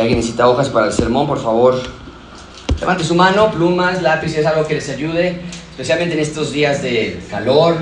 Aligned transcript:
Si 0.00 0.02
alguien 0.02 0.20
necesita 0.20 0.48
hojas 0.48 0.70
para 0.70 0.86
el 0.86 0.94
sermón, 0.94 1.26
por 1.26 1.42
favor, 1.42 1.78
levante 2.80 3.04
su 3.04 3.14
mano, 3.14 3.50
plumas, 3.50 4.00
lápiz, 4.00 4.34
es 4.34 4.46
algo 4.46 4.66
que 4.66 4.76
les 4.76 4.88
ayude, 4.88 5.42
especialmente 5.72 6.14
en 6.14 6.20
estos 6.20 6.54
días 6.54 6.80
de 6.80 7.20
calor. 7.28 7.74
Eh, 7.74 7.76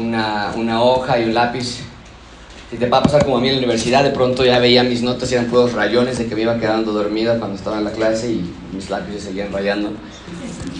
una, 0.00 0.54
una 0.56 0.82
hoja 0.82 1.18
y 1.18 1.24
un 1.24 1.34
lápiz 1.34 1.80
si 2.70 2.78
te 2.78 2.88
va 2.88 2.96
a 2.96 3.02
pasar 3.02 3.26
como 3.26 3.36
a 3.36 3.40
mí 3.42 3.48
en 3.48 3.56
la 3.56 3.58
universidad, 3.58 4.04
de 4.04 4.08
pronto 4.08 4.42
ya 4.42 4.58
veía 4.58 4.82
mis 4.84 5.02
notas 5.02 5.30
y 5.30 5.34
eran 5.34 5.48
puros 5.48 5.74
rayones 5.74 6.16
de 6.16 6.28
que 6.28 6.34
me 6.34 6.40
iba 6.40 6.58
quedando 6.58 6.92
dormida 6.92 7.38
cuando 7.38 7.58
estaba 7.58 7.76
en 7.76 7.84
la 7.84 7.92
clase 7.92 8.32
y 8.32 8.50
mis 8.72 8.88
lápices 8.88 9.24
seguían 9.24 9.52
rayando. 9.52 9.92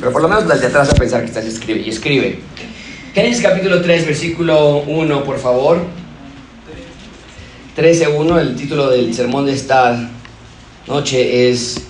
Pero 0.00 0.12
por 0.12 0.22
lo 0.22 0.28
menos 0.28 0.46
las 0.46 0.62
de 0.62 0.68
atrás 0.68 0.88
a 0.88 0.94
pensar 0.94 1.20
que 1.20 1.26
estás 1.26 1.44
escribe 1.44 1.80
y 1.80 1.90
escribe. 1.90 2.40
Génesis 3.12 3.42
capítulo 3.42 3.82
3, 3.82 4.06
versículo 4.06 4.78
1, 4.78 5.24
por 5.24 5.38
favor. 5.38 6.05
13.1, 7.76 8.38
el 8.38 8.56
título 8.56 8.88
del 8.88 9.14
sermón 9.14 9.46
de 9.46 9.52
esta 9.52 10.08
noche 10.86 11.50
es 11.50 11.82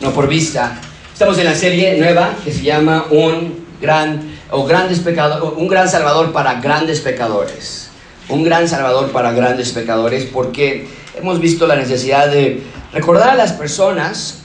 No 0.00 0.12
por 0.12 0.26
vista. 0.26 0.80
Estamos 1.12 1.36
en 1.38 1.44
la 1.44 1.54
serie 1.54 1.98
nueva 1.98 2.34
que 2.44 2.52
se 2.52 2.62
llama 2.62 3.06
Un 3.10 3.66
gran 3.80 4.38
o 4.50 4.64
grandes 4.64 5.00
pecadores, 5.00 5.58
un 5.58 5.68
gran 5.68 5.88
salvador 5.88 6.32
para 6.32 6.60
grandes 6.60 7.00
pecadores 7.00 7.90
un 8.30 8.44
gran 8.44 8.68
salvador 8.68 9.10
para 9.10 9.32
grandes 9.32 9.72
pecadores, 9.72 10.24
porque 10.24 10.88
hemos 11.18 11.40
visto 11.40 11.66
la 11.66 11.76
necesidad 11.76 12.28
de 12.28 12.62
recordar 12.92 13.30
a 13.30 13.34
las 13.34 13.52
personas 13.52 14.38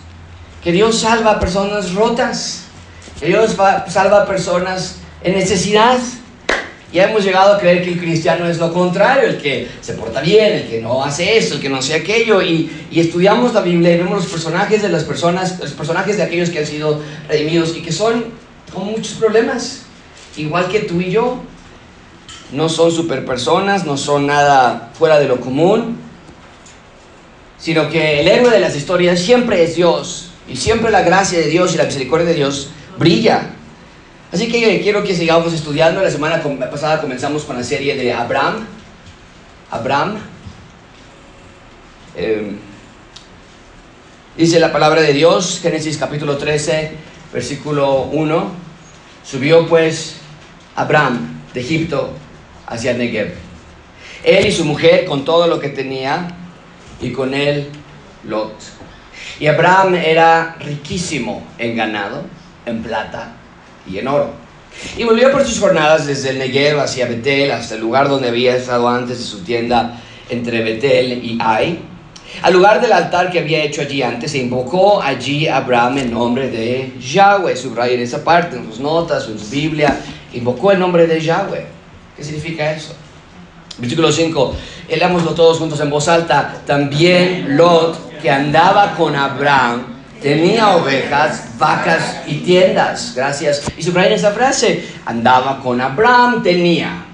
que 0.64 0.72
Dios 0.72 1.00
salva 1.00 1.32
a 1.32 1.40
personas 1.40 1.94
rotas, 1.94 2.64
que 3.20 3.28
Dios 3.28 3.56
salva 3.88 4.24
a 4.24 4.26
personas 4.26 4.98
en 5.24 5.36
necesidad. 5.36 6.00
Ya 6.94 7.10
hemos 7.10 7.24
llegado 7.24 7.54
a 7.54 7.60
creer 7.60 7.84
que 7.84 7.94
el 7.94 8.00
cristiano 8.00 8.48
es 8.48 8.58
lo 8.58 8.72
contrario, 8.72 9.28
el 9.28 9.38
que 9.38 9.68
se 9.82 9.94
porta 9.94 10.22
bien, 10.22 10.54
el 10.54 10.68
que 10.68 10.82
no 10.82 11.04
hace 11.04 11.38
esto, 11.38 11.56
el 11.56 11.62
que 11.62 11.68
no 11.68 11.78
hace 11.78 11.94
aquello, 11.94 12.42
y, 12.42 12.72
y 12.90 13.00
estudiamos 13.00 13.54
la 13.54 13.62
Biblia 13.62 13.94
y 13.94 13.98
vemos 13.98 14.18
los 14.18 14.28
personajes 14.28 14.82
de 14.82 14.90
las 14.90 15.04
personas, 15.04 15.60
los 15.60 15.72
personajes 15.72 16.18
de 16.18 16.24
aquellos 16.24 16.50
que 16.50 16.60
han 16.60 16.66
sido 16.66 17.02
redimidos 17.28 17.76
y 17.76 17.82
que 17.82 17.92
son 17.92 18.26
con 18.74 18.86
muchos 18.86 19.14
problemas, 19.14 19.82
igual 20.38 20.68
que 20.70 20.80
tú 20.80 21.02
y 21.02 21.12
yo 21.12 21.40
no 22.52 22.70
son 22.70 22.92
superpersonas, 22.92 23.86
no 23.86 23.98
son 23.98 24.28
nada 24.28 24.92
fuera 24.98 25.20
de 25.20 25.28
lo 25.28 25.42
común, 25.42 25.98
sino 27.58 27.90
que 27.90 28.22
el 28.22 28.28
héroe 28.28 28.52
de 28.52 28.60
las 28.60 28.76
historias 28.76 29.20
siempre 29.20 29.64
es 29.64 29.76
Dios. 29.76 30.30
Y 30.48 30.58
siempre 30.58 30.92
la 30.92 31.02
gracia 31.02 31.40
de 31.40 31.48
Dios 31.48 31.74
y 31.74 31.78
la 31.78 31.86
misericordia 31.86 32.28
de 32.28 32.36
Dios 32.36 32.70
brilla. 33.00 33.56
Así 34.36 34.50
que 34.50 34.82
quiero 34.82 35.02
que 35.02 35.16
sigamos 35.16 35.54
estudiando. 35.54 36.02
La 36.02 36.12
semana 36.12 36.44
pasada 36.70 37.00
comenzamos 37.00 37.46
con 37.46 37.56
la 37.56 37.64
serie 37.64 37.96
de 37.96 38.12
Abraham. 38.12 38.68
Abraham. 39.72 40.18
Em, 42.18 42.58
dice 44.36 44.60
la 44.60 44.74
palabra 44.74 45.00
de 45.00 45.14
Dios, 45.14 45.62
Génesis 45.62 45.96
capítulo 45.96 46.36
13, 46.36 46.92
versículo 47.32 48.10
1. 48.12 48.52
Subió 49.24 49.70
pues 49.70 50.18
Abraham 50.76 51.42
de 51.54 51.62
Egipto 51.62 52.12
hacia 52.68 52.94
Negev. 52.94 53.36
Él 54.22 54.48
y 54.48 54.52
su 54.52 54.66
mujer 54.66 55.06
con 55.06 55.24
todo 55.24 55.48
lo 55.48 55.62
que 55.62 55.70
tenía 55.70 56.28
y 57.00 57.14
con 57.14 57.34
él 57.34 57.70
Lot. 58.26 58.54
Y 59.40 59.48
Abraham 59.48 59.96
era 59.96 60.58
riquísimo 60.60 61.42
en 61.58 61.78
ganado, 61.78 62.26
en 62.66 62.84
plata 62.84 63.32
y 63.90 63.98
en 63.98 64.08
oro. 64.08 64.30
Y 64.98 65.04
volvió 65.04 65.32
por 65.32 65.46
sus 65.46 65.60
jornadas 65.60 66.06
desde 66.06 66.32
el 66.32 66.40
Negev 66.40 66.80
hacia 66.80 67.08
Betel, 67.08 67.52
hasta 67.52 67.76
el 67.76 67.82
lugar 67.82 68.10
donde 68.10 68.28
había 68.28 68.56
estado 68.56 68.88
antes 68.88 69.18
de 69.20 69.24
su 69.24 69.44
tienda 69.44 70.02
entre 70.30 70.64
Betel 70.64 71.24
y 71.24 71.38
Ai. 71.42 71.80
Al 72.42 72.54
lugar 72.54 72.82
del 72.82 72.92
altar 72.92 73.32
que 73.32 73.40
había 73.40 73.64
hecho 73.64 73.82
allí 73.82 74.02
antes, 74.02 74.32
se 74.32 74.40
invocó 74.40 75.02
allí 75.02 75.48
Abraham 75.48 76.00
en 76.00 76.12
nombre 76.12 76.50
de 76.50 76.94
Yahweh. 77.00 77.56
Subrayen 77.56 78.02
esa 78.02 78.24
parte 78.24 78.58
en 78.58 78.66
sus 78.66 78.80
notas, 78.80 79.28
en 79.28 79.40
su 79.40 79.50
Biblia. 79.50 79.98
Invocó 80.34 80.72
el 80.72 80.80
nombre 80.80 81.08
de 81.08 81.22
Yahweh. 81.22 81.66
¿Qué 82.18 82.24
significa 82.24 82.72
eso? 82.74 82.94
Versículo 83.78 84.12
5, 84.12 84.56
leámoslo 84.90 85.32
todos 85.32 85.58
juntos 85.60 85.80
en 85.80 85.90
voz 85.90 86.08
alta. 86.08 86.62
También 86.66 87.58
Lot, 87.58 88.20
que 88.22 88.30
andaba 88.30 88.96
con 88.96 89.16
Abraham, 89.16 89.95
tenía 90.22 90.76
ovejas, 90.76 91.58
vacas 91.58 92.22
y 92.28 92.38
tiendas. 92.38 93.14
Gracias. 93.16 93.64
Y 93.78 93.84
subrayen 93.84 94.14
esa 94.14 94.32
frase, 94.32 94.88
andaba 95.06 95.62
con 95.62 95.80
Abraham, 95.82 96.44
tenía. 96.44 97.06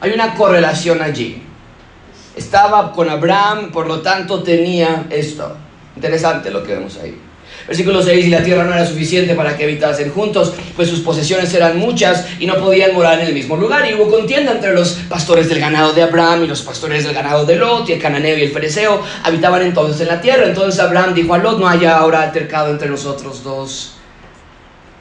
Hay 0.00 0.12
una 0.12 0.34
correlación 0.34 1.02
allí. 1.02 1.42
Estaba 2.36 2.92
con 2.92 3.08
Abraham, 3.08 3.70
por 3.72 3.86
lo 3.86 4.00
tanto 4.02 4.42
tenía 4.42 5.06
esto. 5.10 5.56
Interesante 5.96 6.50
lo 6.50 6.62
que 6.62 6.74
vemos 6.74 6.98
ahí. 7.02 7.18
Versículo 7.66 8.00
6, 8.00 8.26
y 8.26 8.30
la 8.30 8.44
tierra 8.44 8.64
no 8.64 8.72
era 8.72 8.86
suficiente 8.86 9.34
para 9.34 9.56
que 9.56 9.64
habitasen 9.64 10.12
juntos, 10.12 10.54
pues 10.76 10.88
sus 10.88 11.00
posesiones 11.00 11.52
eran 11.52 11.78
muchas 11.78 12.24
y 12.38 12.46
no 12.46 12.54
podían 12.56 12.94
morar 12.94 13.18
en 13.18 13.26
el 13.26 13.34
mismo 13.34 13.56
lugar. 13.56 13.90
Y 13.90 13.94
hubo 13.94 14.08
contienda 14.08 14.52
entre 14.52 14.72
los 14.72 14.92
pastores 15.08 15.48
del 15.48 15.58
ganado 15.58 15.92
de 15.92 16.02
Abraham 16.02 16.44
y 16.44 16.46
los 16.46 16.62
pastores 16.62 17.04
del 17.04 17.12
ganado 17.12 17.44
de 17.44 17.56
Lot, 17.56 17.88
y 17.88 17.94
el 17.94 18.00
cananeo 18.00 18.38
y 18.38 18.42
el 18.42 18.52
fereceo 18.52 19.02
habitaban 19.24 19.62
entonces 19.62 20.00
en 20.00 20.08
la 20.08 20.20
tierra. 20.20 20.46
Entonces 20.46 20.80
Abraham 20.80 21.14
dijo 21.14 21.34
a 21.34 21.38
Lot, 21.38 21.58
no 21.58 21.68
haya 21.68 21.96
ahora 21.98 22.22
altercado 22.22 22.70
entre 22.70 22.88
nosotros 22.88 23.42
dos, 23.42 23.94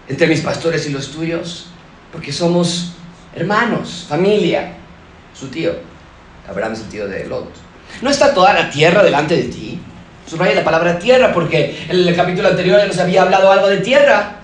entre 0.07 0.25
mis 0.25 0.41
pastores 0.41 0.87
y 0.87 0.89
los 0.89 1.11
tuyos, 1.11 1.67
porque 2.11 2.33
somos 2.33 2.93
hermanos, 3.35 4.05
familia, 4.09 4.73
su 5.39 5.49
tío. 5.49 5.73
Abraham 6.49 6.73
es 6.73 6.79
el 6.79 6.89
tío 6.89 7.07
de 7.07 7.25
Lot. 7.25 7.51
¿No 8.01 8.09
está 8.09 8.33
toda 8.33 8.53
la 8.53 8.69
tierra 8.71 9.03
delante 9.03 9.35
de 9.35 9.43
ti? 9.43 9.74
Subraya 10.27 10.55
la 10.55 10.63
palabra 10.63 10.97
tierra 10.97 11.31
porque 11.33 11.85
en 11.87 12.07
el 12.07 12.15
capítulo 12.15 12.47
anterior 12.47 12.79
ya 12.79 12.87
nos 12.87 12.97
había 12.97 13.21
hablado 13.21 13.51
algo 13.51 13.67
de 13.67 13.77
tierra. 13.77 14.37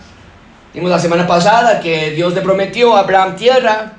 Vimos 0.73 0.89
la 0.89 0.99
semana 0.99 1.27
pasada 1.27 1.79
que 1.79 2.11
Dios 2.11 2.33
le 2.33 2.41
prometió 2.41 2.95
a 2.95 2.99
Abraham 2.99 3.35
tierra. 3.35 3.93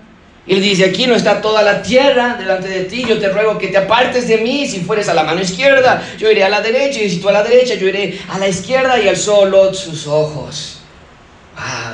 Y 0.46 0.54
él 0.54 0.62
dice, 0.62 0.86
aquí 0.86 1.06
no 1.06 1.14
está 1.14 1.40
toda 1.40 1.62
la 1.62 1.82
tierra 1.82 2.36
delante 2.36 2.66
de 2.66 2.84
ti, 2.84 3.04
yo 3.08 3.18
te 3.20 3.28
ruego 3.28 3.58
que 3.58 3.68
te 3.68 3.78
apartes 3.78 4.26
de 4.26 4.38
mí, 4.38 4.66
si 4.66 4.80
fueres 4.80 5.08
a 5.08 5.14
la 5.14 5.22
mano 5.22 5.40
izquierda, 5.40 6.02
yo 6.18 6.28
iré 6.28 6.42
a 6.42 6.48
la 6.48 6.60
derecha, 6.60 7.00
y 7.00 7.08
si 7.08 7.20
tú 7.20 7.28
a 7.28 7.32
la 7.32 7.44
derecha, 7.44 7.76
yo 7.76 7.86
iré 7.86 8.18
a 8.28 8.38
la 8.38 8.48
izquierda, 8.48 8.98
y 8.98 9.06
alzó 9.06 9.44
Lot 9.44 9.74
sus 9.74 10.08
ojos. 10.08 10.80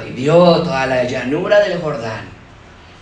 y 0.09 0.13
vio 0.13 0.63
toda 0.63 0.87
la 0.87 1.05
llanura 1.05 1.61
del 1.61 1.79
Jordán, 1.79 2.27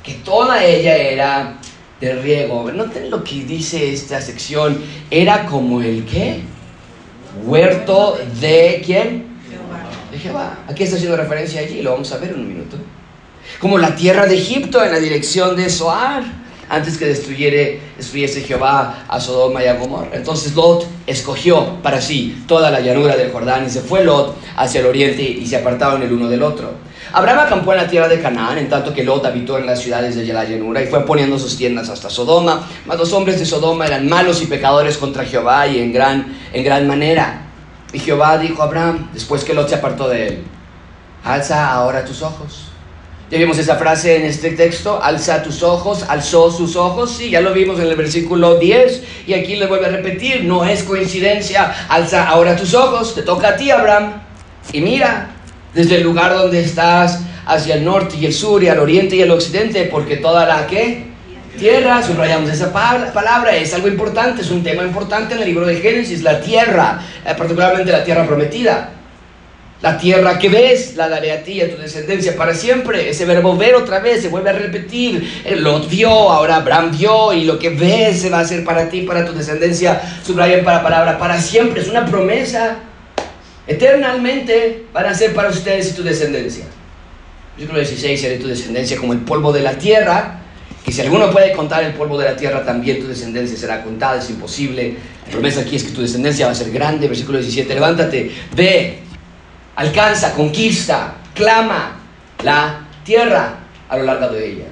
que 0.02 0.14
toda 0.14 0.64
ella 0.64 0.96
era 0.96 1.58
de 2.00 2.14
riego. 2.14 2.72
Noten 2.72 3.08
lo 3.08 3.22
que 3.22 3.44
dice 3.44 3.92
esta 3.92 4.20
sección, 4.20 4.82
era 5.12 5.46
como 5.46 5.80
el 5.80 6.04
qué? 6.06 6.42
Huerto 7.44 8.18
de 8.40 8.82
quién? 8.84 9.36
De 10.10 10.18
Jehová. 10.18 10.58
Aquí 10.68 10.82
está 10.82 10.96
haciendo 10.96 11.16
referencia 11.16 11.60
allí, 11.60 11.82
lo 11.82 11.92
vamos 11.92 12.10
a 12.12 12.18
ver 12.18 12.30
en 12.30 12.40
un 12.40 12.48
minuto. 12.48 12.76
Como 13.60 13.78
la 13.78 13.94
tierra 13.94 14.26
de 14.26 14.36
Egipto 14.36 14.82
en 14.84 14.92
la 14.92 14.98
dirección 14.98 15.56
de 15.56 15.70
Soar, 15.70 16.24
antes 16.68 16.98
que 16.98 17.06
destruyere, 17.06 17.80
destruyese 17.96 18.40
Jehová 18.42 19.04
a 19.08 19.20
Sodoma 19.20 19.62
y 19.62 19.66
a 19.66 19.74
Gomorra. 19.74 20.10
Entonces 20.12 20.54
Lot 20.54 20.86
escogió 21.06 21.80
para 21.82 22.00
sí 22.00 22.42
toda 22.48 22.70
la 22.70 22.80
llanura 22.80 23.16
del 23.16 23.30
Jordán 23.30 23.66
y 23.66 23.70
se 23.70 23.80
fue 23.80 24.04
Lot 24.04 24.36
hacia 24.56 24.80
el 24.80 24.86
oriente 24.86 25.22
y 25.22 25.46
se 25.46 25.56
apartaron 25.56 26.02
el 26.02 26.12
uno 26.12 26.28
del 26.28 26.42
otro. 26.42 26.85
Abraham 27.16 27.38
acampó 27.38 27.72
en 27.72 27.78
la 27.78 27.88
tierra 27.88 28.08
de 28.08 28.20
Canaán, 28.20 28.58
en 28.58 28.68
tanto 28.68 28.92
que 28.92 29.02
Lot 29.02 29.24
habitó 29.24 29.56
en 29.56 29.64
las 29.64 29.80
ciudades 29.80 30.16
de 30.16 30.24
la 30.34 30.44
llanura 30.44 30.82
y 30.82 30.86
fue 30.86 31.06
poniendo 31.06 31.38
sus 31.38 31.56
tiendas 31.56 31.88
hasta 31.88 32.10
Sodoma. 32.10 32.68
Mas 32.84 32.98
los 32.98 33.10
hombres 33.14 33.38
de 33.38 33.46
Sodoma 33.46 33.86
eran 33.86 34.06
malos 34.06 34.42
y 34.42 34.46
pecadores 34.46 34.98
contra 34.98 35.24
Jehová 35.24 35.66
y 35.66 35.78
en 35.78 35.94
gran, 35.94 36.36
en 36.52 36.62
gran 36.62 36.86
manera. 36.86 37.46
Y 37.94 38.00
Jehová 38.00 38.36
dijo 38.36 38.60
a 38.60 38.66
Abraham, 38.66 39.08
después 39.14 39.44
que 39.44 39.54
Lot 39.54 39.66
se 39.66 39.76
apartó 39.76 40.10
de 40.10 40.28
él, 40.28 40.44
alza 41.24 41.72
ahora 41.72 42.04
tus 42.04 42.20
ojos. 42.20 42.66
Ya 43.30 43.38
vimos 43.38 43.56
esa 43.56 43.76
frase 43.76 44.16
en 44.16 44.26
este 44.26 44.50
texto, 44.50 45.02
alza 45.02 45.42
tus 45.42 45.62
ojos, 45.62 46.04
alzó 46.06 46.50
sus 46.50 46.76
ojos, 46.76 47.12
sí, 47.12 47.30
ya 47.30 47.40
lo 47.40 47.54
vimos 47.54 47.80
en 47.80 47.86
el 47.86 47.96
versículo 47.96 48.58
10 48.58 49.04
y 49.26 49.32
aquí 49.32 49.56
le 49.56 49.64
vuelve 49.64 49.86
a 49.86 49.88
repetir, 49.88 50.44
no 50.44 50.66
es 50.66 50.82
coincidencia, 50.82 51.86
alza 51.88 52.28
ahora 52.28 52.56
tus 52.56 52.74
ojos, 52.74 53.14
te 53.14 53.22
toca 53.22 53.48
a 53.48 53.56
ti 53.56 53.70
Abraham 53.70 54.20
y 54.70 54.82
mira, 54.82 55.30
desde 55.76 55.96
el 55.96 56.04
lugar 56.04 56.32
donde 56.32 56.60
estás 56.60 57.20
hacia 57.44 57.74
el 57.74 57.84
norte 57.84 58.16
y 58.16 58.24
el 58.24 58.32
sur 58.32 58.62
y 58.64 58.68
al 58.68 58.78
oriente 58.78 59.14
y 59.14 59.22
al 59.22 59.30
occidente, 59.30 59.84
porque 59.84 60.16
toda 60.16 60.46
la 60.46 60.66
que 60.66 61.04
tierra, 61.58 62.02
subrayamos 62.02 62.50
esa 62.50 62.72
palabra, 62.72 63.54
es 63.54 63.74
algo 63.74 63.86
importante, 63.86 64.40
es 64.40 64.50
un 64.50 64.62
tema 64.62 64.82
importante 64.82 65.34
en 65.34 65.40
el 65.40 65.46
libro 65.46 65.66
de 65.66 65.76
Génesis, 65.76 66.22
la 66.22 66.40
tierra, 66.40 67.02
eh, 67.24 67.34
particularmente 67.36 67.92
la 67.92 68.02
tierra 68.02 68.26
prometida. 68.26 68.92
La 69.82 69.98
tierra 69.98 70.38
que 70.38 70.48
ves 70.48 70.96
la 70.96 71.10
daré 71.10 71.32
a 71.32 71.42
ti 71.42 71.52
y 71.52 71.60
a 71.60 71.70
tu 71.70 71.76
descendencia 71.76 72.34
para 72.34 72.54
siempre. 72.54 73.10
Ese 73.10 73.26
verbo 73.26 73.54
ver 73.58 73.74
otra 73.74 74.00
vez 74.00 74.22
se 74.22 74.28
vuelve 74.28 74.48
a 74.48 74.54
repetir. 74.54 75.44
Lot 75.58 75.90
vio, 75.90 76.08
ahora 76.08 76.56
Abraham 76.56 76.96
vio 76.96 77.34
y 77.34 77.44
lo 77.44 77.58
que 77.58 77.68
ves 77.68 78.22
se 78.22 78.30
va 78.30 78.38
a 78.38 78.40
hacer 78.40 78.64
para 78.64 78.88
ti, 78.88 79.02
para 79.02 79.26
tu 79.26 79.34
descendencia. 79.34 80.00
Subrayen 80.24 80.64
para 80.64 80.82
palabra 80.82 81.18
para 81.18 81.38
siempre. 81.38 81.82
Es 81.82 81.88
una 81.88 82.06
promesa 82.06 82.78
Eternamente 83.66 84.84
van 84.92 85.06
a 85.06 85.14
ser 85.14 85.34
para 85.34 85.48
ustedes 85.48 85.90
y 85.90 85.94
tu 85.94 86.02
descendencia. 86.02 86.64
Versículo 87.56 87.80
16, 87.80 88.20
seré 88.20 88.36
tu 88.36 88.46
descendencia 88.46 88.96
como 88.96 89.12
el 89.12 89.20
polvo 89.20 89.52
de 89.52 89.62
la 89.62 89.72
tierra, 89.72 90.40
que 90.84 90.92
si 90.92 91.00
alguno 91.00 91.30
puede 91.30 91.52
contar 91.52 91.82
el 91.82 91.94
polvo 91.94 92.16
de 92.18 92.26
la 92.26 92.36
tierra, 92.36 92.64
también 92.64 93.00
tu 93.00 93.08
descendencia 93.08 93.56
será 93.56 93.82
contada, 93.82 94.18
es 94.20 94.30
imposible. 94.30 94.94
La 95.26 95.32
promesa 95.32 95.62
aquí 95.62 95.76
es 95.76 95.84
que 95.84 95.92
tu 95.92 96.02
descendencia 96.02 96.46
va 96.46 96.52
a 96.52 96.54
ser 96.54 96.70
grande, 96.70 97.08
versículo 97.08 97.38
17, 97.38 97.74
levántate, 97.74 98.30
ve, 98.54 98.98
alcanza, 99.74 100.32
conquista, 100.34 101.14
clama 101.34 101.98
la 102.44 102.86
tierra 103.04 103.58
a 103.88 103.96
lo 103.96 104.04
largo 104.04 104.28
de 104.28 104.46
ella 104.46 104.64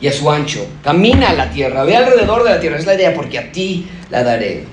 y 0.00 0.08
a 0.08 0.12
su 0.12 0.30
ancho, 0.30 0.66
camina 0.82 1.30
a 1.30 1.34
la 1.34 1.50
tierra, 1.50 1.84
ve 1.84 1.96
alrededor 1.96 2.42
de 2.44 2.50
la 2.50 2.60
tierra, 2.60 2.78
es 2.78 2.86
la 2.86 2.94
idea, 2.94 3.14
porque 3.14 3.38
a 3.38 3.52
ti 3.52 3.86
la 4.10 4.22
daré. 4.22 4.64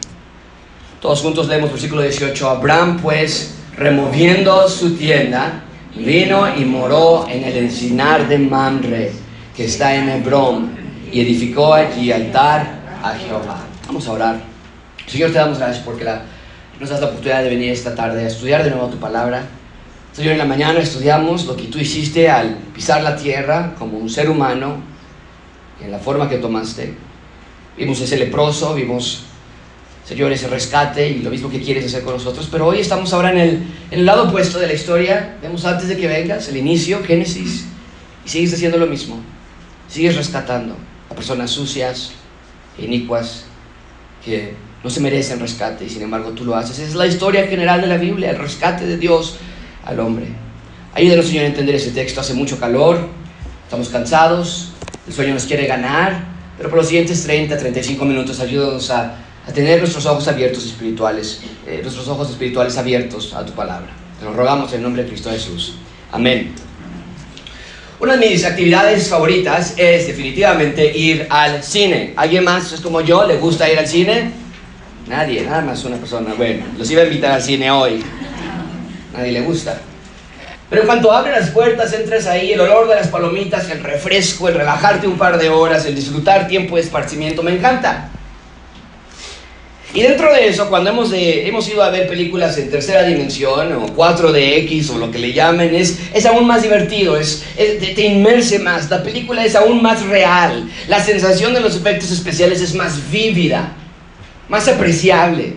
Todos 1.01 1.21
juntos 1.21 1.47
leemos 1.47 1.71
versículo 1.71 2.03
18, 2.03 2.47
Abraham 2.47 2.99
pues, 3.01 3.55
removiendo 3.75 4.69
su 4.69 4.95
tienda, 4.95 5.63
vino 5.95 6.55
y 6.55 6.63
moró 6.63 7.27
en 7.27 7.43
el 7.43 7.57
encinar 7.57 8.27
de 8.27 8.37
Mamre 8.37 9.11
que 9.55 9.65
está 9.65 9.95
en 9.95 10.09
Hebrón 10.09 10.77
y 11.11 11.21
edificó 11.21 11.73
allí 11.73 12.11
altar 12.11 12.99
a 13.01 13.15
Jehová. 13.15 13.63
Vamos 13.87 14.07
a 14.07 14.11
orar. 14.11 14.41
Señor, 15.07 15.31
te 15.31 15.39
damos 15.39 15.57
gracias 15.57 15.83
porque 15.83 16.03
la, 16.03 16.21
nos 16.79 16.91
das 16.91 17.01
la 17.01 17.07
oportunidad 17.07 17.41
de 17.41 17.49
venir 17.49 17.71
esta 17.71 17.95
tarde 17.95 18.23
a 18.23 18.27
estudiar 18.27 18.63
de 18.63 18.69
nuevo 18.69 18.85
tu 18.85 18.97
palabra. 18.97 19.47
Señor, 20.13 20.33
en 20.33 20.37
la 20.37 20.45
mañana 20.45 20.81
estudiamos 20.81 21.45
lo 21.45 21.55
que 21.55 21.63
tú 21.63 21.79
hiciste 21.79 22.29
al 22.29 22.59
pisar 22.75 23.01
la 23.01 23.15
tierra 23.15 23.73
como 23.79 23.97
un 23.97 24.07
ser 24.07 24.29
humano, 24.29 24.75
en 25.83 25.91
la 25.91 25.97
forma 25.97 26.29
que 26.29 26.37
tomaste. 26.37 26.93
Vimos 27.75 27.99
ese 28.01 28.17
leproso, 28.17 28.75
vimos, 28.75 29.25
Señor, 30.11 30.33
ese 30.33 30.49
rescate 30.49 31.07
y 31.07 31.19
lo 31.19 31.29
mismo 31.29 31.49
que 31.49 31.61
quieres 31.61 31.85
hacer 31.85 32.03
con 32.03 32.15
nosotros. 32.15 32.49
Pero 32.51 32.67
hoy 32.67 32.81
estamos 32.81 33.13
ahora 33.13 33.31
en 33.31 33.37
el, 33.37 33.49
en 33.91 33.99
el 33.99 34.05
lado 34.05 34.27
opuesto 34.27 34.59
de 34.59 34.67
la 34.67 34.73
historia. 34.73 35.37
Vemos 35.41 35.63
antes 35.63 35.87
de 35.87 35.95
que 35.95 36.05
vengas, 36.05 36.49
el 36.49 36.57
inicio, 36.57 37.01
Génesis, 37.01 37.63
y 38.25 38.29
sigues 38.29 38.53
haciendo 38.53 38.77
lo 38.77 38.87
mismo. 38.87 39.21
Sigues 39.87 40.17
rescatando 40.17 40.75
a 41.09 41.15
personas 41.15 41.51
sucias, 41.51 42.11
inicuas, 42.77 43.45
que 44.25 44.53
no 44.83 44.89
se 44.89 44.99
merecen 44.99 45.39
rescate 45.39 45.85
y 45.85 45.89
sin 45.89 46.01
embargo 46.01 46.31
tú 46.31 46.43
lo 46.43 46.57
haces. 46.57 46.79
Es 46.79 46.93
la 46.93 47.07
historia 47.07 47.47
general 47.47 47.79
de 47.79 47.87
la 47.87 47.95
Biblia, 47.95 48.31
el 48.31 48.37
rescate 48.37 48.85
de 48.85 48.97
Dios 48.97 49.37
al 49.85 49.97
hombre. 50.01 50.25
Ayúdanos, 50.93 51.27
Señor, 51.27 51.45
a 51.45 51.47
entender 51.47 51.75
ese 51.75 51.91
texto. 51.91 52.19
Hace 52.19 52.33
mucho 52.33 52.59
calor, 52.59 53.07
estamos 53.63 53.87
cansados, 53.87 54.73
el 55.07 55.13
sueño 55.13 55.33
nos 55.33 55.45
quiere 55.45 55.67
ganar, 55.67 56.25
pero 56.57 56.67
por 56.67 56.79
los 56.79 56.87
siguientes 56.89 57.23
30, 57.23 57.57
35 57.57 58.03
minutos 58.03 58.41
ayúdanos 58.41 58.91
a, 58.91 59.15
a 59.47 59.51
tener 59.51 59.79
nuestros 59.79 60.05
ojos 60.05 60.27
abiertos 60.27 60.65
espirituales, 60.65 61.41
eh, 61.67 61.79
nuestros 61.81 62.07
ojos 62.07 62.29
espirituales 62.29 62.77
abiertos 62.77 63.33
a 63.33 63.45
tu 63.45 63.53
palabra. 63.53 63.89
Te 64.19 64.25
lo 64.25 64.33
rogamos 64.33 64.71
en 64.73 64.83
nombre 64.83 65.03
de 65.03 65.09
Cristo 65.09 65.31
Jesús. 65.31 65.75
Amén. 66.11 66.53
Una 67.99 68.17
de 68.17 68.29
mis 68.29 68.45
actividades 68.45 69.09
favoritas 69.09 69.75
es 69.77 70.07
definitivamente 70.07 70.97
ir 70.97 71.27
al 71.29 71.63
cine. 71.63 72.13
¿Alguien 72.15 72.43
más 72.43 72.71
es 72.71 72.81
como 72.81 73.01
yo? 73.01 73.25
¿Le 73.27 73.37
gusta 73.37 73.71
ir 73.71 73.77
al 73.77 73.87
cine? 73.87 74.31
Nadie, 75.07 75.43
nada 75.43 75.61
más 75.61 75.83
una 75.85 75.97
persona. 75.97 76.33
Bueno, 76.35 76.65
los 76.77 76.89
iba 76.89 77.01
a 77.01 77.05
invitar 77.05 77.31
al 77.31 77.41
cine 77.41 77.69
hoy. 77.69 78.03
Nadie 79.13 79.31
le 79.31 79.41
gusta. 79.41 79.79
Pero 80.69 80.83
en 80.83 80.87
cuanto 80.87 81.11
abren 81.11 81.33
las 81.33 81.49
puertas, 81.49 81.91
entras 81.93 82.27
ahí, 82.27 82.53
el 82.53 82.61
olor 82.61 82.87
de 82.87 82.95
las 82.95 83.09
palomitas, 83.09 83.69
el 83.69 83.83
refresco, 83.83 84.47
el 84.47 84.55
relajarte 84.55 85.05
un 85.05 85.17
par 85.17 85.37
de 85.37 85.49
horas, 85.49 85.85
el 85.85 85.95
disfrutar 85.95 86.47
tiempo 86.47 86.77
de 86.77 86.81
esparcimiento, 86.81 87.43
me 87.43 87.53
encanta. 87.53 88.09
Y 89.93 90.03
dentro 90.03 90.33
de 90.33 90.47
eso, 90.47 90.69
cuando 90.69 90.89
hemos, 90.89 91.11
hemos 91.13 91.67
ido 91.67 91.83
a 91.83 91.89
ver 91.89 92.07
películas 92.07 92.57
en 92.57 92.71
tercera 92.71 93.03
dimensión 93.03 93.73
o 93.73 93.87
4DX 93.87 94.89
o 94.91 94.97
lo 94.97 95.11
que 95.11 95.19
le 95.19 95.33
llamen, 95.33 95.75
es, 95.75 95.99
es 96.13 96.25
aún 96.25 96.47
más 96.47 96.61
divertido, 96.61 97.17
es, 97.17 97.43
te, 97.57 98.01
inmerse 98.01 98.59
más, 98.59 98.89
la 98.89 99.03
película 99.03 99.43
es 99.43 99.53
aún 99.53 99.81
más 99.81 100.05
real, 100.05 100.69
la 100.87 101.03
sensación 101.03 101.53
de 101.53 101.59
los 101.59 101.75
efectos 101.75 102.09
especiales 102.09 102.61
es 102.61 102.73
más 102.73 103.11
vívida, 103.11 103.73
más 104.47 104.65
apreciable. 104.69 105.55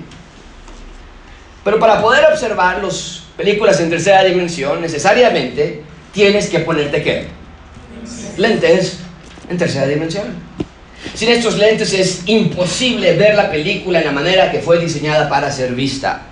Pero 1.63 1.79
para 1.79 2.03
poder 2.03 2.25
observar 2.33 2.83
las 2.83 3.23
películas 3.37 3.79
en 3.79 3.91
tercera 3.91 4.25
dimensión, 4.25 4.81
necesariamente 4.81 5.83
tienes 6.13 6.49
que 6.49 6.59
ponerte 6.59 7.03
qué? 7.05 7.27
Lentes 8.37 8.99
en 9.49 9.59
tercera 9.59 9.87
dimensión. 9.87 10.55
Sin 11.13 11.29
estos 11.29 11.59
lentes 11.59 11.93
es 11.93 12.23
imposible 12.27 13.15
ver 13.15 13.35
la 13.35 13.51
película 13.51 13.99
en 13.99 14.07
la 14.07 14.13
manera 14.13 14.51
que 14.51 14.61
fue 14.61 14.79
diseñada 14.79 15.29
para 15.29 15.51
ser 15.53 15.75
vista. 15.75 16.23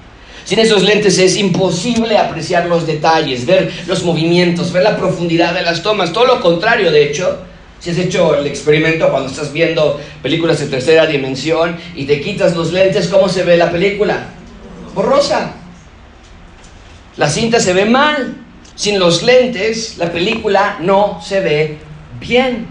Sin 0.45 0.59
esos 0.59 0.83
lentes 0.83 1.19
es 1.19 1.37
imposible 1.37 2.19
apreciar 2.19 2.67
los 2.67 2.87
detalles, 2.87 3.47
ver 3.47 3.71
los 3.87 4.03
movimientos, 4.03 4.73
ver 4.73 4.83
la 4.83 4.97
profundidad 4.97 5.55
de 5.55 5.63
las 5.63 5.83
tomas. 5.83 6.13
Todo 6.13 6.27
lo 6.27 6.41
contrario, 6.41 6.91
de 6.91 7.05
hecho, 7.05 7.39
si 7.79 7.91
has 7.91 7.99
hecho 7.99 8.35
el 8.35 8.47
experimento 8.47 9.09
cuando 9.11 9.29
estás 9.29 9.53
viendo 9.53 10.01
películas 10.21 10.61
en 10.61 10.71
tercera 10.71 11.07
dimensión 11.07 11.77
y 11.95 12.07
te 12.07 12.21
quitas 12.21 12.57
los 12.57 12.73
lentes, 12.73 13.09
¿cómo 13.09 13.29
se 13.29 13.45
ve 13.45 13.57
la 13.57 13.71
película? 13.71 14.27
Borrosa. 14.95 15.53
La 17.17 17.29
cinta 17.29 17.61
se 17.61 17.73
ve 17.73 17.85
mal. 17.85 18.39
Sin 18.75 18.99
los 18.99 19.23
lentes, 19.23 19.99
la 19.99 20.11
película 20.11 20.79
no 20.81 21.21
se 21.25 21.41
ve 21.41 21.79
bien. 22.19 22.67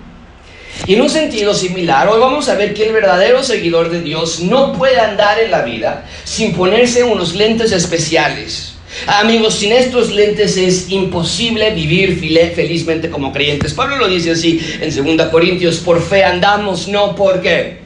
Y 0.88 0.96
en 0.96 1.02
un 1.02 1.10
sentido 1.10 1.54
similar, 1.54 2.08
hoy 2.08 2.20
vamos 2.20 2.50
a 2.50 2.56
ver 2.56 2.74
que 2.74 2.88
el 2.88 2.94
verdadero 2.94 3.44
seguidor 3.44 3.90
de 3.90 4.02
Dios 4.02 4.40
no 4.40 4.74
puede 4.74 5.00
andar 5.00 5.40
en 5.40 5.52
la 5.52 5.62
vida 5.62 6.06
sin 6.24 6.54
ponerse 6.54 7.04
unos 7.04 7.36
lentes 7.36 7.72
especiales. 7.72 8.74
Amigos, 9.08 9.56
sin 9.56 9.72
estos 9.72 10.12
lentes 10.12 10.58
es 10.58 10.90
imposible 10.90 11.72
vivir 11.72 12.20
felizmente 12.54 13.10
como 13.10 13.32
creyentes. 13.32 13.74
Pablo 13.74 13.98
lo 13.98 14.08
dice 14.08 14.32
así 14.32 14.60
en 14.82 15.18
2 15.18 15.28
Corintios, 15.28 15.78
por 15.78 16.02
fe 16.02 16.24
andamos, 16.24 16.88
no 16.88 17.16
por 17.16 17.42
qué 17.42 17.81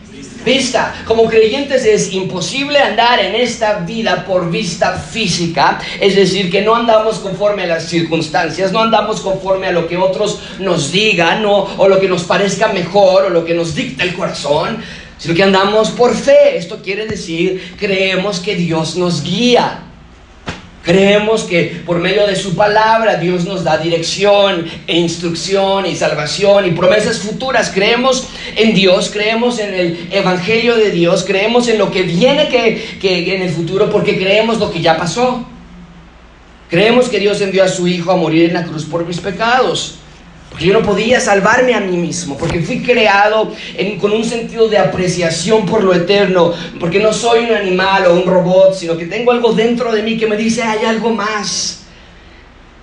vista. 0.45 1.03
Como 1.05 1.25
creyentes 1.25 1.83
es 1.83 2.13
imposible 2.13 2.79
andar 2.79 3.19
en 3.19 3.35
esta 3.35 3.79
vida 3.79 4.23
por 4.25 4.49
vista 4.49 4.93
física, 4.93 5.79
es 5.99 6.15
decir, 6.15 6.49
que 6.49 6.61
no 6.61 6.75
andamos 6.75 7.19
conforme 7.19 7.63
a 7.63 7.67
las 7.67 7.89
circunstancias, 7.89 8.71
no 8.71 8.79
andamos 8.79 9.19
conforme 9.19 9.67
a 9.67 9.71
lo 9.71 9.87
que 9.87 9.97
otros 9.97 10.39
nos 10.59 10.91
digan 10.91 11.45
o, 11.45 11.67
o 11.77 11.87
lo 11.89 11.99
que 11.99 12.07
nos 12.07 12.23
parezca 12.23 12.69
mejor 12.69 13.25
o 13.25 13.29
lo 13.29 13.43
que 13.43 13.53
nos 13.53 13.75
dicta 13.75 14.03
el 14.03 14.13
corazón, 14.13 14.77
sino 15.17 15.33
que 15.33 15.43
andamos 15.43 15.89
por 15.89 16.15
fe. 16.15 16.57
Esto 16.57 16.81
quiere 16.81 17.07
decir, 17.07 17.75
creemos 17.77 18.39
que 18.39 18.55
Dios 18.55 18.95
nos 18.95 19.23
guía. 19.23 19.81
Creemos 20.85 21.45
que 21.45 21.81
por 21.83 21.97
medio 21.97 22.27
de 22.27 22.35
su 22.35 22.55
palabra 22.55 23.15
Dios 23.15 23.45
nos 23.45 23.63
da 23.63 23.79
dirección 23.79 24.67
e 24.85 24.95
instrucción 24.95 25.87
y 25.87 25.95
salvación 25.95 26.67
y 26.67 26.71
promesas 26.71 27.17
futuras. 27.17 27.71
Creemos 27.73 28.27
en 28.55 28.75
Dios, 28.75 29.09
creemos 29.11 29.57
en 29.57 29.73
el 29.73 30.07
Evangelio 30.11 30.75
de 30.75 30.91
Dios, 30.91 31.23
creemos 31.25 31.67
en 31.69 31.79
lo 31.79 31.91
que 31.91 32.03
viene 32.03 32.49
que, 32.49 32.99
que 33.01 33.35
en 33.35 33.41
el 33.41 33.49
futuro 33.49 33.89
porque 33.89 34.15
creemos 34.15 34.59
lo 34.59 34.71
que 34.71 34.79
ya 34.79 34.95
pasó. 34.95 35.43
Creemos 36.69 37.09
que 37.09 37.19
Dios 37.19 37.41
envió 37.41 37.63
a 37.63 37.67
su 37.67 37.87
Hijo 37.87 38.11
a 38.11 38.15
morir 38.15 38.49
en 38.49 38.53
la 38.53 38.63
cruz 38.63 38.85
por 38.85 39.07
mis 39.07 39.19
pecados. 39.19 39.95
Porque 40.49 40.67
yo 40.67 40.73
no 40.73 40.83
podía 40.83 41.19
salvarme 41.19 41.73
a 41.73 41.81
mí 41.81 41.97
mismo, 41.97 42.37
porque 42.37 42.61
fui 42.61 42.81
creado 42.81 43.51
con 43.99 44.13
un 44.13 44.23
sentido 44.23 44.69
de 44.69 44.77
apreciación 44.77 45.65
por 45.65 45.83
lo 45.83 45.93
eterno, 45.93 46.53
porque 46.79 46.99
no 46.99 47.11
soy 47.11 47.45
un 47.45 47.51
animal 47.51 48.05
o 48.05 48.13
un 48.15 48.25
robot, 48.25 48.73
sino 48.73 48.95
que 48.95 49.05
tengo 49.05 49.31
algo 49.31 49.51
dentro 49.51 49.91
de 49.91 50.01
mí 50.01 50.17
que 50.17 50.27
me 50.27 50.37
dice, 50.37 50.63
hay 50.63 50.85
algo 50.85 51.09
más. 51.09 51.81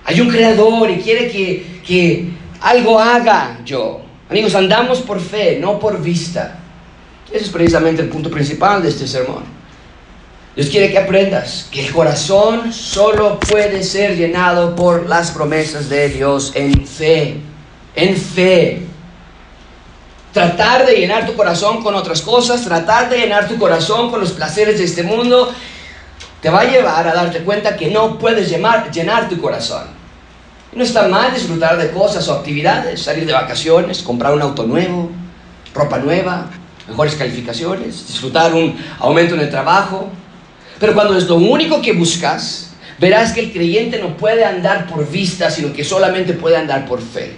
Hay 0.04 0.20
un 0.20 0.28
creador 0.28 0.90
y 0.90 0.96
quiere 0.96 1.30
que, 1.30 1.80
que 1.86 2.28
algo 2.60 2.98
haga 2.98 3.60
yo. 3.64 4.02
Amigos, 4.28 4.54
andamos 4.54 5.00
por 5.00 5.20
fe, 5.20 5.58
no 5.58 5.78
por 5.78 6.02
vista. 6.02 6.58
Ese 7.32 7.44
es 7.44 7.50
precisamente 7.50 8.02
el 8.02 8.08
punto 8.08 8.30
principal 8.30 8.82
de 8.82 8.90
este 8.90 9.06
sermón. 9.06 9.44
Dios 10.54 10.68
quiere 10.68 10.90
que 10.90 10.98
aprendas 10.98 11.68
que 11.70 11.86
el 11.86 11.92
corazón 11.92 12.70
solo 12.70 13.40
puede 13.40 13.82
ser 13.82 14.14
llenado 14.14 14.76
por 14.76 15.08
las 15.08 15.30
promesas 15.30 15.88
de 15.88 16.10
Dios 16.10 16.52
en 16.54 16.86
fe 16.86 17.40
en 17.94 18.16
fe. 18.16 18.86
Tratar 20.32 20.86
de 20.86 20.94
llenar 20.94 21.26
tu 21.26 21.34
corazón 21.34 21.82
con 21.82 21.94
otras 21.94 22.22
cosas, 22.22 22.64
tratar 22.64 23.10
de 23.10 23.18
llenar 23.18 23.48
tu 23.48 23.58
corazón 23.58 24.10
con 24.10 24.20
los 24.20 24.32
placeres 24.32 24.78
de 24.78 24.84
este 24.84 25.02
mundo, 25.02 25.52
te 26.40 26.48
va 26.48 26.60
a 26.60 26.64
llevar 26.64 27.06
a 27.06 27.12
darte 27.12 27.40
cuenta 27.40 27.76
que 27.76 27.88
no 27.90 28.18
puedes 28.18 28.48
llenar, 28.48 29.28
tu 29.28 29.40
corazón. 29.40 29.86
no 30.72 30.82
está 30.82 31.06
mal 31.06 31.34
disfrutar 31.34 31.76
de 31.76 31.90
cosas 31.90 32.26
o 32.28 32.32
actividades, 32.32 33.02
salir 33.02 33.26
de 33.26 33.32
vacaciones, 33.32 34.02
comprar 34.02 34.32
un 34.32 34.40
auto 34.40 34.64
nuevo, 34.64 35.10
ropa 35.74 35.98
nueva, 35.98 36.48
mejores 36.88 37.14
calificaciones, 37.14 38.08
disfrutar 38.08 38.54
un 38.54 38.76
aumento 38.98 39.34
en 39.34 39.42
el 39.42 39.50
trabajo. 39.50 40.08
Pero 40.80 40.94
cuando 40.94 41.16
es 41.16 41.28
lo 41.28 41.36
único 41.36 41.82
que 41.82 41.92
buscas, 41.92 42.72
verás 42.98 43.32
que 43.32 43.40
el 43.40 43.52
creyente 43.52 43.98
no 43.98 44.16
puede 44.16 44.44
andar 44.44 44.86
por 44.86 45.08
vista, 45.08 45.50
sino 45.50 45.72
que 45.74 45.84
solamente 45.84 46.32
puede 46.32 46.56
andar 46.56 46.86
por 46.86 47.02
fe. 47.02 47.36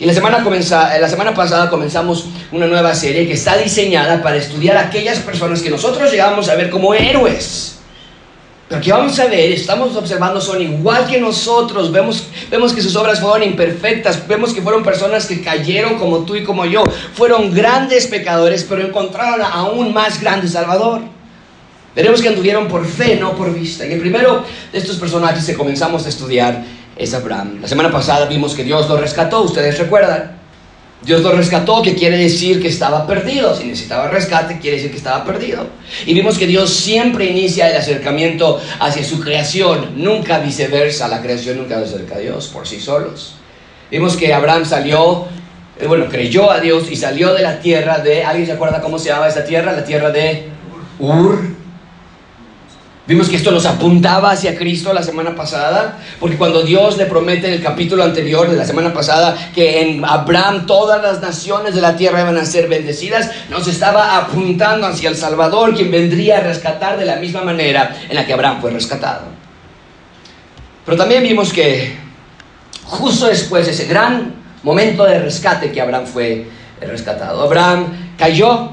Y 0.00 0.04
la 0.04 0.14
semana, 0.14 0.44
eh, 0.46 1.00
la 1.00 1.08
semana 1.08 1.34
pasada 1.34 1.68
comenzamos 1.68 2.26
una 2.52 2.66
nueva 2.66 2.94
serie 2.94 3.26
que 3.26 3.32
está 3.32 3.56
diseñada 3.56 4.22
para 4.22 4.36
estudiar 4.36 4.76
a 4.76 4.82
aquellas 4.82 5.18
personas 5.18 5.60
que 5.60 5.70
nosotros 5.70 6.10
llegamos 6.10 6.48
a 6.48 6.54
ver 6.54 6.70
como 6.70 6.94
héroes. 6.94 7.78
Pero 8.68 8.82
que 8.82 8.92
vamos 8.92 9.18
a 9.18 9.26
ver, 9.26 9.50
estamos 9.50 9.96
observando, 9.96 10.40
son 10.42 10.60
igual 10.60 11.06
que 11.06 11.18
nosotros, 11.18 11.90
vemos, 11.90 12.24
vemos 12.50 12.74
que 12.74 12.82
sus 12.82 12.94
obras 12.96 13.18
fueron 13.18 13.42
imperfectas, 13.42 14.28
vemos 14.28 14.52
que 14.52 14.60
fueron 14.60 14.82
personas 14.82 15.24
que 15.26 15.40
cayeron 15.40 15.98
como 15.98 16.18
tú 16.18 16.36
y 16.36 16.44
como 16.44 16.66
yo, 16.66 16.84
fueron 17.14 17.54
grandes 17.54 18.06
pecadores, 18.06 18.66
pero 18.68 18.86
encontraron 18.86 19.40
a 19.40 19.64
un 19.64 19.94
más 19.94 20.20
grande 20.20 20.48
Salvador. 20.48 21.00
Veremos 21.96 22.20
que 22.20 22.28
anduvieron 22.28 22.68
por 22.68 22.86
fe, 22.86 23.16
no 23.16 23.34
por 23.34 23.52
vista. 23.52 23.86
Y 23.86 23.92
el 23.92 24.00
primero 24.00 24.44
de 24.70 24.78
estos 24.78 24.96
personajes 24.96 25.46
que 25.46 25.54
comenzamos 25.54 26.04
a 26.04 26.10
estudiar 26.10 26.62
es 26.98 27.14
Abraham. 27.14 27.60
La 27.62 27.68
semana 27.68 27.90
pasada 27.90 28.26
vimos 28.26 28.54
que 28.54 28.64
Dios 28.64 28.88
lo 28.88 28.96
rescató, 28.96 29.42
ustedes 29.42 29.78
recuerdan. 29.78 30.36
Dios 31.00 31.22
lo 31.22 31.30
rescató, 31.30 31.80
que 31.80 31.94
quiere 31.94 32.18
decir 32.18 32.60
que 32.60 32.66
estaba 32.66 33.06
perdido. 33.06 33.54
Si 33.54 33.64
necesitaba 33.64 34.08
rescate, 34.08 34.58
quiere 34.58 34.78
decir 34.78 34.90
que 34.90 34.96
estaba 34.96 35.24
perdido. 35.24 35.68
Y 36.04 36.12
vimos 36.12 36.36
que 36.36 36.46
Dios 36.48 36.70
siempre 36.74 37.26
inicia 37.26 37.70
el 37.70 37.76
acercamiento 37.76 38.60
hacia 38.80 39.04
su 39.04 39.20
creación, 39.20 39.92
nunca 39.94 40.40
viceversa. 40.40 41.06
La 41.06 41.22
creación 41.22 41.58
nunca 41.58 41.78
acerca 41.78 42.16
a 42.16 42.18
Dios 42.18 42.48
por 42.48 42.66
sí 42.66 42.80
solos. 42.80 43.34
Vimos 43.92 44.16
que 44.16 44.34
Abraham 44.34 44.64
salió, 44.64 45.26
eh, 45.78 45.86
bueno, 45.86 46.06
creyó 46.08 46.50
a 46.50 46.58
Dios 46.58 46.90
y 46.90 46.96
salió 46.96 47.32
de 47.32 47.42
la 47.42 47.60
tierra 47.60 47.98
de, 47.98 48.24
¿alguien 48.24 48.46
se 48.46 48.52
acuerda 48.52 48.80
cómo 48.80 48.98
se 48.98 49.10
llama 49.10 49.28
esa 49.28 49.44
tierra? 49.44 49.72
La 49.72 49.84
tierra 49.84 50.10
de 50.10 50.48
Ur 50.98 51.57
Vimos 53.08 53.30
que 53.30 53.36
esto 53.36 53.50
nos 53.50 53.64
apuntaba 53.64 54.32
hacia 54.32 54.54
Cristo 54.54 54.92
la 54.92 55.02
semana 55.02 55.34
pasada, 55.34 55.98
porque 56.20 56.36
cuando 56.36 56.62
Dios 56.62 56.98
le 56.98 57.06
promete 57.06 57.46
en 57.46 57.54
el 57.54 57.62
capítulo 57.62 58.04
anterior 58.04 58.50
de 58.50 58.54
la 58.54 58.66
semana 58.66 58.92
pasada 58.92 59.34
que 59.54 59.80
en 59.80 60.04
Abraham 60.04 60.66
todas 60.66 61.00
las 61.00 61.22
naciones 61.22 61.74
de 61.74 61.80
la 61.80 61.96
tierra 61.96 62.20
iban 62.20 62.36
a 62.36 62.44
ser 62.44 62.68
bendecidas, 62.68 63.30
nos 63.48 63.66
estaba 63.66 64.18
apuntando 64.18 64.86
hacia 64.86 65.08
el 65.08 65.16
Salvador, 65.16 65.74
quien 65.74 65.90
vendría 65.90 66.36
a 66.36 66.40
rescatar 66.40 66.98
de 66.98 67.06
la 67.06 67.16
misma 67.16 67.40
manera 67.40 67.96
en 68.10 68.14
la 68.14 68.26
que 68.26 68.34
Abraham 68.34 68.60
fue 68.60 68.72
rescatado. 68.72 69.22
Pero 70.84 70.98
también 70.98 71.22
vimos 71.22 71.50
que 71.50 71.96
justo 72.84 73.28
después 73.28 73.64
de 73.64 73.72
ese 73.72 73.86
gran 73.86 74.34
momento 74.62 75.04
de 75.04 75.18
rescate 75.18 75.72
que 75.72 75.80
Abraham 75.80 76.04
fue 76.04 76.46
rescatado, 76.82 77.40
Abraham 77.42 77.86
cayó 78.18 78.72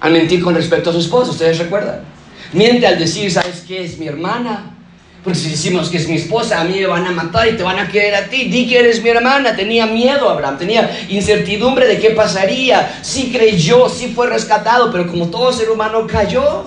al 0.00 0.12
mentir 0.12 0.42
con 0.42 0.54
respecto 0.54 0.90
a 0.90 0.92
su 0.92 0.98
esposa, 0.98 1.30
ustedes 1.30 1.58
recuerdan. 1.58 2.19
Miente 2.52 2.86
al 2.86 2.98
decir, 2.98 3.30
¿sabes 3.30 3.64
qué? 3.66 3.84
Es 3.84 3.98
mi 3.98 4.08
hermana. 4.08 4.76
Porque 5.22 5.38
si 5.38 5.50
decimos 5.50 5.90
que 5.90 5.98
es 5.98 6.08
mi 6.08 6.16
esposa, 6.16 6.60
a 6.60 6.64
mí 6.64 6.78
me 6.80 6.86
van 6.86 7.06
a 7.06 7.10
matar 7.10 7.46
y 7.46 7.56
te 7.56 7.62
van 7.62 7.78
a 7.78 7.88
querer 7.88 8.14
a 8.14 8.24
ti. 8.28 8.44
Di 8.44 8.66
que 8.66 8.78
eres 8.78 9.02
mi 9.02 9.10
hermana. 9.10 9.54
Tenía 9.54 9.86
miedo 9.86 10.28
Abraham, 10.28 10.56
tenía 10.58 11.06
incertidumbre 11.10 11.86
de 11.86 11.98
qué 11.98 12.10
pasaría. 12.10 12.98
Sí 13.02 13.30
creyó, 13.30 13.88
sí 13.88 14.12
fue 14.14 14.28
rescatado, 14.28 14.90
pero 14.90 15.06
como 15.06 15.28
todo 15.28 15.52
ser 15.52 15.70
humano 15.70 16.06
cayó. 16.06 16.64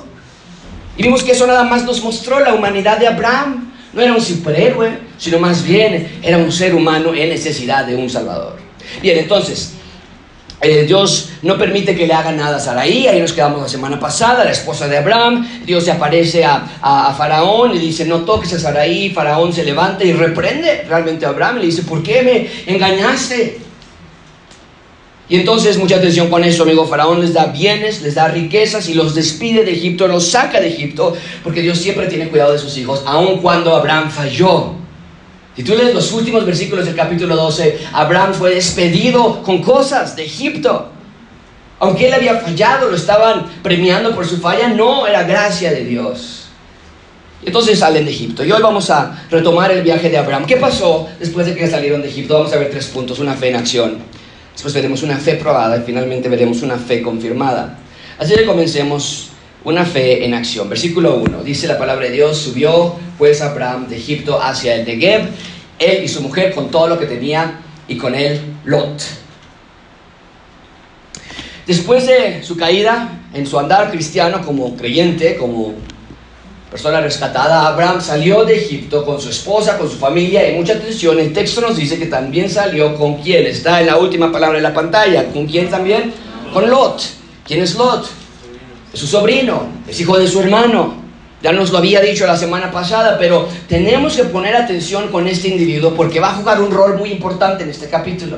Y 0.96 1.04
vimos 1.04 1.24
que 1.24 1.32
eso 1.32 1.48
nada 1.48 1.64
más 1.64 1.84
nos 1.84 2.04
mostró 2.04 2.40
la 2.40 2.54
humanidad 2.54 3.00
de 3.00 3.08
Abraham. 3.08 3.74
No 3.92 4.02
era 4.02 4.14
un 4.14 4.22
superhéroe, 4.22 5.00
sino 5.18 5.40
más 5.40 5.64
bien 5.64 6.20
era 6.22 6.38
un 6.38 6.52
ser 6.52 6.76
humano 6.76 7.14
en 7.14 7.30
necesidad 7.30 7.86
de 7.86 7.96
un 7.96 8.10
Salvador. 8.10 8.58
Bien, 9.02 9.18
entonces, 9.18 9.74
eh, 10.64 10.86
Dios 10.86 11.30
no 11.42 11.58
permite 11.58 11.94
que 11.94 12.08
le 12.08 12.14
haga 12.14 12.32
nada 12.32 12.56
a 12.56 12.60
Saraí, 12.60 13.06
ahí 13.06 13.20
nos 13.20 13.34
quedamos 13.34 13.62
la 13.62 13.68
semana 13.68 14.00
pasada, 14.00 14.46
la 14.46 14.52
esposa 14.52 14.88
de 14.88 14.98
Abraham, 14.98 15.46
Dios 15.66 15.84
se 15.84 15.92
aparece 15.92 16.46
a, 16.46 17.14
Faraón 17.18 17.76
y 17.76 17.80
dice, 17.80 18.06
no 18.06 18.20
toques 18.20 18.54
a 18.54 18.60
Saraí, 18.60 19.10
Faraón 19.10 19.52
se 19.52 19.66
levanta 19.66 20.06
y 20.06 20.14
reprende 20.14 20.86
realmente 20.88 21.26
a 21.26 21.30
Abraham, 21.30 21.58
y 21.58 21.60
le 21.60 21.66
dice, 21.66 21.84
¿por 21.84 22.02
qué 22.02 22.22
me 22.66 22.74
engañaste? 22.74 23.60
Y 25.30 25.36
entonces, 25.36 25.78
mucha 25.78 25.98
atención 25.98 26.30
con 26.30 26.44
eso, 26.44 26.64
amigo, 26.64 26.86
Faraón 26.86 27.20
les 27.20 27.34
da 27.34 27.48
bienes, 27.48 28.02
les 28.02 28.16
da 28.16 28.28
riquezas 28.28 28.88
y 28.88 28.94
los 28.94 29.16
despide 29.16 29.66
de 29.66 29.74
Egipto, 29.74 30.08
los 30.08 30.30
saca 30.30 30.62
de 30.62 30.68
Egipto, 30.68 31.14
porque 31.44 31.62
Dios 31.62 31.78
siempre 31.78 32.08
tiene 32.08 32.30
cuidado 32.30 32.54
de 32.54 32.60
sus 32.60 32.78
hijos, 32.78 33.04
aun 33.06 33.42
cuando 33.42 33.76
Abraham 33.76 34.12
falló. 34.12 34.83
Si 35.56 35.64
tú 35.64 35.76
lees 35.76 35.94
los 35.94 36.12
últimos 36.12 36.46
versículos 36.46 36.86
del 36.86 36.96
capítulo 36.96 37.36
12, 37.36 37.80
Abraham 37.94 38.34
fue 38.34 38.56
despedido 38.56 39.44
con 39.44 39.62
cosas 39.62 40.16
de 40.16 40.26
Egipto. 40.26 40.90
Aunque 41.80 42.08
él 42.08 42.14
había 42.14 42.40
fallado, 42.40 42.90
lo 42.90 42.96
estaban 42.96 43.46
premiando 43.62 44.16
por 44.16 44.26
su 44.26 44.38
falla, 44.38 44.70
no 44.70 45.06
era 45.06 45.24
gracia 45.24 45.72
de 45.72 45.84
Dios. 45.84 46.48
Entonces 47.46 47.80
salen 47.80 48.06
de 48.06 48.12
Egipto. 48.12 48.44
Y 48.44 48.52
hoy 48.52 48.62
vamos 48.62 48.90
a 48.90 49.26
retomar 49.30 49.70
el 49.72 49.84
viaje 49.84 50.10
de 50.10 50.18
Abraham. 50.18 50.46
¿Qué 50.46 50.58
pasó 50.58 51.08
después 51.20 51.46
de 51.46 51.54
que 51.54 51.68
salieron 51.68 52.02
de 52.02 52.08
Egipto? 52.08 52.36
Vamos 52.36 52.54
a 52.54 52.58
ver 52.58 52.72
tres 52.72 52.88
puntos. 52.88 53.20
Una 53.20 53.34
fe 53.34 53.50
en 53.50 53.58
acción. 53.58 53.98
Después 54.54 54.74
veremos 54.74 55.04
una 55.04 55.18
fe 55.18 55.36
probada 55.36 55.78
y 55.78 55.82
finalmente 55.82 56.30
veremos 56.30 56.62
una 56.62 56.78
fe 56.78 57.02
confirmada. 57.02 57.78
Así 58.18 58.34
que 58.34 58.46
comencemos 58.46 59.33
una 59.64 59.86
fe 59.86 60.26
en 60.26 60.34
acción. 60.34 60.70
Versículo 60.70 61.16
1, 61.16 61.44
dice 61.44 61.68
la 61.68 61.78
palabra 61.78 62.06
de 62.06 62.12
Dios, 62.12 62.38
subió 62.38 62.96
pues 63.18 63.42
Abraham 63.42 63.88
de 63.88 63.98
Egipto 63.98 64.42
hacia 64.42 64.76
el 64.76 64.86
Negev, 64.86 65.30
él 65.80 66.04
y 66.04 66.08
su 66.08 66.22
mujer 66.22 66.54
con 66.54 66.70
todo 66.70 66.88
lo 66.88 67.00
que 67.00 67.06
tenía 67.06 67.60
y 67.88 67.98
con 67.98 68.16
él 68.16 68.40
Lot. 68.66 69.02
Después 71.66 72.06
de 72.08 72.44
su 72.44 72.58
caída 72.58 73.22
en 73.34 73.48
su 73.48 73.58
andar 73.58 73.90
cristiano 73.90 74.42
como 74.46 74.76
creyente, 74.76 75.38
como 75.38 75.74
persona 76.70 77.00
rescatada, 77.00 77.68
Abraham 77.68 78.02
salió 78.02 78.44
de 78.44 78.58
Egipto 78.58 79.06
con 79.06 79.22
su 79.22 79.30
esposa, 79.30 79.78
con 79.78 79.90
su 79.90 79.96
familia 79.96 80.50
y 80.50 80.56
mucha 80.56 80.74
atención. 80.74 81.20
El 81.20 81.32
texto 81.32 81.62
nos 81.62 81.78
dice 81.78 81.98
que 81.98 82.08
también 82.08 82.50
salió 82.50 82.96
con 82.96 83.22
quién. 83.22 83.46
Está 83.46 83.80
en 83.80 83.88
la 83.88 83.98
última 83.98 84.32
palabra 84.32 84.58
de 84.58 84.64
la 84.64 84.74
pantalla. 84.74 85.28
¿Con 85.32 85.46
quién 85.46 85.70
también? 85.70 86.12
Con 86.52 86.70
Lot. 86.70 87.02
¿Quién 87.46 87.62
es 87.62 87.76
Lot? 87.76 88.23
Es 88.94 89.00
su 89.00 89.08
sobrino, 89.08 89.68
es 89.88 90.00
hijo 90.00 90.18
de 90.18 90.28
su 90.28 90.40
hermano. 90.40 91.02
Ya 91.42 91.52
nos 91.52 91.72
lo 91.72 91.80
había 91.80 92.00
dicho 92.00 92.26
la 92.26 92.38
semana 92.38 92.72
pasada, 92.72 93.18
pero 93.20 93.50
tenemos 93.68 94.16
que 94.16 94.24
poner 94.26 94.56
atención 94.56 95.10
con 95.10 95.28
este 95.28 95.50
individuo 95.50 95.94
porque 95.94 96.20
va 96.20 96.30
a 96.30 96.36
jugar 96.36 96.62
un 96.62 96.72
rol 96.72 96.98
muy 96.98 97.12
importante 97.12 97.64
en 97.64 97.70
este 97.70 97.90
capítulo. 97.90 98.38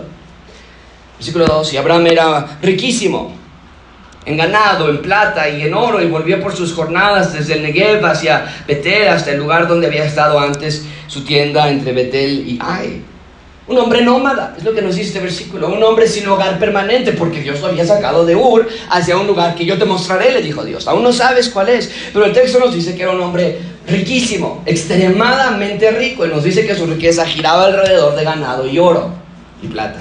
Versículo 1.17 1.45
2, 1.45 1.73
y 1.73 1.77
Abraham 1.77 2.07
era 2.07 2.57
riquísimo, 2.61 3.31
en 4.25 4.37
ganado, 4.37 4.89
en 4.89 5.01
plata 5.01 5.47
y 5.47 5.61
en 5.61 5.73
oro, 5.73 6.01
y 6.01 6.07
volvió 6.07 6.41
por 6.41 6.55
sus 6.55 6.73
jornadas 6.73 7.33
desde 7.33 7.53
el 7.53 7.63
Negev 7.63 8.03
hacia 8.03 8.45
Betel, 8.67 9.09
hasta 9.09 9.31
el 9.31 9.37
lugar 9.37 9.67
donde 9.67 9.87
había 9.87 10.05
estado 10.05 10.39
antes 10.39 10.85
su 11.07 11.23
tienda 11.23 11.69
entre 11.69 11.93
Betel 11.93 12.47
y 12.47 12.59
Ai 12.59 13.03
un 13.67 13.77
hombre 13.79 14.03
nómada, 14.03 14.53
es 14.57 14.63
lo 14.63 14.73
que 14.73 14.81
nos 14.81 14.95
dice 14.95 15.07
este 15.07 15.19
versículo. 15.19 15.69
Un 15.69 15.81
hombre 15.81 16.07
sin 16.07 16.27
hogar 16.27 16.59
permanente, 16.59 17.13
porque 17.13 17.41
Dios 17.41 17.61
lo 17.61 17.67
había 17.67 17.85
sacado 17.85 18.25
de 18.25 18.35
Ur 18.35 18.67
hacia 18.89 19.17
un 19.17 19.25
lugar 19.25 19.55
que 19.55 19.65
yo 19.65 19.77
te 19.77 19.85
mostraré, 19.85 20.31
le 20.31 20.41
dijo 20.41 20.63
Dios. 20.63 20.87
Aún 20.87 21.01
no 21.01 21.11
sabes 21.11 21.49
cuál 21.49 21.69
es, 21.69 21.91
pero 22.13 22.25
el 22.25 22.33
texto 22.33 22.59
nos 22.59 22.75
dice 22.75 22.95
que 22.95 23.03
era 23.03 23.11
un 23.11 23.21
hombre 23.21 23.57
riquísimo, 23.87 24.61
extremadamente 24.65 25.89
rico, 25.91 26.25
y 26.25 26.29
nos 26.29 26.43
dice 26.43 26.65
que 26.65 26.75
su 26.75 26.85
riqueza 26.85 27.25
giraba 27.25 27.65
alrededor 27.65 28.15
de 28.15 28.23
ganado 28.23 28.67
y 28.67 28.77
oro 28.77 29.09
y 29.61 29.67
plata. 29.67 29.99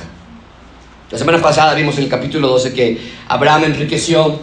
La 1.11 1.19
semana 1.19 1.41
pasada 1.41 1.75
vimos 1.75 1.97
en 1.97 2.05
el 2.05 2.11
capítulo 2.11 2.49
12 2.49 2.75
que 2.75 2.99
Abraham 3.29 3.65
enriqueció 3.65 4.41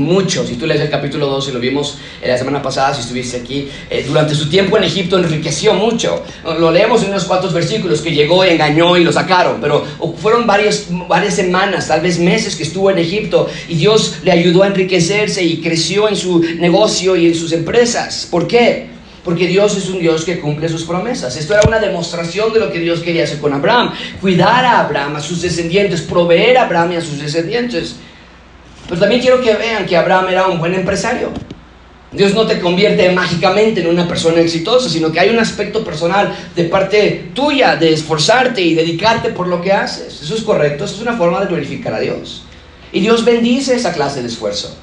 mucho. 0.00 0.46
Si 0.46 0.56
tú 0.56 0.66
lees 0.66 0.80
el 0.80 0.90
capítulo 0.90 1.26
2 1.26 1.48
y 1.48 1.52
lo 1.52 1.60
vimos 1.60 1.98
la 2.24 2.36
semana 2.36 2.60
pasada, 2.62 2.94
si 2.94 3.02
estuviste 3.02 3.36
aquí, 3.36 3.68
eh, 3.88 4.04
durante 4.06 4.34
su 4.34 4.48
tiempo 4.48 4.76
en 4.76 4.84
Egipto 4.84 5.18
enriqueció 5.18 5.74
mucho. 5.74 6.24
Lo 6.58 6.70
leemos 6.70 7.02
en 7.02 7.10
unos 7.10 7.24
cuantos 7.24 7.52
versículos 7.52 8.00
que 8.00 8.12
llegó, 8.12 8.44
engañó 8.44 8.96
y 8.96 9.04
lo 9.04 9.12
sacaron, 9.12 9.60
pero 9.60 9.84
fueron 10.16 10.46
varias, 10.46 10.86
varias 11.08 11.34
semanas, 11.34 11.88
tal 11.88 12.00
vez 12.00 12.18
meses 12.18 12.56
que 12.56 12.62
estuvo 12.62 12.90
en 12.90 12.98
Egipto 12.98 13.48
y 13.68 13.74
Dios 13.76 14.18
le 14.22 14.32
ayudó 14.32 14.62
a 14.62 14.68
enriquecerse 14.68 15.42
y 15.42 15.60
creció 15.60 16.08
en 16.08 16.16
su 16.16 16.40
negocio 16.40 17.16
y 17.16 17.26
en 17.26 17.34
sus 17.34 17.52
empresas. 17.52 18.26
¿Por 18.30 18.46
qué? 18.46 18.88
Porque 19.24 19.46
Dios 19.46 19.76
es 19.76 19.88
un 19.90 19.98
Dios 19.98 20.24
que 20.24 20.40
cumple 20.40 20.68
sus 20.68 20.84
promesas. 20.84 21.36
Esto 21.36 21.54
era 21.54 21.62
una 21.68 21.78
demostración 21.78 22.52
de 22.52 22.60
lo 22.60 22.72
que 22.72 22.78
Dios 22.78 23.00
quería 23.00 23.24
hacer 23.24 23.38
con 23.38 23.52
Abraham. 23.52 23.92
Cuidar 24.20 24.64
a 24.64 24.80
Abraham, 24.80 25.16
a 25.16 25.20
sus 25.20 25.42
descendientes, 25.42 26.00
proveer 26.00 26.56
a 26.56 26.64
Abraham 26.64 26.92
y 26.92 26.96
a 26.96 27.00
sus 27.02 27.20
descendientes. 27.20 27.96
Pero 28.90 29.02
también 29.02 29.20
quiero 29.20 29.40
que 29.40 29.54
vean 29.54 29.86
que 29.86 29.96
Abraham 29.96 30.30
era 30.30 30.48
un 30.48 30.58
buen 30.58 30.74
empresario. 30.74 31.30
Dios 32.10 32.34
no 32.34 32.44
te 32.44 32.58
convierte 32.58 33.08
mágicamente 33.12 33.82
en 33.82 33.86
una 33.86 34.08
persona 34.08 34.40
exitosa, 34.40 34.90
sino 34.90 35.12
que 35.12 35.20
hay 35.20 35.30
un 35.30 35.38
aspecto 35.38 35.84
personal 35.84 36.34
de 36.56 36.64
parte 36.64 37.30
tuya 37.32 37.76
de 37.76 37.92
esforzarte 37.92 38.60
y 38.60 38.74
dedicarte 38.74 39.30
por 39.30 39.46
lo 39.46 39.62
que 39.62 39.72
haces. 39.72 40.20
Eso 40.20 40.34
es 40.34 40.42
correcto, 40.42 40.86
eso 40.86 40.96
es 40.96 41.02
una 41.02 41.16
forma 41.16 41.38
de 41.38 41.46
glorificar 41.46 41.94
a 41.94 42.00
Dios. 42.00 42.42
Y 42.90 42.98
Dios 42.98 43.24
bendice 43.24 43.76
esa 43.76 43.92
clase 43.92 44.22
de 44.22 44.26
esfuerzo. 44.26 44.76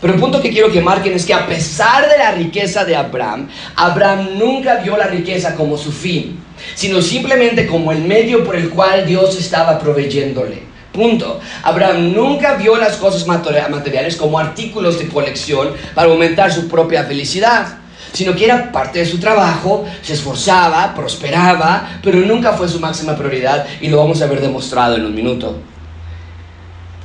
Pero 0.00 0.14
el 0.14 0.18
punto 0.18 0.42
que 0.42 0.50
quiero 0.50 0.72
que 0.72 0.80
marquen 0.80 1.12
es 1.12 1.24
que 1.24 1.32
a 1.32 1.46
pesar 1.46 2.10
de 2.10 2.18
la 2.18 2.32
riqueza 2.32 2.84
de 2.84 2.96
Abraham, 2.96 3.48
Abraham 3.76 4.30
nunca 4.38 4.78
vio 4.78 4.96
la 4.96 5.06
riqueza 5.06 5.54
como 5.54 5.78
su 5.78 5.92
fin, 5.92 6.36
sino 6.74 7.00
simplemente 7.00 7.68
como 7.68 7.92
el 7.92 8.02
medio 8.02 8.44
por 8.44 8.56
el 8.56 8.70
cual 8.70 9.06
Dios 9.06 9.38
estaba 9.38 9.78
proveyéndole. 9.78 10.65
Punto. 10.96 11.40
Abraham 11.62 12.14
nunca 12.14 12.54
vio 12.54 12.74
las 12.78 12.96
cosas 12.96 13.26
materiales 13.26 14.16
como 14.16 14.38
artículos 14.38 14.98
de 14.98 15.08
colección 15.08 15.74
para 15.94 16.10
aumentar 16.10 16.50
su 16.50 16.68
propia 16.68 17.04
felicidad, 17.04 17.66
sino 18.14 18.34
que 18.34 18.46
era 18.46 18.72
parte 18.72 19.00
de 19.00 19.04
su 19.04 19.20
trabajo, 19.20 19.84
se 20.00 20.14
esforzaba, 20.14 20.94
prosperaba, 20.94 22.00
pero 22.02 22.18
nunca 22.20 22.54
fue 22.54 22.66
su 22.66 22.80
máxima 22.80 23.14
prioridad 23.14 23.66
y 23.82 23.88
lo 23.88 23.98
vamos 23.98 24.22
a 24.22 24.26
ver 24.26 24.40
demostrado 24.40 24.96
en 24.96 25.04
un 25.04 25.14
minuto. 25.14 25.58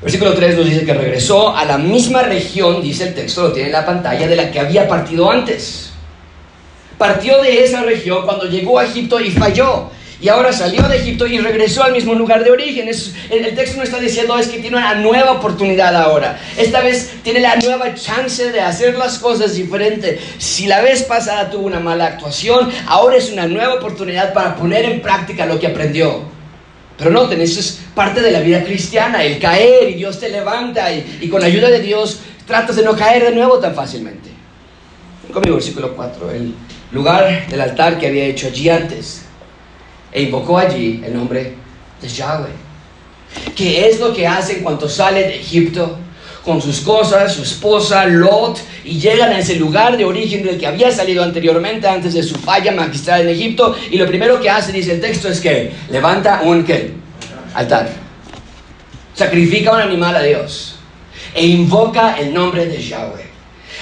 Versículo 0.02 0.34
3 0.34 0.56
nos 0.56 0.66
dice 0.66 0.86
que 0.86 0.94
regresó 0.94 1.54
a 1.54 1.66
la 1.66 1.78
misma 1.78 2.24
región, 2.24 2.82
dice 2.82 3.10
el 3.10 3.14
texto, 3.14 3.44
lo 3.44 3.52
tiene 3.52 3.68
en 3.68 3.74
la 3.74 3.86
pantalla, 3.86 4.26
de 4.26 4.38
la 4.38 4.50
que 4.50 4.62
había 4.62 4.88
partido 4.88 5.30
antes. 5.30 5.92
partió 6.98 7.42
de 7.42 7.64
esa 7.66 7.82
región 7.82 8.24
cuando 8.24 8.46
llegó 8.46 8.80
a 8.80 8.86
Egipto 8.86 9.20
y 9.20 9.32
falló. 9.32 9.90
Y 10.22 10.30
ahora 10.30 10.54
salió 10.54 10.88
de 10.88 10.98
Egipto 10.98 11.26
y 11.26 11.40
regresó 11.40 11.84
al 11.84 11.94
mismo 11.94 12.14
lugar 12.14 12.44
de 12.44 12.52
origen. 12.52 12.88
el, 12.88 13.56
texto 13.56 13.78
no 13.78 13.84
está 13.84 14.00
diciendo 14.00 14.38
es 14.38 14.48
que 14.48 14.60
tiene 14.60 14.78
una 14.78 14.94
nueva 14.94 15.32
oportunidad 15.32 15.96
ahora. 15.96 16.40
Esta 16.56 16.82
vez 16.82 17.16
tiene 17.24 17.40
la 17.40 17.56
nueva 17.56 17.96
chance 17.96 18.52
de 18.52 18.62
hacer 18.62 18.96
las 19.00 19.18
cosas 19.18 19.56
diferente. 19.56 20.20
Si 20.38 20.68
la 20.68 20.82
vez 20.82 21.02
pasada 21.04 21.50
tuvo 21.50 21.66
una 21.66 21.80
mala 21.80 22.06
actuación, 22.06 22.70
ahora 22.86 23.18
es 23.18 23.32
una 23.32 23.48
nueva 23.48 23.76
oportunidad 23.76 24.32
para 24.32 24.56
poner 24.56 24.86
en 24.86 25.02
práctica 25.02 25.48
lo 25.48 25.60
que 25.60 25.66
aprendió. 25.66 26.22
Pero 27.00 27.10
noten, 27.10 27.42
eso 27.42 27.60
es 27.60 27.80
parte 27.96 28.22
de 28.22 28.30
la 28.30 28.42
vida 28.42 28.64
cristiana, 28.64 29.24
el 29.24 29.40
caer 29.40 29.90
y 29.90 29.96
Dios 29.96 30.20
te 30.20 30.30
levanta 30.30 30.94
y, 30.94 31.18
y 31.22 31.30
con 31.30 31.44
ayuda 31.44 31.72
de 31.72 31.80
Dios 31.80 32.20
tratas 32.46 32.76
de 32.76 32.84
no 32.84 32.96
caer 32.96 33.24
de 33.24 33.32
nuevo 33.32 33.58
tan 33.58 33.74
fácilmente. 33.74 34.30
Conmigo, 35.34 35.56
versículo 35.56 35.96
4, 35.96 36.30
el 36.30 36.54
lugar 36.92 37.48
del 37.48 37.62
altar 37.62 37.98
que 37.98 38.06
había 38.06 38.26
hecho 38.26 38.48
allí 38.48 38.70
antes 38.70 39.24
e 40.12 40.24
invocó 40.24 40.58
allí 40.58 41.02
el 41.06 41.14
nombre 41.14 41.56
de 42.02 42.08
Yahweh. 42.08 42.50
¿Qué 43.56 43.88
es 43.88 44.00
lo 44.00 44.14
que 44.14 44.28
hace 44.28 44.58
en 44.58 44.64
cuanto 44.64 44.90
sale 44.90 45.22
de 45.22 45.36
Egipto? 45.40 45.98
con 46.44 46.62
sus 46.62 46.80
cosas, 46.80 47.34
su 47.34 47.44
esposa, 47.44 48.06
Lot, 48.06 48.60
y 48.84 49.00
llegan 49.00 49.32
a 49.32 49.40
ese 49.40 49.56
lugar 49.56 49.96
de 49.96 50.06
origen 50.06 50.44
del 50.44 50.58
que 50.58 50.66
había 50.66 50.92
salido 50.92 51.24
anteriormente, 51.24 51.88
antes 51.88 52.14
de 52.14 52.24
su 52.24 52.36
falla 52.36 52.72
magistral 52.72 53.22
en 53.22 53.30
Egipto, 53.30 53.76
y 53.92 53.98
lo 53.98 54.08
primero 54.08 54.42
que 54.42 54.50
hace, 54.50 54.72
dice 54.72 54.94
el 54.94 55.02
texto, 55.02 55.30
es 55.30 55.40
que 55.40 55.72
levanta 55.90 56.42
un 56.44 56.64
¿qué? 56.64 56.94
altar. 57.54 57.90
Sacrifica 59.14 59.72
un 59.72 59.82
animal 59.82 60.16
a 60.16 60.24
Dios 60.24 60.76
e 61.36 61.46
invoca 61.46 62.16
el 62.18 62.34
nombre 62.34 62.66
de 62.66 62.82
Yahweh. 62.82 63.30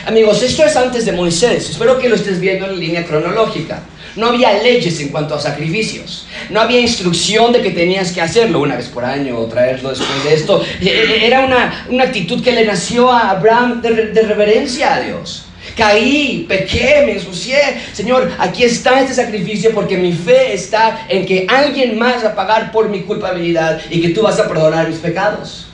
Amigos, 0.05 0.41
esto 0.43 0.63
es 0.63 0.75
antes 0.75 1.05
de 1.05 1.11
Moisés. 1.11 1.69
Espero 1.69 1.97
que 1.97 2.09
lo 2.09 2.15
estés 2.15 2.39
viendo 2.39 2.65
en 2.67 2.79
línea 2.79 3.05
cronológica. 3.05 3.81
No 4.15 4.27
había 4.27 4.61
leyes 4.61 4.99
en 4.99 5.09
cuanto 5.09 5.35
a 5.35 5.41
sacrificios. 5.41 6.27
No 6.49 6.61
había 6.61 6.79
instrucción 6.79 7.53
de 7.53 7.61
que 7.61 7.71
tenías 7.71 8.11
que 8.11 8.21
hacerlo 8.21 8.61
una 8.61 8.75
vez 8.75 8.87
por 8.87 9.05
año 9.05 9.37
o 9.37 9.45
traerlo 9.45 9.89
después 9.89 10.23
de 10.23 10.33
esto. 10.33 10.63
E, 10.81 10.87
e, 10.87 11.25
era 11.25 11.45
una, 11.45 11.85
una 11.89 12.05
actitud 12.05 12.43
que 12.43 12.51
le 12.51 12.65
nació 12.65 13.11
a 13.11 13.31
Abraham 13.31 13.81
de, 13.81 14.07
de 14.07 14.21
reverencia 14.23 14.95
a 14.95 15.01
Dios. 15.01 15.45
Caí, 15.75 16.45
pequé, 16.47 17.03
me 17.05 17.13
ensucié. 17.13 17.59
Señor, 17.93 18.31
aquí 18.37 18.63
está 18.63 19.01
este 19.01 19.13
sacrificio 19.13 19.71
porque 19.73 19.97
mi 19.97 20.13
fe 20.13 20.53
está 20.53 21.05
en 21.07 21.25
que 21.25 21.45
alguien 21.47 21.97
más 21.97 22.23
va 22.23 22.29
a 22.29 22.35
pagar 22.35 22.71
por 22.71 22.89
mi 22.89 23.01
culpabilidad 23.01 23.79
y 23.89 24.01
que 24.01 24.09
tú 24.09 24.21
vas 24.21 24.39
a 24.39 24.47
perdonar 24.47 24.89
mis 24.89 24.97
pecados. 24.97 25.67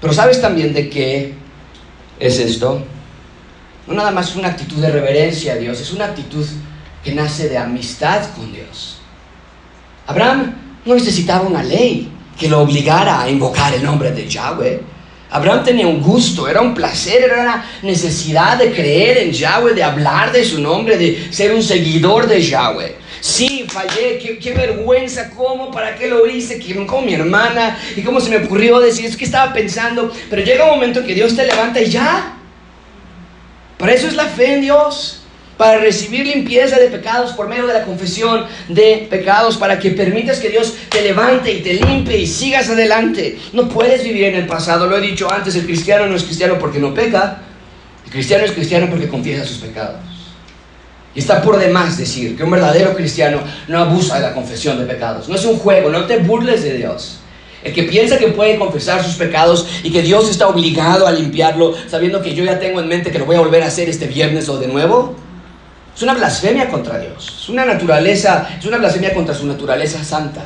Pero 0.00 0.12
sabes 0.12 0.40
también 0.40 0.72
de 0.72 0.88
qué 0.88 1.34
es 2.18 2.38
esto? 2.38 2.84
No 3.86 3.94
nada 3.94 4.10
más 4.10 4.30
es 4.30 4.36
una 4.36 4.48
actitud 4.48 4.76
de 4.80 4.90
reverencia 4.90 5.54
a 5.54 5.56
Dios, 5.56 5.80
es 5.80 5.92
una 5.92 6.06
actitud 6.06 6.46
que 7.02 7.12
nace 7.12 7.48
de 7.48 7.58
amistad 7.58 8.22
con 8.36 8.52
Dios. 8.52 8.98
Abraham 10.06 10.54
no 10.84 10.94
necesitaba 10.94 11.46
una 11.46 11.62
ley 11.62 12.08
que 12.38 12.48
lo 12.48 12.60
obligara 12.60 13.22
a 13.22 13.30
invocar 13.30 13.74
el 13.74 13.82
nombre 13.82 14.12
de 14.12 14.28
Yahweh. 14.28 14.80
Abraham 15.30 15.64
tenía 15.64 15.86
un 15.86 16.00
gusto, 16.00 16.46
era 16.46 16.60
un 16.60 16.74
placer, 16.74 17.24
era 17.24 17.42
una 17.42 17.64
necesidad 17.82 18.58
de 18.58 18.72
creer 18.72 19.18
en 19.18 19.32
Yahweh, 19.32 19.72
de 19.72 19.82
hablar 19.82 20.30
de 20.30 20.44
su 20.44 20.60
nombre, 20.60 20.98
de 20.98 21.32
ser 21.32 21.52
un 21.52 21.62
seguidor 21.62 22.26
de 22.26 22.42
Yahweh. 22.42 22.96
Sí, 23.20 23.66
fallé, 23.68 24.18
qué, 24.18 24.52
vergüenza, 24.52 25.30
cómo, 25.30 25.70
para 25.70 25.94
qué 25.94 26.08
lo 26.08 26.26
hice, 26.26 26.60
como 26.86 27.02
mi 27.02 27.14
hermana, 27.14 27.78
y 27.96 28.02
cómo 28.02 28.20
se 28.20 28.28
me 28.28 28.44
ocurrió 28.44 28.80
decir, 28.80 29.06
es 29.06 29.16
que 29.16 29.24
estaba 29.24 29.52
pensando, 29.52 30.12
pero 30.28 30.42
llega 30.42 30.64
un 30.64 30.72
momento 30.72 31.00
en 31.00 31.06
que 31.06 31.14
Dios 31.14 31.34
te 31.34 31.46
levanta 31.46 31.80
y 31.80 31.88
ya, 31.88 32.36
para 33.82 33.94
eso 33.94 34.06
es 34.06 34.14
la 34.14 34.26
fe 34.26 34.54
en 34.54 34.60
Dios, 34.60 35.22
para 35.56 35.78
recibir 35.78 36.24
limpieza 36.24 36.78
de 36.78 36.86
pecados 36.86 37.32
por 37.32 37.48
medio 37.48 37.66
de 37.66 37.72
la 37.72 37.82
confesión 37.82 38.46
de 38.68 39.08
pecados, 39.10 39.56
para 39.56 39.80
que 39.80 39.90
permitas 39.90 40.38
que 40.38 40.50
Dios 40.50 40.74
te 40.88 41.02
levante 41.02 41.52
y 41.52 41.62
te 41.62 41.74
limpie 41.74 42.18
y 42.18 42.28
sigas 42.28 42.70
adelante. 42.70 43.40
No 43.52 43.68
puedes 43.68 44.04
vivir 44.04 44.26
en 44.26 44.36
el 44.36 44.46
pasado, 44.46 44.86
lo 44.86 44.96
he 44.96 45.00
dicho 45.00 45.26
antes, 45.32 45.56
el 45.56 45.64
cristiano 45.64 46.06
no 46.06 46.14
es 46.14 46.22
cristiano 46.22 46.60
porque 46.60 46.78
no 46.78 46.94
peca, 46.94 47.38
el 48.04 48.12
cristiano 48.12 48.44
es 48.44 48.52
cristiano 48.52 48.86
porque 48.88 49.08
confiesa 49.08 49.44
sus 49.44 49.58
pecados. 49.58 49.98
Y 51.16 51.18
está 51.18 51.42
por 51.42 51.58
demás 51.58 51.98
decir 51.98 52.36
que 52.36 52.44
un 52.44 52.52
verdadero 52.52 52.94
cristiano 52.94 53.40
no 53.66 53.80
abusa 53.80 54.14
de 54.14 54.28
la 54.28 54.32
confesión 54.32 54.78
de 54.78 54.84
pecados. 54.84 55.28
No 55.28 55.34
es 55.34 55.44
un 55.44 55.58
juego, 55.58 55.90
no 55.90 56.06
te 56.06 56.18
burles 56.18 56.62
de 56.62 56.74
Dios. 56.74 57.18
El 57.64 57.72
que 57.72 57.84
piensa 57.84 58.18
que 58.18 58.28
puede 58.28 58.58
confesar 58.58 59.04
sus 59.04 59.14
pecados 59.14 59.66
y 59.84 59.92
que 59.92 60.02
Dios 60.02 60.28
está 60.28 60.48
obligado 60.48 61.06
a 61.06 61.12
limpiarlo, 61.12 61.74
sabiendo 61.88 62.20
que 62.20 62.34
yo 62.34 62.44
ya 62.44 62.58
tengo 62.58 62.80
en 62.80 62.88
mente 62.88 63.12
que 63.12 63.18
lo 63.18 63.24
voy 63.24 63.36
a 63.36 63.40
volver 63.40 63.62
a 63.62 63.66
hacer 63.66 63.88
este 63.88 64.06
viernes 64.06 64.48
o 64.48 64.58
de 64.58 64.66
nuevo, 64.66 65.14
es 65.94 66.02
una 66.02 66.14
blasfemia 66.14 66.68
contra 66.68 66.98
Dios. 66.98 67.38
Es 67.42 67.48
una 67.48 67.64
naturaleza, 67.64 68.48
es 68.58 68.64
una 68.64 68.78
blasfemia 68.78 69.14
contra 69.14 69.34
su 69.34 69.46
naturaleza 69.46 70.02
santa. 70.02 70.44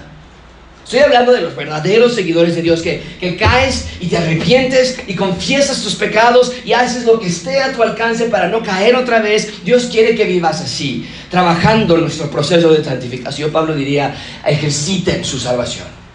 Estoy 0.85 1.01
hablando 1.01 1.33
de 1.33 1.41
los 1.41 1.57
verdaderos 1.57 2.15
seguidores 2.15 2.55
de 2.55 2.63
Dios, 2.63 2.81
que, 2.81 3.03
que, 3.19 3.35
caes 3.35 3.89
y 3.99 4.07
te 4.07 4.19
arrepientes 4.19 5.01
y 5.09 5.17
confiesas 5.17 5.83
tus 5.83 5.97
pecados 5.97 6.53
y 6.65 6.75
haces 6.75 7.05
lo 7.05 7.19
que 7.19 7.27
esté 7.27 7.61
a 7.61 7.73
tu 7.73 7.83
alcance 7.83 8.27
para 8.27 8.49
no 8.49 8.63
caer 8.63 8.95
otra 8.95 9.21
vez. 9.21 9.65
Dios 9.65 9.87
quiere 9.91 10.15
que 10.15 10.25
vivas 10.27 10.61
así, 10.61 11.09
trabajando 11.29 11.97
en 11.97 12.03
nuestro 12.03 12.31
proceso 12.31 12.73
de 12.73 12.85
santificación. 12.85 13.51
Pablo 13.51 13.75
diría, 13.75 14.15
ejerciten 14.45 15.25
su 15.25 15.41
salvación 15.41 16.06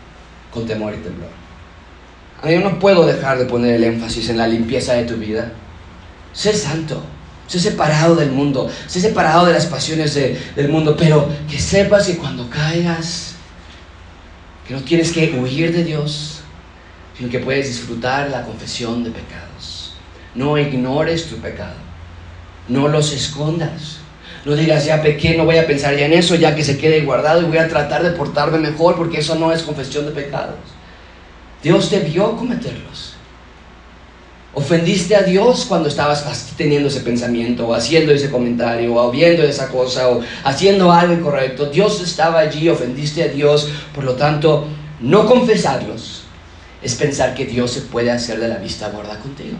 con 0.51 0.65
temor 0.65 0.93
y 0.93 0.97
temblor. 0.97 1.29
A 2.41 2.47
mí 2.47 2.55
no 2.57 2.79
puedo 2.79 3.05
dejar 3.05 3.37
de 3.37 3.45
poner 3.45 3.75
el 3.75 3.83
énfasis 3.83 4.29
en 4.29 4.37
la 4.37 4.47
limpieza 4.47 4.93
de 4.93 5.03
tu 5.03 5.15
vida. 5.15 5.51
Sé 6.33 6.53
santo, 6.53 7.03
sé 7.47 7.59
separado 7.59 8.15
del 8.15 8.31
mundo, 8.31 8.69
sé 8.87 8.99
separado 8.99 9.45
de 9.45 9.53
las 9.53 9.67
pasiones 9.67 10.15
del 10.15 10.69
mundo, 10.69 10.95
pero 10.97 11.27
que 11.49 11.59
sepas 11.59 12.07
que 12.07 12.17
cuando 12.17 12.49
caigas, 12.49 13.35
que 14.67 14.73
no 14.73 14.81
tienes 14.81 15.11
que 15.11 15.37
huir 15.37 15.73
de 15.73 15.83
Dios, 15.83 16.41
sino 17.17 17.29
que 17.29 17.39
puedes 17.39 17.67
disfrutar 17.67 18.29
la 18.29 18.43
confesión 18.43 19.03
de 19.03 19.11
pecados. 19.11 19.93
No 20.33 20.57
ignores 20.57 21.27
tu 21.27 21.37
pecado, 21.37 21.75
no 22.67 22.87
los 22.87 23.13
escondas. 23.13 24.00
No 24.43 24.55
digas, 24.55 24.85
ya 24.85 25.01
pequé, 25.01 25.37
no 25.37 25.45
voy 25.45 25.57
a 25.57 25.67
pensar 25.67 25.95
ya 25.95 26.05
en 26.05 26.13
eso, 26.13 26.35
ya 26.35 26.55
que 26.55 26.63
se 26.63 26.77
quede 26.77 27.01
guardado 27.01 27.41
y 27.41 27.45
voy 27.45 27.59
a 27.59 27.67
tratar 27.67 28.03
de 28.03 28.11
portarme 28.11 28.57
mejor 28.57 28.95
porque 28.95 29.19
eso 29.19 29.35
no 29.35 29.51
es 29.51 29.61
confesión 29.61 30.05
de 30.05 30.11
pecados. 30.11 30.55
Dios 31.61 31.91
vio 32.11 32.35
cometerlos. 32.35 33.13
Ofendiste 34.53 35.15
a 35.15 35.21
Dios 35.21 35.65
cuando 35.65 35.87
estabas 35.87 36.53
teniendo 36.57 36.89
ese 36.89 37.01
pensamiento 37.01 37.67
o 37.67 37.73
haciendo 37.73 38.11
ese 38.11 38.29
comentario 38.29 38.93
o 38.95 39.11
viendo 39.11 39.43
esa 39.43 39.69
cosa 39.69 40.09
o 40.09 40.21
haciendo 40.43 40.91
algo 40.91 41.13
incorrecto. 41.13 41.67
Dios 41.67 42.01
estaba 42.01 42.39
allí, 42.39 42.67
ofendiste 42.67 43.23
a 43.23 43.27
Dios, 43.27 43.69
por 43.93 44.03
lo 44.03 44.15
tanto, 44.15 44.65
no 44.99 45.25
confesarlos 45.25 46.23
es 46.81 46.95
pensar 46.95 47.35
que 47.35 47.45
Dios 47.45 47.71
se 47.71 47.81
puede 47.81 48.11
hacer 48.11 48.39
de 48.39 48.47
la 48.47 48.57
vista 48.57 48.89
gorda 48.89 49.19
contigo. 49.19 49.57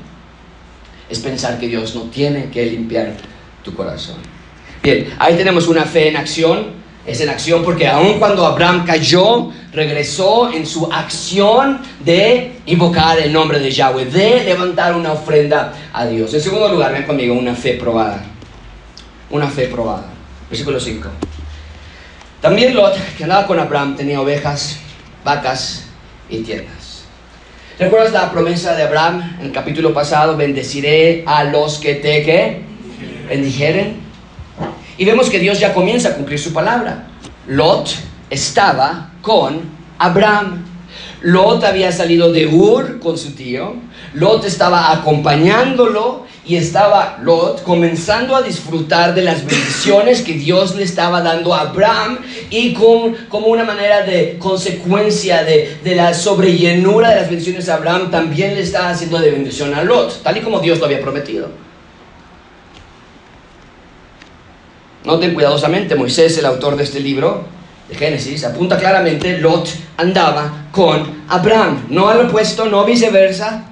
Es 1.10 1.20
pensar 1.20 1.60
que 1.60 1.67
Dios 1.67 1.96
no 1.96 2.04
tiene 2.04 2.50
que 2.50 2.65
limpiar 2.65 3.15
tu 3.63 3.74
corazón. 3.76 4.17
Bien, 4.84 5.13
ahí 5.20 5.36
tenemos 5.36 5.67
una 5.67 5.86
fe 5.86 6.10
en 6.10 6.17
acción. 6.17 6.82
Es 7.06 7.20
en 7.20 7.30
acción 7.30 7.63
porque 7.63 7.88
aun 7.88 8.20
cuando 8.20 8.46
Abraham 8.46 8.86
cayó, 8.86 9.50
regresó 9.74 10.52
en 10.52 10.65
su 10.67 10.91
acción 10.91 11.82
de 12.00 12.54
invocar 12.67 13.20
el 13.20 13.34
nombre 13.34 13.60
de 13.60 13.72
Yahweh, 13.72 14.06
de 14.06 14.44
levantar 14.44 14.96
una 14.96 15.13
ofrenda 15.13 15.74
a 15.94 16.06
Dios. 16.06 16.32
En 16.34 16.41
segundo 16.41 16.67
lugar, 16.67 16.94
ven 16.94 17.04
conmigo, 17.04 17.34
una 17.34 17.56
fe 17.56 17.74
probada. 17.74 18.24
Una 19.32 19.48
fe 19.48 19.67
probada. 19.67 20.06
Versículo 20.50 20.80
5. 20.80 21.10
También 22.39 22.76
Lot, 22.76 22.96
que 23.17 23.24
andaba 23.24 23.48
con 23.48 23.60
Abraham, 23.60 23.96
tenía 23.96 24.22
ovejas, 24.22 24.78
vacas 25.24 25.86
y 26.30 26.39
tiendas. 26.39 27.06
¿Recuerdas 27.80 28.13
la 28.13 28.32
promesa 28.32 28.76
de 28.76 28.84
Abraham 28.84 29.38
en 29.39 29.48
el 29.48 29.52
capítulo 29.52 29.91
pasado? 29.91 30.38
Bendeciré 30.38 31.24
a 31.26 31.44
los 31.46 31.80
que 31.80 31.96
te 31.96 32.24
¿qué? 32.24 32.62
bendijeren 33.28 34.11
y 34.97 35.06
vemos 35.06 35.30
que 35.30 35.39
Dios 35.39 35.60
ya 35.60 35.73
comienza 35.73 36.10
a 36.10 36.13
cumplir 36.15 36.39
su 36.39 36.54
palabra. 36.54 37.08
Lot 37.47 37.89
estaba 38.30 39.12
con 39.21 39.62
Abraham. 39.97 40.65
Lot 41.21 41.63
había 41.63 41.91
salido 41.91 42.32
de 42.32 42.47
Ur 42.47 42.99
con 42.99 43.17
su 43.17 43.32
tío. 43.32 43.75
Lot 44.13 44.45
estaba 44.45 44.91
acompañándolo 44.91 46.25
y 46.45 46.56
estaba 46.56 47.19
Lot 47.21 47.63
comenzando 47.63 48.36
a 48.36 48.41
disfrutar 48.41 49.13
de 49.13 49.21
las 49.21 49.45
bendiciones 49.45 50.21
que 50.21 50.34
Dios 50.34 50.75
le 50.75 50.84
estaba 50.84 51.21
dando 51.21 51.54
a 51.54 51.62
Abraham 51.62 52.19
y 52.49 52.73
con, 52.73 53.15
como 53.30 53.47
una 53.47 53.63
manera 53.63 54.01
de 54.01 54.38
consecuencia 54.39 55.43
de, 55.43 55.77
de 55.84 55.95
la 55.95 56.13
sobrellenura 56.13 57.12
de 57.12 57.15
las 57.17 57.30
bendiciones 57.30 57.69
a 57.69 57.75
Abraham 57.75 58.10
también 58.10 58.56
le 58.56 58.62
estaba 58.62 58.89
haciendo 58.89 59.19
de 59.19 59.32
bendición 59.32 59.73
a 59.75 59.84
Lot, 59.84 60.23
tal 60.23 60.38
y 60.38 60.41
como 60.41 60.60
Dios 60.60 60.80
lo 60.80 60.86
había 60.86 61.01
prometido. 61.01 61.70
Noten 65.04 65.34
cuidadosamente, 65.34 65.96
Moisés, 65.96 66.38
el 66.38 66.46
autor 66.46 66.76
de 66.76 66.84
este 66.84 67.00
libro 67.00 67.46
de 67.90 67.96
Génesis, 67.96 68.44
apunta 68.46 68.78
claramente, 68.78 69.40
Lot 69.40 69.68
andaba 69.98 70.68
con 70.72 71.24
Abraham, 71.28 71.86
no 71.90 72.08
al 72.08 72.28
opuesto, 72.28 72.66
no 72.66 72.86
viceversa. 72.86 73.64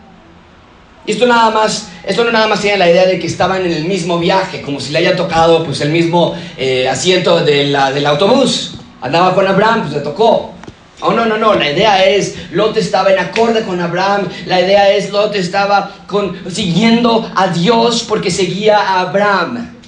esto 1.05 1.27
nada 1.27 1.51
más, 1.51 1.89
esto 2.03 2.23
no 2.23 2.31
nada 2.31 2.47
más 2.47 2.61
tiene 2.61 2.77
la 2.77 2.89
idea 2.89 3.05
de 3.05 3.19
que 3.19 3.27
estaban 3.27 3.63
en 3.63 3.71
el 3.71 3.85
mismo 3.85 4.17
viaje, 4.17 4.61
como 4.63 4.79
si 4.79 4.91
le 4.91 4.99
haya 4.99 5.15
tocado 5.15 5.63
pues 5.63 5.81
el 5.81 5.89
mismo 5.89 6.35
eh, 6.57 6.89
asiento 6.89 7.39
de 7.39 7.65
del 7.65 8.05
autobús. 8.05 8.75
Andaba 9.01 9.33
con 9.33 9.47
Abraham, 9.47 9.83
pues 9.83 9.93
le 9.93 9.99
tocó. 10.01 10.53
Oh, 11.01 11.13
no, 11.13 11.25
no, 11.25 11.37
no, 11.37 11.53
la 11.53 11.71
idea 11.71 12.03
es, 12.03 12.51
Lot 12.51 12.75
estaba 12.75 13.13
en 13.13 13.19
acorde 13.19 13.63
con 13.63 13.79
Abraham, 13.79 14.27
la 14.45 14.59
idea 14.59 14.89
es, 14.89 15.11
Lot 15.11 15.33
estaba 15.35 15.91
con, 16.07 16.37
siguiendo 16.51 17.31
a 17.35 17.47
Dios 17.47 18.05
porque 18.07 18.29
seguía 18.29 18.79
a 18.79 19.01
Abraham. 19.01 19.78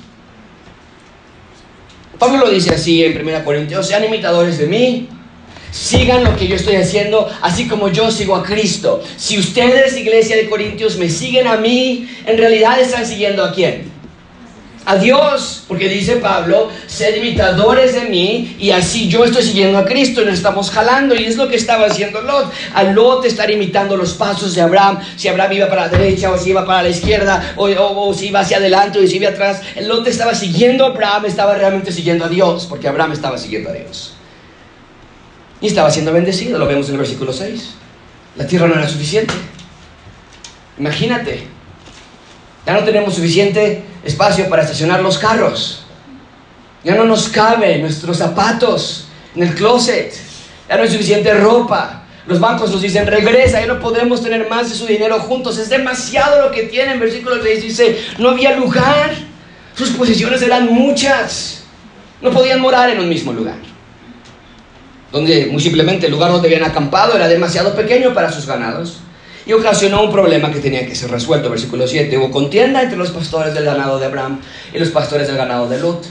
Pablo 2.22 2.38
lo 2.38 2.52
dice 2.52 2.76
así 2.76 3.04
en 3.04 3.20
1 3.20 3.44
Corintios, 3.44 3.88
sean 3.88 4.04
imitadores 4.04 4.60
de 4.60 4.68
mí, 4.68 5.10
sigan 5.72 6.24
lo 6.24 6.38
que 6.38 6.48
yo 6.48 6.56
estoy 6.56 6.76
haciendo, 6.76 7.28
así 7.42 7.68
como 7.68 7.88
yo 7.88 8.12
sigo 8.12 8.36
a 8.36 8.44
Cristo. 8.44 9.04
Si 9.18 9.40
ustedes, 9.40 9.98
iglesia 9.98 10.36
de 10.36 10.48
Corintios, 10.48 10.98
me 10.98 11.10
siguen 11.10 11.48
a 11.48 11.58
mí, 11.58 12.08
en 12.28 12.38
realidad 12.38 12.80
están 12.80 13.08
siguiendo 13.08 13.44
a 13.44 13.52
quién? 13.52 13.91
A 14.92 14.98
Dios, 14.98 15.64
porque 15.70 15.88
dice 15.88 16.18
Pablo, 16.18 16.70
sed 16.86 17.16
imitadores 17.16 17.94
de 17.94 18.10
mí 18.10 18.58
y 18.60 18.72
así 18.72 19.08
yo 19.08 19.24
estoy 19.24 19.42
siguiendo 19.42 19.78
a 19.78 19.86
Cristo 19.86 20.22
y 20.22 20.26
nos 20.26 20.34
estamos 20.34 20.70
jalando 20.70 21.16
y 21.16 21.24
es 21.24 21.38
lo 21.38 21.48
que 21.48 21.56
estaba 21.56 21.86
haciendo 21.86 22.22
Lot. 22.22 22.52
A 22.74 22.84
Lot 22.84 23.24
estar 23.24 23.50
imitando 23.50 23.96
los 23.96 24.16
pasos 24.16 24.54
de 24.54 24.60
Abraham, 24.62 25.00
si 25.16 25.30
Abraham 25.30 25.54
iba 25.54 25.70
para 25.70 25.84
la 25.84 25.88
derecha 25.88 26.30
o 26.30 26.38
si 26.38 26.50
iba 26.50 26.66
para 26.66 26.84
la 26.84 26.90
izquierda 26.90 27.54
o, 27.56 28.14
si 28.14 28.28
iba 28.28 28.42
hacia 28.42 28.58
adelante 28.58 29.00
o 29.00 29.08
si 29.08 29.16
iba 29.16 29.30
atrás, 29.30 29.62
Lot 29.80 30.06
estaba 30.08 30.36
siguiendo 30.36 30.84
a 30.84 30.88
Abraham, 30.88 31.26
estaba 31.26 31.56
realmente 31.56 31.94
siguiendo 31.94 32.26
a 32.26 32.28
Dios, 32.28 32.66
porque 32.66 32.90
Abraham 32.90 33.14
estaba 33.14 33.38
siguiendo 33.38 33.70
a 33.70 33.74
Dios. 33.74 34.16
Y 35.62 35.68
estaba 35.68 35.90
siendo 35.90 36.12
bendecido, 36.12 36.60
lo 36.60 36.68
vemos 36.68 36.90
en 36.90 36.96
el 36.96 37.00
versículo 37.00 37.32
6. 37.32 37.76
La 38.36 38.46
tierra 38.46 38.68
no 38.68 38.74
era 38.74 38.90
suficiente. 38.90 39.34
Imagínate, 40.78 41.48
ya 42.65 42.74
no 42.74 42.84
tenemos 42.84 43.15
suficiente 43.15 43.84
espacio 44.04 44.47
para 44.50 44.63
estacionar 44.63 45.02
los 45.02 45.17
carros. 45.17 45.84
Ya 46.84 46.95
no 46.95 47.06
nos 47.06 47.30
cabe 47.30 47.78
nuestros 47.80 48.17
zapatos 48.17 49.06
en 49.36 49.43
el 49.43 49.56
closet. 49.56 50.13
Ya 50.69 50.78
no 50.78 50.84
hay 50.84 50.89
suficiente 50.89 51.34
ropa. 51.34 52.04
Los 52.28 52.39
bancos 52.39 52.71
nos 52.71 52.82
dicen, 52.82 53.08
regresa, 53.08 53.62
ya 53.62 53.67
no 53.67 53.80
podemos 53.80 54.21
tener 54.21 54.47
más 54.47 54.69
de 54.69 54.76
su 54.76 54.86
dinero 54.86 55.19
juntos. 55.19 55.58
Es 55.58 55.69
demasiado 55.69 56.43
lo 56.43 56.52
que 56.52 56.63
tienen. 56.63 57.00
Versículo 57.00 57.41
6 57.41 57.63
dice, 57.63 58.00
no 58.19 58.30
había 58.30 58.56
lugar. 58.56 59.12
Sus 59.76 59.89
posiciones 59.91 60.41
eran 60.41 60.71
muchas. 60.71 61.63
No 62.21 62.30
podían 62.30 62.62
morar 62.62 62.89
en 62.91 63.00
un 63.00 63.10
mismo 63.10 63.34
lugar. 63.34 63.58
Donde 65.12 65.47
muy 65.47 65.62
simplemente 65.62 66.06
el 66.06 66.12
lugar 66.12 66.32
donde 66.32 66.47
habían 66.47 66.63
acampado 66.63 67.15
era 67.15 67.28
demasiado 67.28 67.76
pequeño 67.76 68.13
para 68.13 68.32
sus 68.32 68.45
ganados 68.45 69.02
y 69.46 69.54
ocasionó 69.54 70.04
un 70.04 70.12
problema 70.12 70.52
que 70.52 70.60
tenía 70.60 70.86
que 70.86 70.96
ser 70.96 71.10
resuelto. 71.12 71.50
Versículo 71.50 71.88
7. 71.88 72.18
Hubo 72.18 72.32
contienda 72.32 72.82
entre 72.82 72.98
los 72.98 73.12
pastores 73.12 73.54
del 73.54 73.66
ganado 73.66 74.00
de 74.00 74.06
Abraham 74.06 74.40
y 74.74 74.80
los 74.80 74.90
pastores 74.90 75.28
del 75.28 75.38
ganado 75.38 75.68
de 75.68 75.80
Lot. 75.80 76.06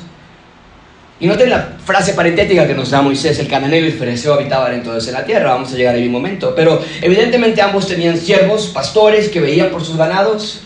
Y 1.20 1.26
noten 1.26 1.50
la 1.50 1.76
frase 1.84 2.14
parentética 2.14 2.66
que 2.66 2.74
nos 2.74 2.90
da 2.90 3.02
Moisés, 3.02 3.38
el 3.38 3.46
cananeo 3.46 3.84
y 3.84 3.88
el 3.88 3.92
fereceo 3.92 4.32
habitaban 4.32 4.72
entonces 4.72 5.06
en 5.08 5.14
la 5.14 5.24
tierra, 5.24 5.52
vamos 5.52 5.70
a 5.70 5.76
llegar 5.76 5.94
ahí 5.94 6.06
un 6.06 6.12
momento, 6.12 6.54
pero 6.54 6.82
evidentemente 7.02 7.60
ambos 7.60 7.86
tenían 7.86 8.16
siervos, 8.16 8.68
pastores 8.68 9.28
que 9.28 9.38
veían 9.38 9.68
por 9.68 9.84
sus 9.84 9.98
ganados, 9.98 10.60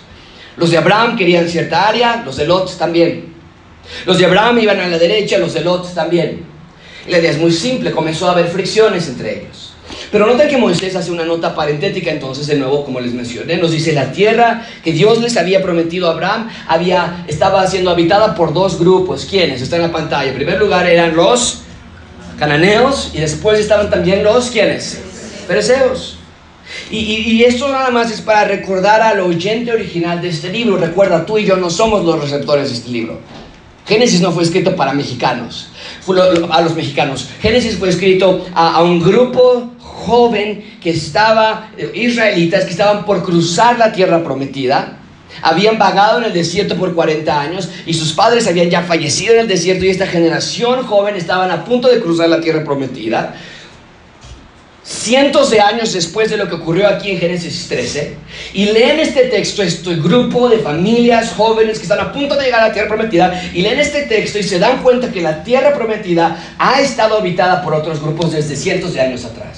los 0.56 0.70
de 0.70 0.78
Abraham 0.78 1.16
querían 1.16 1.48
cierta 1.48 1.88
área, 1.88 2.22
los 2.24 2.36
de 2.36 2.46
Lot 2.46 2.78
también, 2.78 3.34
los 4.06 4.16
de 4.16 4.26
Abraham 4.26 4.60
iban 4.60 4.78
a 4.78 4.86
la 4.86 4.96
derecha, 4.96 5.38
los 5.38 5.54
de 5.54 5.60
Lot 5.60 5.92
también. 5.92 6.44
La 7.08 7.18
idea 7.18 7.32
es 7.32 7.38
muy 7.38 7.52
simple, 7.52 7.90
comenzó 7.90 8.28
a 8.28 8.32
haber 8.32 8.46
fricciones 8.46 9.08
entre 9.08 9.40
ellos. 9.40 9.63
Pero 10.14 10.28
nota 10.28 10.46
que 10.46 10.56
Moisés 10.56 10.94
hace 10.94 11.10
una 11.10 11.24
nota 11.24 11.56
parentética, 11.56 12.12
entonces 12.12 12.46
de 12.46 12.54
nuevo, 12.54 12.84
como 12.84 13.00
les 13.00 13.12
mencioné, 13.12 13.56
nos 13.56 13.72
dice 13.72 13.92
la 13.92 14.12
tierra 14.12 14.64
que 14.84 14.92
Dios 14.92 15.20
les 15.20 15.36
había 15.36 15.60
prometido 15.60 16.06
a 16.06 16.12
Abraham 16.12 16.50
había, 16.68 17.24
estaba 17.26 17.66
siendo 17.66 17.90
habitada 17.90 18.36
por 18.36 18.54
dos 18.54 18.78
grupos. 18.78 19.26
¿Quiénes? 19.28 19.60
Está 19.60 19.74
en 19.74 19.82
la 19.82 19.90
pantalla. 19.90 20.30
En 20.30 20.36
primer 20.36 20.60
lugar 20.60 20.86
eran 20.86 21.16
los 21.16 21.62
cananeos 22.38 23.10
y 23.12 23.18
después 23.18 23.58
estaban 23.58 23.90
también 23.90 24.22
los 24.22 24.50
¿quiénes? 24.50 25.00
Pereceos. 25.48 26.16
Y, 26.92 26.98
y, 26.98 27.42
esto 27.42 27.68
nada 27.68 27.90
más 27.90 28.12
es 28.12 28.20
para 28.20 28.44
recordar 28.44 29.02
al 29.02 29.18
oyente 29.18 29.72
original 29.72 30.22
de 30.22 30.28
este 30.28 30.48
libro. 30.48 30.76
Recuerda, 30.76 31.26
tú 31.26 31.38
y 31.38 31.44
yo 31.44 31.56
no 31.56 31.70
somos 31.70 32.04
los 32.04 32.20
receptores 32.20 32.70
de 32.70 32.76
este 32.76 32.90
libro. 32.90 33.18
Génesis 33.84 34.20
no 34.20 34.30
fue 34.30 34.44
escrito 34.44 34.76
para 34.76 34.92
mexicanos, 34.92 35.70
a 36.50 36.60
los 36.62 36.74
mexicanos. 36.76 37.28
Génesis 37.42 37.76
fue 37.76 37.88
escrito 37.88 38.46
a 38.54 38.80
un 38.80 39.02
grupo 39.02 39.73
joven 40.04 40.78
que 40.82 40.90
estaba, 40.90 41.70
eh, 41.76 41.90
israelitas 41.94 42.64
que 42.64 42.70
estaban 42.70 43.04
por 43.04 43.22
cruzar 43.22 43.78
la 43.78 43.92
tierra 43.92 44.22
prometida, 44.22 44.98
habían 45.42 45.78
vagado 45.78 46.18
en 46.18 46.24
el 46.24 46.32
desierto 46.32 46.76
por 46.76 46.94
40 46.94 47.40
años 47.40 47.68
y 47.86 47.94
sus 47.94 48.12
padres 48.12 48.46
habían 48.46 48.70
ya 48.70 48.82
fallecido 48.82 49.34
en 49.34 49.40
el 49.40 49.48
desierto 49.48 49.84
y 49.84 49.90
esta 49.90 50.06
generación 50.06 50.86
joven 50.86 51.16
estaban 51.16 51.50
a 51.50 51.64
punto 51.64 51.88
de 51.88 52.00
cruzar 52.00 52.28
la 52.28 52.40
tierra 52.40 52.64
prometida. 52.64 53.34
Cientos 54.84 55.50
de 55.50 55.60
años 55.60 55.94
después 55.94 56.28
de 56.28 56.36
lo 56.36 56.46
que 56.46 56.56
ocurrió 56.56 56.86
aquí 56.86 57.10
en 57.10 57.18
Génesis 57.18 57.68
13, 57.68 58.16
y 58.52 58.66
leen 58.66 59.00
este 59.00 59.24
texto, 59.28 59.62
este 59.62 59.94
grupo 59.94 60.50
de 60.50 60.58
familias 60.58 61.32
jóvenes 61.32 61.78
que 61.78 61.84
están 61.84 62.00
a 62.00 62.12
punto 62.12 62.34
de 62.34 62.44
llegar 62.44 62.60
a 62.60 62.68
la 62.68 62.74
tierra 62.74 62.88
prometida, 62.88 63.50
y 63.54 63.62
leen 63.62 63.80
este 63.80 64.02
texto 64.02 64.38
y 64.38 64.42
se 64.42 64.58
dan 64.58 64.82
cuenta 64.82 65.10
que 65.10 65.22
la 65.22 65.42
tierra 65.42 65.72
prometida 65.72 66.54
ha 66.58 66.82
estado 66.82 67.16
habitada 67.16 67.62
por 67.62 67.72
otros 67.72 67.98
grupos 67.98 68.32
desde 68.32 68.56
cientos 68.56 68.92
de 68.92 69.00
años 69.00 69.24
atrás. 69.24 69.53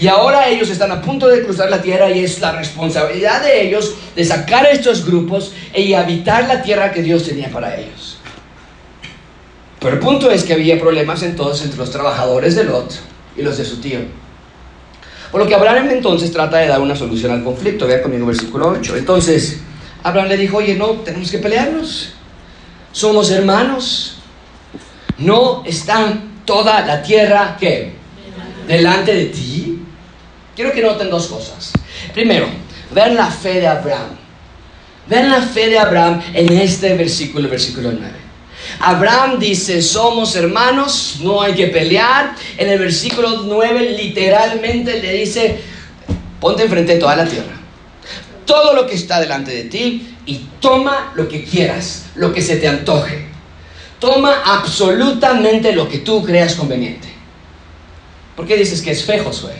Y 0.00 0.08
ahora 0.08 0.48
ellos 0.48 0.70
están 0.70 0.90
a 0.90 1.00
punto 1.00 1.28
de 1.28 1.42
cruzar 1.42 1.70
la 1.70 1.80
tierra 1.80 2.10
y 2.10 2.24
es 2.24 2.40
la 2.40 2.52
responsabilidad 2.52 3.42
de 3.42 3.66
ellos 3.66 3.94
de 4.16 4.24
sacar 4.24 4.66
estos 4.66 5.04
grupos 5.04 5.52
y 5.74 5.94
habitar 5.94 6.48
la 6.48 6.62
tierra 6.62 6.92
que 6.92 7.02
Dios 7.02 7.24
tenía 7.24 7.48
para 7.50 7.76
ellos. 7.76 8.18
Pero 9.78 9.94
el 9.94 10.00
punto 10.00 10.30
es 10.30 10.44
que 10.44 10.54
había 10.54 10.80
problemas 10.80 11.22
entonces 11.22 11.64
entre 11.64 11.78
los 11.78 11.90
trabajadores 11.90 12.56
de 12.56 12.64
Lot 12.64 12.94
y 13.36 13.42
los 13.42 13.58
de 13.58 13.64
su 13.64 13.80
tío. 13.80 14.00
Por 15.30 15.40
lo 15.40 15.48
que 15.48 15.54
Abraham 15.56 15.90
entonces 15.90 16.32
trata 16.32 16.58
de 16.58 16.68
dar 16.68 16.80
una 16.80 16.94
solución 16.94 17.32
al 17.32 17.42
conflicto. 17.42 17.86
Vea 17.86 18.00
conmigo 18.00 18.24
versículo 18.24 18.68
8. 18.68 18.96
Entonces, 18.96 19.60
Abraham 20.04 20.28
le 20.28 20.36
dijo, 20.36 20.58
oye, 20.58 20.76
no, 20.76 20.90
tenemos 21.00 21.30
que 21.30 21.38
pelearnos. 21.38 22.12
Somos 22.92 23.30
hermanos. 23.32 24.18
No 25.18 25.64
está 25.66 26.18
toda 26.44 26.86
la 26.86 27.02
tierra 27.02 27.56
que 27.58 27.94
delante 28.68 29.12
de 29.12 29.24
ti. 29.24 29.63
Quiero 30.54 30.72
que 30.72 30.82
noten 30.82 31.10
dos 31.10 31.26
cosas. 31.26 31.72
Primero, 32.12 32.46
vean 32.92 33.16
la 33.16 33.30
fe 33.30 33.60
de 33.60 33.66
Abraham. 33.66 34.16
Vean 35.08 35.30
la 35.30 35.42
fe 35.42 35.68
de 35.68 35.78
Abraham 35.78 36.22
en 36.32 36.52
este 36.56 36.94
versículo, 36.94 37.48
versículo 37.48 37.90
9. 37.92 38.24
Abraham 38.80 39.38
dice, 39.38 39.82
somos 39.82 40.34
hermanos, 40.36 41.16
no 41.20 41.42
hay 41.42 41.54
que 41.54 41.66
pelear. 41.66 42.34
En 42.56 42.68
el 42.70 42.78
versículo 42.78 43.42
9 43.42 43.96
literalmente 43.98 45.00
le 45.00 45.12
dice, 45.12 45.60
ponte 46.40 46.62
enfrente 46.62 46.94
de 46.94 47.00
toda 47.00 47.16
la 47.16 47.26
tierra. 47.26 47.52
Todo 48.46 48.74
lo 48.74 48.86
que 48.86 48.94
está 48.94 49.20
delante 49.20 49.50
de 49.50 49.64
ti 49.64 50.14
y 50.26 50.46
toma 50.60 51.12
lo 51.14 51.28
que 51.28 51.44
quieras, 51.44 52.06
lo 52.14 52.32
que 52.32 52.42
se 52.42 52.56
te 52.56 52.68
antoje. 52.68 53.26
Toma 53.98 54.42
absolutamente 54.44 55.72
lo 55.72 55.88
que 55.88 55.98
tú 55.98 56.22
creas 56.22 56.54
conveniente. 56.54 57.08
¿Por 58.36 58.46
qué 58.46 58.56
dices 58.56 58.82
que 58.82 58.90
es 58.90 59.04
fe, 59.04 59.18
Josué? 59.20 59.54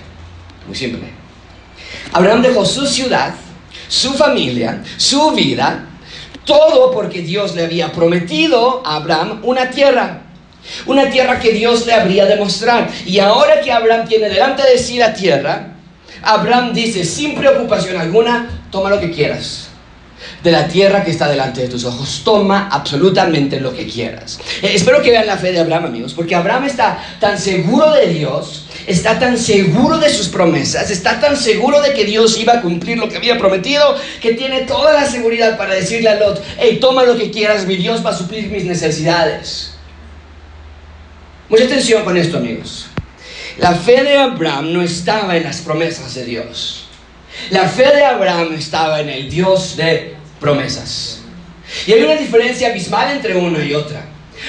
Muy 0.66 0.76
simple. 0.76 1.02
Abraham 2.12 2.42
dejó 2.42 2.64
su 2.64 2.86
ciudad, 2.86 3.34
su 3.88 4.12
familia, 4.14 4.82
su 4.96 5.32
vida, 5.32 5.86
todo 6.44 6.90
porque 6.92 7.22
Dios 7.22 7.54
le 7.54 7.64
había 7.64 7.92
prometido 7.92 8.82
a 8.84 8.96
Abraham 8.96 9.40
una 9.42 9.70
tierra. 9.70 10.20
Una 10.86 11.10
tierra 11.10 11.38
que 11.38 11.52
Dios 11.52 11.86
le 11.86 11.92
habría 11.92 12.24
de 12.24 12.36
mostrar. 12.36 12.90
Y 13.04 13.18
ahora 13.18 13.60
que 13.60 13.70
Abraham 13.70 14.08
tiene 14.08 14.28
delante 14.28 14.62
de 14.62 14.78
sí 14.78 14.96
la 14.96 15.12
tierra, 15.12 15.74
Abraham 16.22 16.72
dice 16.72 17.04
sin 17.04 17.34
preocupación 17.34 18.00
alguna, 18.00 18.48
toma 18.70 18.88
lo 18.88 18.98
que 18.98 19.10
quieras 19.10 19.68
de 20.42 20.52
la 20.52 20.68
tierra 20.68 21.02
que 21.02 21.10
está 21.10 21.28
delante 21.28 21.62
de 21.62 21.68
tus 21.68 21.84
ojos. 21.84 22.22
Toma 22.24 22.68
absolutamente 22.70 23.60
lo 23.60 23.74
que 23.74 23.86
quieras. 23.86 24.38
Eh, 24.62 24.72
espero 24.74 25.02
que 25.02 25.10
vean 25.10 25.26
la 25.26 25.38
fe 25.38 25.52
de 25.52 25.60
Abraham, 25.60 25.86
amigos, 25.86 26.12
porque 26.12 26.34
Abraham 26.34 26.64
está 26.64 26.98
tan 27.18 27.38
seguro 27.38 27.90
de 27.92 28.08
Dios, 28.08 28.63
está 28.86 29.18
tan 29.18 29.38
seguro 29.38 29.98
de 29.98 30.10
sus 30.10 30.28
promesas, 30.28 30.90
está 30.90 31.20
tan 31.20 31.36
seguro 31.36 31.80
de 31.80 31.94
que 31.94 32.04
Dios 32.04 32.38
iba 32.38 32.54
a 32.54 32.60
cumplir 32.60 32.98
lo 32.98 33.08
que 33.08 33.16
había 33.16 33.38
prometido, 33.38 33.96
que 34.20 34.34
tiene 34.34 34.62
toda 34.62 34.92
la 34.92 35.06
seguridad 35.06 35.56
para 35.56 35.74
decirle 35.74 36.10
a 36.10 36.16
Lot, 36.16 36.42
hey, 36.58 36.78
toma 36.80 37.04
lo 37.04 37.16
que 37.16 37.30
quieras, 37.30 37.66
mi 37.66 37.76
Dios 37.76 38.04
va 38.04 38.10
a 38.10 38.16
suplir 38.16 38.48
mis 38.48 38.64
necesidades. 38.64 39.74
Mucha 41.48 41.64
atención 41.64 42.04
con 42.04 42.16
esto, 42.16 42.38
amigos. 42.38 42.86
La 43.58 43.74
fe 43.74 44.02
de 44.02 44.16
Abraham 44.16 44.72
no 44.72 44.82
estaba 44.82 45.36
en 45.36 45.44
las 45.44 45.60
promesas 45.60 46.14
de 46.14 46.24
Dios. 46.24 46.86
La 47.50 47.68
fe 47.68 47.84
de 47.84 48.04
Abraham 48.04 48.54
estaba 48.54 49.00
en 49.00 49.08
el 49.08 49.30
Dios 49.30 49.76
de 49.76 50.14
promesas. 50.40 51.20
Y 51.86 51.92
hay 51.92 52.02
una 52.02 52.16
diferencia 52.16 52.68
abismal 52.68 53.12
entre 53.12 53.36
una 53.36 53.64
y 53.64 53.74
otra. 53.74 54.06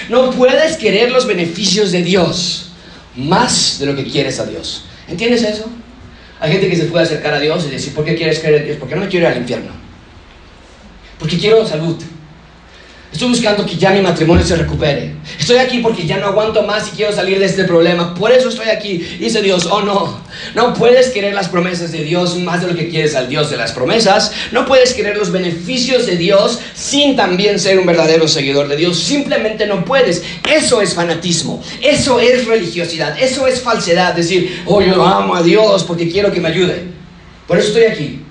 No 0.10 0.32
puedes 0.32 0.78
querer 0.78 1.12
los 1.12 1.26
beneficios 1.26 1.91
de 1.91 2.02
Dios 2.02 2.71
más 3.15 3.80
de 3.80 3.86
lo 3.86 3.95
que 3.95 4.04
quieres 4.06 4.39
a 4.39 4.45
Dios. 4.45 4.86
¿Entiendes 5.08 5.43
eso? 5.43 5.69
Hay 6.39 6.51
gente 6.51 6.69
que 6.69 6.75
se 6.75 6.86
puede 6.86 7.06
acercar 7.06 7.34
a 7.34 7.39
Dios 7.39 7.65
y 7.65 7.71
decir, 7.71 7.93
¿por 7.93 8.04
qué 8.04 8.15
quieres 8.15 8.39
creer 8.39 8.62
en 8.62 8.65
Dios? 8.65 8.78
Porque 8.78 8.95
no 8.95 9.01
me 9.01 9.08
quiero 9.08 9.28
ir 9.28 9.34
al 9.34 9.41
infierno. 9.41 9.71
Porque 11.17 11.38
quiero 11.38 11.65
salud. 11.65 12.01
Estoy 13.15 13.30
buscando 13.30 13.65
que 13.65 13.78
ya 13.78 13.91
mi 13.91 14.01
matrimonio 14.01 14.45
se 14.45 14.58
recupere. 14.58 15.13
Estoy 15.39 15.56
aquí 15.60 15.80
porque 15.80 16.06
ya 16.06 16.17
no 16.17 16.25
aguanto 16.25 16.63
más 16.63 16.89
y 16.89 16.97
quiero 16.97 17.13
salir 17.13 17.39
de 17.39 17.45
este 17.45 17.63
problema. 17.63 18.13
Por 18.13 18.30
eso 18.30 18.49
estoy 18.49 18.67
aquí. 18.67 18.97
Dice 18.97 19.41
Dios, 19.41 19.69
oh 19.71 19.84
no, 19.84 20.19
no 20.54 20.73
puedes 20.73 21.12
querer 21.12 21.34
las 21.34 21.47
promesas 21.47 21.93
de 21.93 22.04
Dios 22.04 22.36
más 22.36 22.60
de 22.60 22.67
lo 22.67 22.75
que 22.75 22.89
quieres 22.89 23.15
al 23.15 23.30
Dios 23.30 23.49
de 23.49 23.56
las 23.56 23.71
promesas. 23.71 24.34
No 24.51 24.65
puedes 24.65 24.93
querer 24.93 25.15
los 25.15 25.32
beneficios 25.32 26.06
de 26.08 26.17
Dios 26.17 26.60
sin 26.73 27.15
también 27.15 27.58
ser 27.58 27.80
un 27.80 27.86
verdadero 27.86 28.28
seguidor 28.28 28.67
de 28.67 28.75
Dios. 28.75 28.99
Simplemente 28.99 29.65
no 29.65 29.86
puedes. 29.86 30.21
Eso 30.54 30.82
es 30.82 30.93
fanatismo. 30.93 31.63
Eso 31.82 32.19
es 32.19 32.45
religiosidad. 32.45 33.17
Eso 33.17 33.47
es 33.47 33.62
falsedad. 33.62 34.13
Decir, 34.13 34.62
oh 34.65 34.82
yo 34.82 35.01
amo 35.01 35.36
a 35.36 35.41
Dios 35.41 35.86
porque 35.86 36.12
quiero 36.12 36.34
que 36.34 36.41
me 36.41 36.49
ayude. 36.49 36.84
Por 37.47 37.58
eso 37.58 37.69
estoy 37.69 37.84
aquí. 37.86 38.25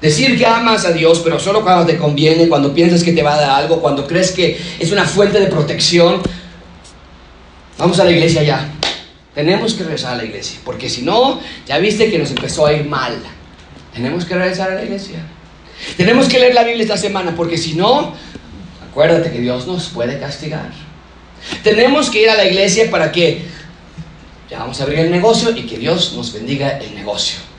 Decir 0.00 0.38
que 0.38 0.46
amas 0.46 0.86
a 0.86 0.92
Dios, 0.92 1.20
pero 1.22 1.38
solo 1.38 1.62
cuando 1.62 1.84
te 1.84 1.98
conviene, 1.98 2.48
cuando 2.48 2.72
piensas 2.72 3.04
que 3.04 3.12
te 3.12 3.22
va 3.22 3.34
a 3.34 3.40
dar 3.40 3.50
algo, 3.50 3.82
cuando 3.82 4.06
crees 4.06 4.32
que 4.32 4.58
es 4.78 4.90
una 4.92 5.04
fuente 5.04 5.38
de 5.38 5.46
protección. 5.46 6.22
Vamos 7.76 8.00
a 8.00 8.04
la 8.04 8.10
iglesia 8.10 8.42
ya. 8.42 8.66
Tenemos 9.34 9.74
que 9.74 9.84
regresar 9.84 10.14
a 10.14 10.16
la 10.16 10.24
iglesia, 10.24 10.58
porque 10.64 10.88
si 10.88 11.02
no, 11.02 11.40
ya 11.66 11.78
viste 11.78 12.10
que 12.10 12.18
nos 12.18 12.30
empezó 12.30 12.66
a 12.66 12.72
ir 12.72 12.84
mal. 12.84 13.18
Tenemos 13.92 14.24
que 14.24 14.34
regresar 14.34 14.70
a 14.70 14.74
la 14.74 14.84
iglesia. 14.84 15.18
Tenemos 15.96 16.28
que 16.28 16.38
leer 16.38 16.54
la 16.54 16.64
Biblia 16.64 16.82
esta 16.82 16.96
semana, 16.96 17.34
porque 17.36 17.58
si 17.58 17.74
no, 17.74 18.14
acuérdate 18.90 19.30
que 19.30 19.38
Dios 19.38 19.66
nos 19.66 19.88
puede 19.88 20.18
castigar. 20.18 20.70
Tenemos 21.62 22.10
que 22.10 22.22
ir 22.22 22.30
a 22.30 22.36
la 22.36 22.46
iglesia 22.46 22.90
para 22.90 23.12
que 23.12 23.42
ya 24.50 24.58
vamos 24.58 24.80
a 24.80 24.84
abrir 24.84 25.00
el 25.00 25.10
negocio 25.10 25.50
y 25.56 25.62
que 25.62 25.78
Dios 25.78 26.14
nos 26.14 26.32
bendiga 26.32 26.78
el 26.78 26.94
negocio. 26.94 27.49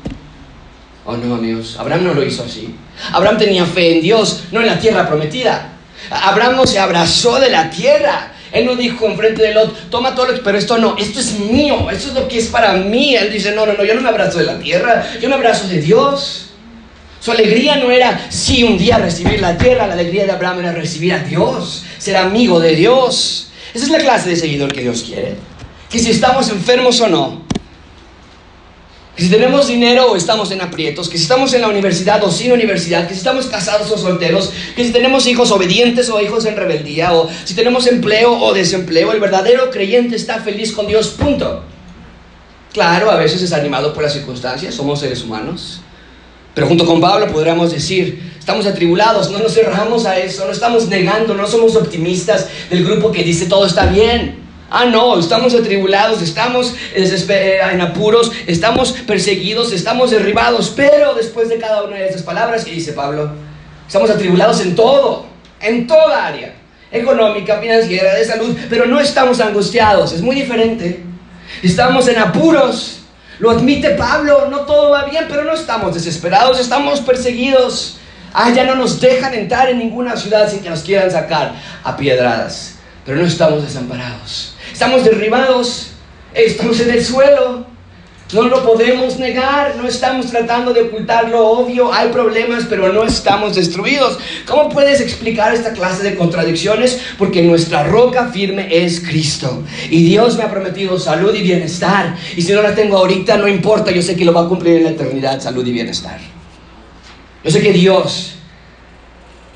Oh 1.05 1.17
no, 1.17 1.35
amigos, 1.35 1.77
Abraham 1.79 2.05
no 2.05 2.13
lo 2.13 2.23
hizo 2.23 2.43
así. 2.43 2.75
Abraham 3.11 3.37
tenía 3.37 3.65
fe 3.65 3.97
en 3.97 4.01
Dios, 4.01 4.43
no 4.51 4.61
en 4.61 4.67
la 4.67 4.79
tierra 4.79 5.07
prometida. 5.07 5.73
Abraham 6.09 6.55
no 6.57 6.67
se 6.67 6.79
abrazó 6.79 7.39
de 7.39 7.49
la 7.49 7.69
tierra. 7.69 8.33
Él 8.51 8.65
no 8.65 8.75
dijo 8.75 9.07
enfrente 9.07 9.41
de 9.41 9.53
Lot, 9.53 9.89
toma 9.89 10.13
todo 10.13 10.27
lo 10.27 10.43
pero 10.43 10.57
esto 10.57 10.77
no, 10.77 10.97
esto 10.97 11.21
es 11.21 11.39
mío, 11.39 11.89
esto 11.89 12.09
es 12.09 12.13
lo 12.13 12.27
que 12.27 12.37
es 12.37 12.47
para 12.47 12.73
mí. 12.73 13.15
Él 13.15 13.31
dice, 13.31 13.53
no, 13.53 13.65
no, 13.65 13.73
no, 13.73 13.83
yo 13.83 13.95
no 13.95 14.01
me 14.01 14.09
abrazo 14.09 14.39
de 14.39 14.45
la 14.45 14.59
tierra, 14.59 15.05
yo 15.21 15.29
me 15.29 15.35
abrazo 15.35 15.67
de 15.67 15.79
Dios. 15.79 16.47
Su 17.21 17.31
alegría 17.31 17.77
no 17.77 17.91
era, 17.91 18.27
sí, 18.29 18.63
un 18.63 18.77
día 18.77 18.97
recibir 18.97 19.39
la 19.39 19.57
tierra, 19.57 19.87
la 19.87 19.93
alegría 19.93 20.25
de 20.25 20.31
Abraham 20.31 20.59
era 20.59 20.73
recibir 20.73 21.13
a 21.13 21.19
Dios, 21.19 21.83
ser 21.97 22.17
amigo 22.17 22.59
de 22.59 22.75
Dios. 22.75 23.51
Esa 23.73 23.85
es 23.85 23.91
la 23.91 23.99
clase 23.99 24.29
de 24.29 24.35
seguidor 24.35 24.73
que 24.73 24.81
Dios 24.81 25.03
quiere. 25.03 25.35
Que 25.89 25.99
si 25.99 26.11
estamos 26.11 26.49
enfermos 26.49 26.99
o 26.99 27.07
no, 27.07 27.45
que 29.21 29.25
si 29.25 29.31
tenemos 29.31 29.67
dinero 29.67 30.11
o 30.11 30.15
estamos 30.15 30.49
en 30.49 30.61
aprietos, 30.61 31.07
que 31.07 31.15
si 31.15 31.25
estamos 31.25 31.53
en 31.53 31.61
la 31.61 31.67
universidad 31.67 32.23
o 32.23 32.31
sin 32.31 32.51
universidad, 32.51 33.07
que 33.07 33.13
si 33.13 33.19
estamos 33.19 33.45
casados 33.45 33.91
o 33.91 33.95
solteros, 33.95 34.51
que 34.75 34.83
si 34.83 34.91
tenemos 34.91 35.27
hijos 35.27 35.51
obedientes 35.51 36.09
o 36.09 36.19
hijos 36.19 36.45
en 36.45 36.55
rebeldía, 36.55 37.13
o 37.13 37.29
si 37.43 37.53
tenemos 37.53 37.85
empleo 37.85 38.35
o 38.41 38.51
desempleo, 38.51 39.11
el 39.11 39.19
verdadero 39.19 39.69
creyente 39.69 40.15
está 40.15 40.39
feliz 40.39 40.71
con 40.71 40.87
Dios, 40.87 41.09
punto. 41.09 41.61
Claro, 42.73 43.11
a 43.11 43.15
veces 43.17 43.43
es 43.43 43.53
animado 43.53 43.93
por 43.93 44.01
las 44.01 44.13
circunstancias, 44.13 44.73
somos 44.73 44.99
seres 44.99 45.21
humanos, 45.21 45.81
pero 46.55 46.65
junto 46.65 46.83
con 46.83 46.99
Pablo 46.99 47.31
podríamos 47.31 47.71
decir, 47.71 48.33
estamos 48.39 48.65
atribulados, 48.65 49.29
no 49.29 49.37
nos 49.37 49.53
cerramos 49.53 50.07
a 50.07 50.17
eso, 50.17 50.47
no 50.47 50.51
estamos 50.51 50.87
negando, 50.87 51.35
no 51.35 51.45
somos 51.45 51.75
optimistas 51.75 52.47
del 52.71 52.83
grupo 52.83 53.11
que 53.11 53.23
dice 53.23 53.45
todo 53.45 53.67
está 53.67 53.85
bien. 53.85 54.40
Ah, 54.73 54.85
no, 54.85 55.19
estamos 55.19 55.53
atribulados, 55.53 56.21
estamos 56.21 56.73
eh, 56.95 57.59
en 57.73 57.81
apuros, 57.81 58.31
estamos 58.47 58.93
perseguidos, 59.05 59.73
estamos 59.73 60.11
derribados, 60.11 60.71
pero 60.73 61.13
después 61.13 61.49
de 61.49 61.57
cada 61.57 61.83
una 61.83 61.97
de 61.97 62.07
esas 62.07 62.23
palabras 62.23 62.63
que 62.63 62.71
dice 62.71 62.93
Pablo, 62.93 63.31
estamos 63.85 64.09
atribulados 64.09 64.61
en 64.61 64.73
todo, 64.73 65.25
en 65.59 65.87
toda 65.87 66.25
área, 66.25 66.53
económica, 66.89 67.59
financiera, 67.59 68.13
de 68.13 68.23
salud, 68.23 68.55
pero 68.69 68.85
no 68.85 69.01
estamos 69.01 69.41
angustiados, 69.41 70.13
es 70.13 70.21
muy 70.21 70.37
diferente. 70.37 71.03
Estamos 71.61 72.07
en 72.07 72.19
apuros, 72.19 72.99
lo 73.39 73.51
admite 73.51 73.89
Pablo, 73.89 74.47
no 74.49 74.61
todo 74.61 74.91
va 74.91 75.03
bien, 75.03 75.25
pero 75.27 75.43
no 75.43 75.51
estamos 75.51 75.95
desesperados, 75.95 76.57
estamos 76.61 77.01
perseguidos. 77.01 77.97
Ah, 78.33 78.49
ya 78.51 78.63
no 78.63 78.75
nos 78.75 79.01
dejan 79.01 79.33
entrar 79.33 79.69
en 79.69 79.79
ninguna 79.79 80.15
ciudad 80.15 80.49
sin 80.49 80.61
que 80.61 80.69
nos 80.69 80.81
quieran 80.81 81.11
sacar 81.11 81.55
a 81.83 81.97
piedradas, 81.97 82.75
pero 83.05 83.17
no 83.17 83.27
estamos 83.27 83.63
desamparados 83.63 84.50
estamos 84.81 85.05
derribados, 85.05 85.91
estamos 86.33 86.79
en 86.79 86.89
el 86.89 87.05
suelo. 87.05 87.67
No 88.33 88.43
lo 88.43 88.63
podemos 88.63 89.19
negar, 89.19 89.75
no 89.75 89.87
estamos 89.87 90.31
tratando 90.31 90.73
de 90.73 90.81
ocultar 90.81 91.29
lo 91.29 91.45
obvio, 91.45 91.93
hay 91.93 92.09
problemas, 92.09 92.63
pero 92.67 92.91
no 92.91 93.03
estamos 93.03 93.55
destruidos. 93.55 94.17
¿Cómo 94.47 94.69
puedes 94.69 94.99
explicar 94.99 95.53
esta 95.53 95.73
clase 95.73 96.01
de 96.01 96.15
contradicciones? 96.15 96.99
Porque 97.19 97.43
nuestra 97.43 97.83
roca 97.83 98.29
firme 98.29 98.69
es 98.71 99.01
Cristo. 99.01 99.61
Y 99.91 100.03
Dios 100.03 100.35
me 100.35 100.45
ha 100.45 100.49
prometido 100.49 100.97
salud 100.97 101.35
y 101.35 101.43
bienestar. 101.43 102.15
Y 102.35 102.41
si 102.41 102.51
no 102.51 102.63
la 102.63 102.73
tengo 102.73 102.97
ahorita, 102.97 103.37
no 103.37 103.47
importa, 103.47 103.91
yo 103.91 104.01
sé 104.01 104.15
que 104.15 104.25
lo 104.25 104.33
va 104.33 104.45
a 104.45 104.47
cumplir 104.47 104.77
en 104.77 104.85
la 104.85 104.89
eternidad, 104.91 105.39
salud 105.39 105.67
y 105.67 105.73
bienestar. 105.73 106.19
Yo 107.43 107.51
sé 107.51 107.61
que 107.61 107.73
Dios 107.73 108.31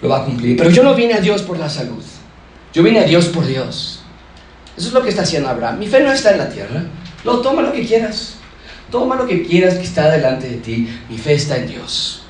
lo 0.04 0.10
va 0.10 0.22
a 0.22 0.26
cumplir, 0.26 0.56
pero 0.56 0.70
yo 0.70 0.84
no 0.84 0.94
vine 0.94 1.16
a 1.16 1.20
Dios 1.20 1.42
por 1.42 1.58
la 1.58 1.70
salud, 1.70 2.04
yo 2.74 2.84
vine 2.84 3.00
a 3.00 3.06
Dios 3.06 3.26
por 3.26 3.48
Dios. 3.48 3.95
Eso 4.78 4.88
es 4.90 4.94
lo 4.94 5.02
que 5.02 5.10
está 5.10 5.22
haciendo 5.22 5.50
Abraham. 5.50 5.80
Mi 5.80 5.88
fe 5.88 6.02
no 6.02 6.12
está 6.12 6.32
en 6.32 6.38
la 6.40 6.50
tierra. 6.50 6.84
No, 7.24 7.40
toma 7.40 7.62
lo 7.62 7.72
que 7.72 7.86
quieras. 7.86 8.36
Toma 8.92 9.16
lo 9.16 9.26
que 9.26 9.44
quieras 9.44 9.76
que 9.76 9.84
está 9.84 10.12
delante 10.12 10.48
de 10.48 10.58
ti. 10.58 10.88
Mi 11.10 11.18
fe 11.18 11.34
está 11.34 11.58
en 11.58 11.68
Dios. 11.68 12.24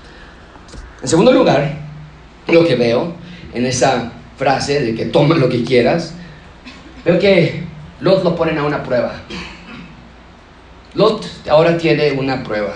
En 1.02 1.08
segundo 1.08 1.32
lugar, 1.32 1.78
lo 2.48 2.66
que 2.66 2.76
veo 2.76 3.14
en 3.54 3.66
esa 3.66 4.12
frase 4.38 4.82
de 4.82 4.96
que 4.96 5.06
toma 5.06 5.36
lo 5.36 5.50
que 5.50 5.64
quieras, 5.64 6.14
veo 7.04 7.20
que 7.20 7.64
Lot 8.02 8.24
lo 8.24 8.36
ponen 8.36 8.58
a 8.58 8.64
una 8.64 8.84
prueba. 8.84 9.14
Lot 10.94 11.26
ahora 11.50 11.78
tiene 11.78 12.12
una 12.12 12.44
prueba. 12.44 12.76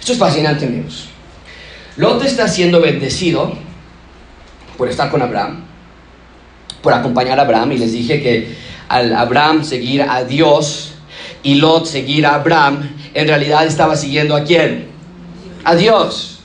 Esto 0.00 0.12
es 0.12 0.18
fascinante, 0.18 0.66
amigos. 0.66 1.08
Lot 1.96 2.24
está 2.24 2.48
siendo 2.48 2.80
bendecido 2.80 3.52
por 4.78 4.88
estar 4.88 5.10
con 5.10 5.20
Abraham 5.20 5.71
por 6.82 6.92
acompañar 6.92 7.38
a 7.38 7.42
Abraham 7.42 7.72
y 7.72 7.78
les 7.78 7.92
dije 7.92 8.22
que 8.22 8.54
al 8.88 9.14
Abraham 9.14 9.64
seguir 9.64 10.02
a 10.02 10.24
Dios 10.24 10.94
y 11.42 11.54
Lot 11.54 11.86
seguir 11.86 12.26
a 12.26 12.34
Abraham, 12.34 12.90
en 13.14 13.26
realidad 13.26 13.66
estaba 13.66 13.96
siguiendo 13.96 14.36
a 14.36 14.44
quién? 14.44 14.88
A 15.64 15.74
Dios. 15.74 16.40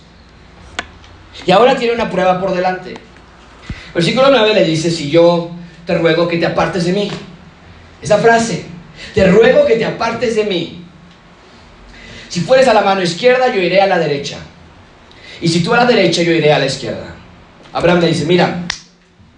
Y 1.45 1.51
ahora 1.51 1.75
tiene 1.75 1.93
una 1.93 2.09
prueba 2.09 2.39
por 2.39 2.53
delante. 2.53 2.93
Versículo 3.93 4.29
9 4.29 4.53
le 4.53 4.63
dice, 4.63 4.91
si 4.91 5.09
yo 5.09 5.51
te 5.85 5.97
ruego 5.97 6.27
que 6.27 6.37
te 6.37 6.45
apartes 6.45 6.85
de 6.85 6.93
mí. 6.93 7.09
Esa 8.01 8.17
frase, 8.17 8.65
te 9.13 9.27
ruego 9.27 9.65
que 9.65 9.75
te 9.75 9.85
apartes 9.85 10.35
de 10.35 10.43
mí. 10.43 10.83
Si 12.27 12.41
fueres 12.41 12.67
a 12.67 12.73
la 12.73 12.81
mano 12.81 13.01
izquierda, 13.01 13.53
yo 13.53 13.61
iré 13.61 13.81
a 13.81 13.87
la 13.87 13.97
derecha. 13.97 14.37
Y 15.41 15.47
si 15.47 15.63
tú 15.63 15.73
a 15.73 15.77
la 15.77 15.85
derecha, 15.85 16.21
yo 16.21 16.31
iré 16.31 16.51
a 16.51 16.59
la 16.59 16.65
izquierda. 16.65 17.15
Abraham 17.71 18.01
le 18.01 18.07
dice, 18.07 18.25
mira, 18.25 18.66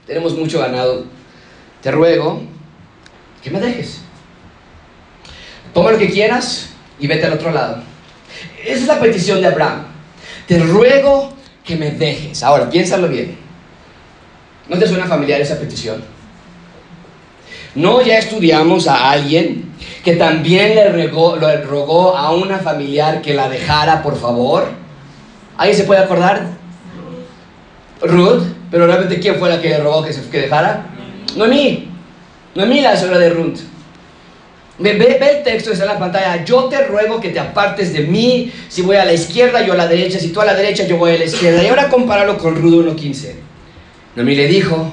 tenemos 0.10 0.36
mucho 0.36 0.60
ganado. 0.60 1.06
Te 1.84 1.92
ruego 1.92 2.42
que 3.44 3.52
me 3.52 3.62
dejes. 3.62 4.02
Toma 5.72 5.92
lo 5.92 6.00
que 6.00 6.10
quieras 6.10 6.72
y 7.00 7.06
vete 7.06 7.28
al 7.28 7.34
otro 7.34 7.52
lado. 7.52 7.84
Esa 8.66 8.82
es 8.82 8.88
la 8.88 9.00
petición 9.00 9.40
de 9.40 9.48
Abraham. 9.48 9.86
Te 10.48 10.58
ruego 10.58 11.32
que 11.64 11.76
me 11.76 11.92
dejes. 11.92 12.42
Ahora, 12.42 12.70
piénsalo 12.72 13.08
bien. 13.08 13.38
¿No 14.68 14.80
te 14.80 14.88
suena 14.88 15.06
familiar 15.06 15.40
esa 15.40 15.60
petición? 15.60 16.04
¿No 17.76 18.02
ya 18.02 18.18
estudiamos 18.18 18.88
a 18.88 19.12
alguien 19.12 19.72
que 20.04 20.16
también 20.16 20.74
le, 20.74 21.08
rogó 21.12 22.18
a 22.18 22.32
una 22.32 22.58
familiar 22.58 23.22
que 23.22 23.36
la 23.36 23.48
dejara, 23.48 24.02
por 24.02 24.20
favor? 24.20 24.70
¿Alguien 25.56 25.78
se 25.78 25.84
puede 25.84 26.02
acordar? 26.02 26.48
Ruth. 28.02 28.59
Pero 28.72 28.86
realmente, 28.86 29.20
¿quién 29.20 29.36
fue 29.36 29.50
la 29.50 29.62
que 29.62 29.70
le 29.70 29.78
rogó 29.80 30.04
que, 30.04 30.14
se, 30.14 30.30
que 30.30 30.42
dejara? 30.42 30.88
Noemí. 31.36 31.90
Noemí, 32.56 32.82
la 32.82 32.96
señora 32.96 33.20
de 33.20 33.30
Ruth. 33.30 33.60
Ve, 34.80 34.92
el 34.92 35.44
texto, 35.44 35.72
está 35.72 35.84
en 35.84 35.92
la 35.92 36.00
pantalla. 36.00 36.44
Yo 36.46 36.66
te 36.66 36.86
ruego 36.86 37.20
que 37.20 37.30
te 37.30 37.40
apartes 37.40 37.92
de 37.94 38.02
mí. 38.02 38.52
Si 38.70 38.82
voy 38.82 38.96
a 38.96 39.06
la 39.06 39.14
izquierda, 39.14 39.66
yo 39.66 39.74
a 39.74 39.78
la 39.78 39.88
derecha. 39.88 40.20
Si 40.20 40.30
tú 40.30 40.40
a 40.40 40.46
la 40.46 40.54
derecha, 40.54 40.86
yo 40.86 40.98
voy 40.98 41.12
a 41.12 41.18
la 41.18 41.26
izquierda. 41.26 41.64
Y 41.64 41.68
ahora 41.68 41.90
compáralo 41.90 42.38
con 42.38 42.56
Ruth 42.56 42.86
1.15. 42.86 43.34
Noemí 44.16 44.36
le 44.36 44.48
dijo, 44.48 44.92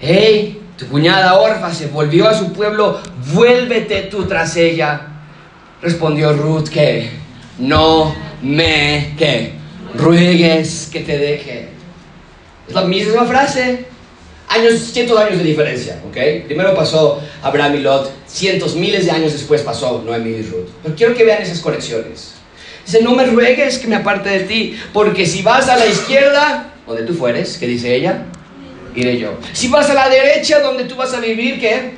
hey, 0.00 0.60
tu 0.76 0.86
cuñada 0.86 1.38
Orfa 1.40 1.72
se 1.72 1.86
volvió 1.86 2.28
a 2.28 2.34
su 2.34 2.52
pueblo, 2.52 3.00
vuélvete 3.32 4.02
tú 4.02 4.24
tras 4.26 4.56
ella. 4.56 5.00
Respondió 5.80 6.32
Ruth 6.32 6.68
que 6.68 7.10
no 7.58 8.14
me 8.42 9.14
que 9.16 9.52
ruegues 9.94 10.88
que 10.92 11.00
te 11.00 11.18
deje. 11.18 11.77
Es 12.68 12.74
la 12.74 12.82
misma 12.82 13.24
frase. 13.24 13.86
Años, 14.48 14.80
cientos 14.92 15.18
de 15.18 15.24
años 15.24 15.38
de 15.38 15.44
diferencia, 15.44 16.00
¿ok? 16.08 16.46
Primero 16.46 16.74
pasó 16.74 17.20
Abraham 17.42 17.76
y 17.76 17.78
Lot, 17.80 18.10
cientos, 18.26 18.74
miles 18.76 19.04
de 19.04 19.10
años 19.10 19.32
después 19.32 19.60
pasó 19.60 20.02
Noemi 20.04 20.30
y 20.30 20.42
Ruth. 20.42 20.68
Pero 20.82 20.94
quiero 20.94 21.14
que 21.14 21.24
vean 21.24 21.42
esas 21.42 21.60
conexiones. 21.60 22.32
Dice, 22.86 23.02
no 23.02 23.14
me 23.14 23.26
ruegues 23.26 23.78
que 23.78 23.86
me 23.86 23.96
aparte 23.96 24.30
de 24.30 24.40
ti, 24.40 24.78
porque 24.94 25.26
si 25.26 25.42
vas 25.42 25.68
a 25.68 25.76
la 25.76 25.84
izquierda, 25.84 26.72
donde 26.86 27.02
tú 27.02 27.12
fueres, 27.12 27.58
¿qué 27.58 27.66
dice 27.66 27.94
ella? 27.94 28.24
Iré 28.94 29.18
yo. 29.18 29.34
Si 29.52 29.68
vas 29.68 29.90
a 29.90 29.94
la 29.94 30.08
derecha, 30.08 30.60
donde 30.60 30.84
tú 30.84 30.96
vas 30.96 31.12
a 31.12 31.20
vivir, 31.20 31.60
¿qué? 31.60 31.92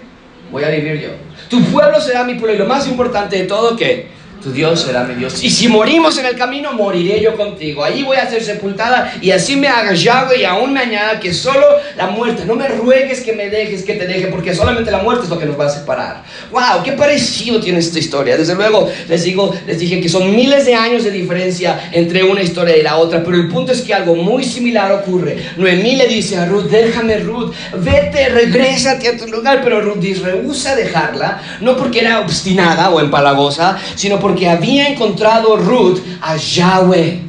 Voy 0.51 0.65
a 0.65 0.71
vivir 0.71 1.01
yo. 1.01 1.11
Tu 1.49 1.63
pueblo 1.67 2.01
será 2.01 2.25
mi 2.25 2.35
pueblo. 2.35 2.57
Y 2.57 2.59
lo 2.59 2.67
más 2.67 2.89
importante 2.89 3.37
de 3.37 3.45
todo, 3.45 3.77
que 3.77 4.09
tu 4.43 4.53
Dios 4.53 4.81
será 4.81 5.05
mi 5.05 5.15
Dios. 5.15 5.43
Y 5.43 5.51
si 5.51 5.69
morimos 5.69 6.17
en 6.19 6.27
el 6.27 6.37
camino, 6.37 6.73
moriré 6.73 7.21
yo 7.21 7.37
contigo. 7.37 7.85
Allí 7.85 8.03
voy 8.03 8.17
a 8.17 8.29
ser 8.29 8.43
sepultada 8.43 9.13
y 9.21 9.31
así 9.31 9.57
me 9.57 9.69
haga 9.69 9.93
Yahweh 9.93 10.41
y 10.41 10.45
aún 10.45 10.73
me 10.73 10.81
añada 10.81 11.21
que 11.21 11.33
solo 11.35 11.67
la 11.97 12.07
muerte. 12.09 12.45
No 12.47 12.57
me 12.57 12.69
ruegues 12.69 13.21
que 13.21 13.33
me 13.33 13.51
dejes, 13.51 13.85
que 13.85 13.95
te 13.95 14.07
deje, 14.07 14.29
porque 14.29 14.55
solamente 14.55 14.91
la 14.91 14.99
muerte 14.99 15.25
es 15.25 15.31
lo 15.31 15.39
que 15.39 15.47
nos 15.47 15.59
va 15.59 15.67
a 15.67 15.71
separar. 15.71 16.23
¡Wow! 16.51 16.83
¡Qué 16.85 16.93
parecido 16.93 17.61
tiene 17.61 17.79
esta 17.79 17.99
historia! 17.99 18.37
Desde 18.37 18.55
luego, 18.55 18.91
les 19.09 19.25
digo, 19.25 19.55
les 19.67 19.79
dije 19.79 20.01
que 20.01 20.09
son 20.09 20.35
miles 20.35 20.65
de 20.65 20.75
años 20.75 21.05
de 21.05 21.11
diferencia 21.11 21.91
entre 21.93 22.25
una 22.25 22.43
historia 22.43 22.77
y 22.77 22.83
la 22.83 22.97
otra, 22.97 23.23
pero 23.23 23.37
el 23.37 23.49
punto 23.49 23.73
es 23.73 23.83
que 23.83 23.93
algo 23.93 24.17
muy 24.17 24.45
similar 24.45 24.91
ocurre. 24.93 25.37
Noemí 25.57 25.97
le 25.97 26.07
dice 26.07 26.39
a 26.39 26.47
Ruth, 26.47 26.65
déjame 26.71 27.19
Ruth, 27.19 27.53
vete, 27.77 28.29
regrésate 28.31 29.09
a 29.09 29.17
tu 29.17 29.27
lugar, 29.27 29.61
pero 29.63 29.81
Ruth 29.81 30.01
rehúsa 30.23 30.75
dejarla, 30.75 31.43
no 31.61 31.77
porque 31.77 32.01
era 32.01 32.21
obstinada 32.21 32.91
o 32.91 33.01
empalagosa, 33.01 33.79
sino 33.95 34.19
porque 34.19 34.30
porque 34.31 34.49
había 34.49 34.89
encontrado 34.89 35.57
Ruth 35.57 35.99
a 36.23 36.37
Yahweh. 36.37 37.21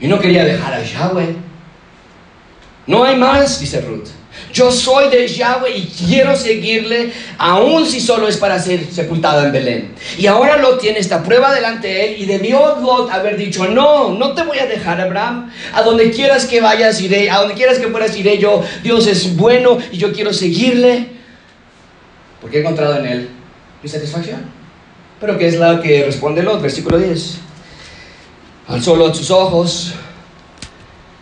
Y 0.00 0.06
no 0.06 0.18
quería 0.18 0.44
dejar 0.44 0.74
a 0.74 0.82
Yahweh. 0.82 1.34
No 2.86 3.04
hay 3.04 3.16
más, 3.16 3.58
dice 3.58 3.80
Ruth. 3.80 4.08
Yo 4.52 4.70
soy 4.70 5.08
de 5.08 5.26
Yahweh 5.26 5.78
y 5.78 5.86
quiero 5.86 6.36
seguirle, 6.36 7.10
aun 7.38 7.86
si 7.86 8.02
solo 8.02 8.28
es 8.28 8.36
para 8.36 8.58
ser 8.58 8.84
sepultada 8.92 9.46
en 9.46 9.52
Belén. 9.52 9.94
Y 10.18 10.26
ahora 10.26 10.58
Lot 10.58 10.78
tiene 10.78 10.98
esta 10.98 11.22
prueba 11.22 11.54
delante 11.54 11.88
de 11.88 12.04
él 12.04 12.22
y 12.22 12.26
debió 12.26 12.76
Lot 12.82 13.10
haber 13.10 13.38
dicho, 13.38 13.66
no, 13.66 14.12
no 14.12 14.34
te 14.34 14.42
voy 14.42 14.58
a 14.58 14.66
dejar, 14.66 15.00
Abraham. 15.00 15.50
A 15.72 15.80
donde 15.80 16.10
quieras 16.10 16.44
que 16.44 16.60
vayas, 16.60 17.00
iré. 17.00 17.30
A 17.30 17.38
donde 17.38 17.54
quieras 17.54 17.78
que 17.78 17.88
fueras, 17.88 18.14
iré 18.14 18.36
yo. 18.36 18.62
Dios 18.82 19.06
es 19.06 19.34
bueno 19.36 19.78
y 19.90 19.96
yo 19.96 20.12
quiero 20.12 20.34
seguirle. 20.34 21.06
Porque 22.42 22.58
he 22.58 22.60
encontrado 22.60 22.98
en 22.98 23.06
él 23.06 23.28
mi 23.82 23.88
satisfacción. 23.88 24.57
Pero 25.20 25.36
¿qué 25.36 25.48
es 25.48 25.58
la 25.58 25.80
que 25.80 26.04
responde 26.04 26.42
Lot? 26.44 26.62
Versículo 26.62 26.96
10. 26.96 27.38
Alzó 28.68 28.94
Lot 28.94 29.14
sus 29.14 29.30
ojos 29.30 29.94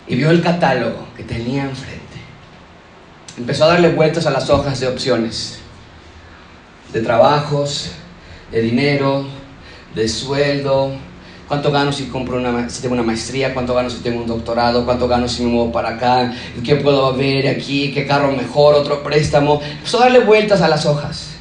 y 0.07 0.17
vio 0.17 0.31
el 0.31 0.43
catálogo 0.43 1.07
que 1.17 1.23
tenía 1.23 1.63
enfrente. 1.65 2.03
Empezó 3.39 3.65
a 3.65 3.69
darle 3.69 3.93
vueltas 3.93 4.27
a 4.27 4.31
las 4.31 4.51
hojas 4.51 4.81
de 4.81 4.89
opciones, 4.89 5.61
de 6.93 7.01
trabajos, 7.01 7.93
de 8.53 8.61
dinero, 8.61 9.27
de 9.95 10.09
sueldo, 10.09 10.93
cuánto 11.49 11.73
gano 11.73 11.91
si 11.91 12.05
compro 12.07 12.37
una, 12.37 12.69
si 12.69 12.83
tengo 12.83 12.95
una 12.95 13.03
maestría, 13.03 13.55
cuánto 13.55 13.75
gano 13.75 13.89
si 13.89 13.99
tengo 13.99 14.21
un 14.21 14.27
doctorado, 14.27 14.85
cuánto 14.85 15.09
gano 15.09 15.27
si 15.27 15.43
me 15.43 15.49
muevo 15.49 15.73
para 15.73 15.91
acá, 15.91 16.35
qué 16.63 16.77
puedo 16.77 17.15
ver 17.15 17.49
aquí, 17.49 17.93
qué 17.93 18.07
carro 18.07 18.31
mejor, 18.33 18.75
otro 18.75 19.03
préstamo. 19.03 19.63
Empezó 19.63 19.99
a 19.99 20.05
darle 20.05 20.21
vueltas 20.21 20.61
a 20.61 20.69
las 20.69 20.85
hojas 20.85 21.36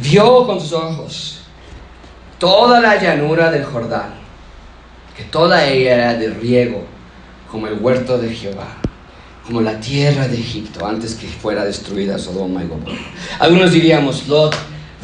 vio 0.00 0.46
con 0.46 0.60
sus 0.60 0.72
ojos 0.72 1.38
toda 2.38 2.80
la 2.80 3.00
llanura 3.00 3.50
del 3.50 3.64
Jordán, 3.64 4.14
que 5.16 5.24
toda 5.24 5.66
ella 5.66 5.94
era 5.94 6.14
de 6.14 6.30
riego, 6.30 6.84
como 7.50 7.66
el 7.66 7.74
huerto 7.80 8.18
de 8.18 8.34
Jehová, 8.34 8.76
como 9.44 9.60
la 9.60 9.80
tierra 9.80 10.28
de 10.28 10.38
Egipto, 10.38 10.86
antes 10.86 11.14
que 11.14 11.26
fuera 11.26 11.64
destruida 11.64 12.18
Sodoma 12.18 12.62
y 12.62 12.68
Gomorra. 12.68 12.94
Algunos 13.40 13.72
diríamos, 13.72 14.28
Lot, 14.28 14.54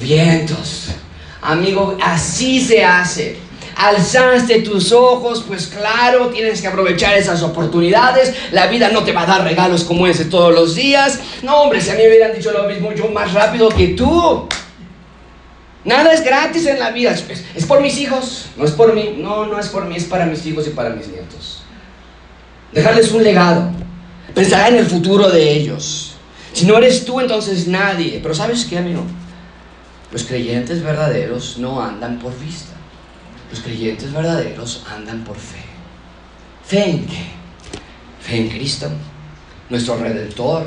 vientos. 0.00 0.90
Amigo, 1.42 1.96
así 2.00 2.61
se 2.61 2.85
hace. 2.85 3.38
Alzaste 3.76 4.61
tus 4.61 4.92
ojos, 4.92 5.44
pues 5.48 5.66
claro, 5.66 6.28
tienes 6.28 6.61
que 6.62 6.68
aprovechar 6.68 7.14
esas 7.14 7.42
oportunidades. 7.42 8.33
La 8.52 8.68
vida 8.68 8.90
no 8.90 9.02
te 9.02 9.12
va 9.12 9.22
a 9.22 9.26
dar 9.26 9.42
regalos 9.42 9.83
como 9.83 10.07
ese 10.07 10.26
todos 10.26 10.54
los 10.54 10.76
días. 10.76 11.18
No, 11.42 11.62
hombre, 11.62 11.80
si 11.80 11.90
a 11.90 11.94
mí 11.94 12.02
me 12.02 12.09
hubieran 12.09 12.37
dicho 12.37 12.52
lo 12.52 12.68
mismo, 12.68 12.92
yo 12.92 13.09
más 13.09 13.33
rápido 13.33 13.68
que 13.70 13.88
tú. 13.88 14.48
Nada 15.85 16.12
es 16.12 16.25
gratis 16.25 16.66
en 16.66 16.79
la 16.79 16.90
vida. 16.90 17.12
Es, 17.12 17.66
por 17.66 17.81
mis 17.81 17.99
hijos, 17.99 18.47
no 18.57 18.64
es 18.64 18.70
por 18.70 18.94
mí. 18.94 19.16
No, 19.18 19.47
no 19.47 19.59
es 19.59 19.68
por 19.68 19.85
mí, 19.85 19.97
es 19.97 20.05
para 20.05 20.27
mis 20.27 20.44
hijos 20.47 20.66
y 20.66 20.70
para 20.70 20.90
mis 20.90 21.09
nietos. 21.09 21.62
Dejarles 22.73 23.12
un 23.12 23.23
legado. 23.23 23.70
Pensar 24.35 24.73
en 24.73 24.79
el 24.79 24.87
futuro 24.87 25.29
de 25.29 25.53
ellos. 25.53 26.14
Si 26.53 26.66
no 26.66 26.79
eres 26.79 27.05
tú, 27.05 27.20
entonces 27.20 27.66
nadie. 27.66 28.20
Pero 28.23 28.35
¿sabes 28.35 28.64
qué, 28.64 28.79
amigo? 28.79 29.03
Los 30.11 30.25
creyentes 30.25 30.83
verdaderos 30.83 31.59
no 31.59 31.83
andan 31.83 32.18
por 32.18 32.38
vista. 32.38 32.73
Los 33.51 33.61
creyentes 33.61 34.12
verdaderos 34.12 34.85
andan 34.88 35.23
por 35.25 35.37
fe. 35.37 35.62
¿Fe 36.64 36.90
en 36.90 37.07
qué? 37.07 37.27
Fe 38.20 38.37
en 38.37 38.49
Cristo, 38.49 38.88
nuestro 39.68 39.97
Redentor, 39.99 40.66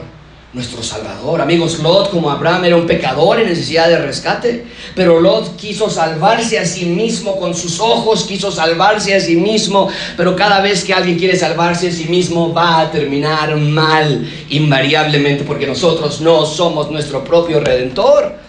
nuestro 0.54 0.82
Salvador. 0.82 1.42
Amigos, 1.42 1.80
Lot 1.80 2.10
como 2.10 2.32
Abraham 2.32 2.66
era 2.66 2.76
un 2.78 2.88
pecador 2.88 3.40
en 3.40 3.50
necesidad 3.50 3.90
de 3.90 3.98
rescate, 3.98 4.66
pero 4.96 5.20
Lot 5.20 5.56
quiso 5.58 5.90
salvarse 5.90 6.58
a 6.58 6.66
sí 6.66 6.86
mismo 6.86 7.38
con 7.38 7.54
sus 7.54 7.80
ojos, 7.80 8.24
quiso 8.24 8.52
salvarse 8.52 9.14
a 9.14 9.20
sí 9.20 9.36
mismo, 9.36 9.90
pero 10.16 10.36
cada 10.36 10.62
vez 10.62 10.84
que 10.84 10.94
alguien 10.94 11.18
quiere 11.18 11.36
salvarse 11.36 11.90
a 11.90 11.92
sí 11.92 12.06
mismo 12.06 12.54
va 12.54 12.80
a 12.82 12.92
terminar 12.92 13.56
mal 13.58 14.28
invariablemente 14.50 15.44
porque 15.44 15.68
nosotros 15.68 16.22
no 16.22 16.46
somos 16.46 16.90
nuestro 16.90 17.24
propio 17.24 17.60
redentor. 17.60 18.47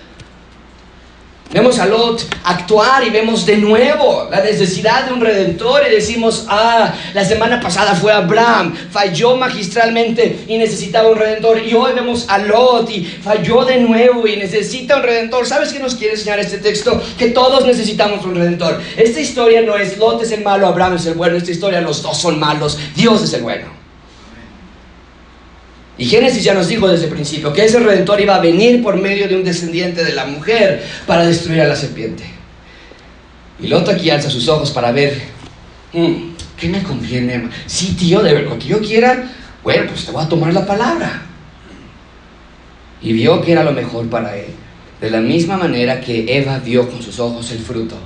Vemos 1.51 1.79
a 1.79 1.87
Lot 1.87 2.27
actuar 2.45 3.03
y 3.07 3.11
vemos 3.11 3.47
de 3.47 3.57
nuevo 3.57 4.29
la 4.31 4.43
necesidad 4.43 5.07
de 5.07 5.15
un 5.15 5.21
redentor 5.23 5.81
y 5.89 5.95
decimos, 5.95 6.45
ah, 6.47 6.93
la 7.15 7.25
semana 7.25 7.59
pasada 7.59 7.95
fue 7.95 8.13
Abraham, 8.13 8.75
falló 8.91 9.35
magistralmente 9.35 10.41
y 10.47 10.59
necesitaba 10.59 11.09
un 11.09 11.17
redentor. 11.17 11.63
Y 11.65 11.73
hoy 11.73 11.93
vemos 11.95 12.27
a 12.29 12.37
Lot 12.37 12.91
y 12.91 13.03
falló 13.03 13.65
de 13.65 13.81
nuevo 13.81 14.27
y 14.27 14.37
necesita 14.37 14.97
un 14.97 15.05
redentor. 15.05 15.47
¿Sabes 15.47 15.73
qué 15.73 15.79
nos 15.79 15.95
quiere 15.95 16.15
enseñar 16.15 16.39
este 16.39 16.59
texto? 16.59 17.01
Que 17.17 17.31
todos 17.31 17.65
necesitamos 17.65 18.27
un 18.27 18.35
redentor. 18.35 18.83
Esta 18.99 19.19
historia 19.19 19.63
no 19.63 19.75
es 19.75 19.97
Lot 19.97 20.23
es 20.23 20.33
el 20.33 20.45
malo, 20.45 20.67
Abraham 20.67 20.97
es 20.97 21.07
el 21.07 21.15
bueno. 21.15 21.39
Esta 21.39 21.51
historia 21.51 21.81
los 21.81 22.03
dos 22.03 22.19
son 22.19 22.39
malos, 22.39 22.79
Dios 22.95 23.23
es 23.23 23.33
el 23.33 23.43
bueno. 23.43 23.78
Y 25.99 26.07
Génesis 26.07 26.45
ya 26.45 26.55
nos 26.55 26.69
dijo 26.69 26.87
desde 26.87 27.07
el 27.07 27.11
principio 27.11 27.53
que 27.53 27.65
ese 27.65 27.81
redentor 27.81 28.21
iba 28.21 28.37
a 28.37 28.41
venir 28.41 28.83
por 28.85 28.97
medio 28.97 29.27
de 29.27 29.35
un 29.35 29.43
descendiente 29.43 30.05
de 30.05 30.13
la 30.13 30.27
mujer 30.27 30.87
para 31.07 31.27
destruir 31.27 31.61
a 31.61 31.67
la 31.67 31.75
serpiente. 31.75 32.25
Y 33.61 33.67
Lot 33.67 33.89
aquí 33.89 34.09
alza 34.09 34.31
sus 34.31 34.47
ojos 34.49 34.71
para 34.71 34.93
ver, 34.93 35.21
mm, 35.93 36.35
¿qué 36.57 36.69
me 36.69 36.85
conviene? 36.85 37.49
Sí, 37.67 37.97
tío, 37.99 38.23
de 38.23 38.43
lo 38.43 38.57
que 38.57 38.67
yo 38.69 38.81
quiera, 38.81 39.29
bueno, 39.65 39.87
pues 39.89 40.07
te 40.07 40.13
voy 40.13 40.25
a 40.25 40.29
tomar 40.29 40.55
la 40.55 40.65
palabra. 40.65 41.23
Y 43.03 43.13
vio 43.13 43.41
que 43.43 43.51
era 43.51 43.65
lo 43.65 43.73
mejor 43.73 44.09
para 44.09 44.37
él. 44.37 44.55
De 45.01 45.11
la 45.11 45.21
misma 45.21 45.57
manera 45.57 46.01
que 46.01 46.39
Eva 46.39 46.61
vio 46.61 46.89
con 46.89 47.03
sus 47.03 47.19
ojos 47.19 47.51
el 47.51 47.59
fruto. 47.59 47.97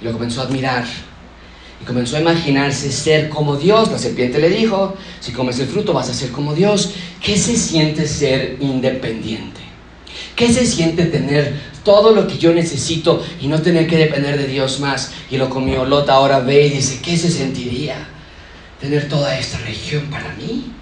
Y 0.00 0.04
lo 0.04 0.12
comenzó 0.12 0.40
a 0.40 0.44
admirar 0.44 0.84
y 1.80 1.84
comenzó 1.84 2.16
a 2.16 2.20
imaginarse 2.20 2.92
ser 2.92 3.28
como 3.28 3.56
Dios. 3.56 3.90
La 3.90 3.98
serpiente 3.98 4.38
le 4.38 4.50
dijo, 4.50 4.96
si 5.20 5.32
comes 5.32 5.58
el 5.58 5.68
fruto 5.68 5.92
vas 5.92 6.10
a 6.10 6.14
ser 6.14 6.30
como 6.30 6.54
Dios. 6.54 6.92
¿Qué 7.22 7.36
se 7.36 7.56
siente 7.56 8.06
ser 8.06 8.56
independiente? 8.60 9.60
¿Qué 10.36 10.52
se 10.52 10.66
siente 10.66 11.06
tener 11.06 11.54
todo 11.84 12.14
lo 12.14 12.26
que 12.26 12.38
yo 12.38 12.52
necesito 12.52 13.24
y 13.40 13.46
no 13.46 13.62
tener 13.62 13.86
que 13.86 13.96
depender 13.96 14.38
de 14.38 14.46
Dios 14.46 14.80
más? 14.80 15.12
Y 15.30 15.36
lo 15.36 15.48
comió 15.48 15.84
Lot, 15.84 16.08
ahora 16.08 16.40
ve 16.40 16.66
y 16.66 16.70
dice, 16.70 17.00
¿qué 17.02 17.16
se 17.16 17.30
sentiría 17.30 17.96
tener 18.80 19.08
toda 19.08 19.38
esta 19.38 19.58
región 19.58 20.04
para 20.10 20.34
mí? 20.34 20.72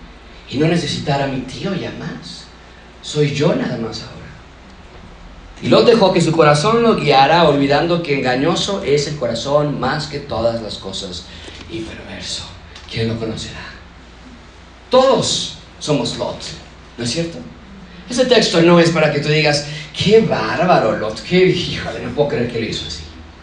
Y 0.51 0.59
no 0.59 0.67
necesitar 0.67 1.21
a 1.23 1.27
mi 1.27 1.41
tío 1.43 1.75
ya 1.75 1.93
más. 1.93 2.45
Soy 3.03 3.35
yo 3.35 3.55
nada 3.55 3.77
más 3.77 4.03
ahora. 4.03 4.17
Y 5.61 5.68
Lot 5.68 5.87
dejó 5.87 6.12
que 6.12 6.21
su 6.21 6.33
corazón 6.33 6.83
lo 6.83 6.97
guiara, 6.97 7.49
olvidando 7.49 8.03
que 8.03 8.18
engañoso 8.18 8.83
es 8.85 9.09
el 9.09 9.16
corazón 9.16 9.81
más 9.81 10.07
que 10.07 10.21
todas 10.21 10.62
las 10.62 10.79
cosas 10.79 11.25
y 11.68 11.81
perverso. 11.81 12.44
¿Quién 12.90 13.09
lo 13.09 13.18
conocerá? 13.18 13.61
Todos 14.88 15.59
somos 15.81 16.17
Lot, 16.17 16.40
¿no 16.96 17.04
es 17.04 17.11
cierto? 17.11 17.38
Ese 18.09 18.25
texto 18.27 18.63
no 18.63 18.79
es 18.79 18.90
para 18.90 19.13
que 19.13 19.19
tú 19.19 19.29
digas, 19.29 19.67
qué 19.96 20.21
bárbaro 20.21 20.96
Lot, 20.96 21.21
qué 21.23 21.46
híjole, 21.46 22.00
no 22.00 22.15
puedo 22.15 22.29
creer 22.29 22.50
que 22.50 22.61
lo 22.61 22.67
hizo 22.67 22.87
así. 22.87 23.02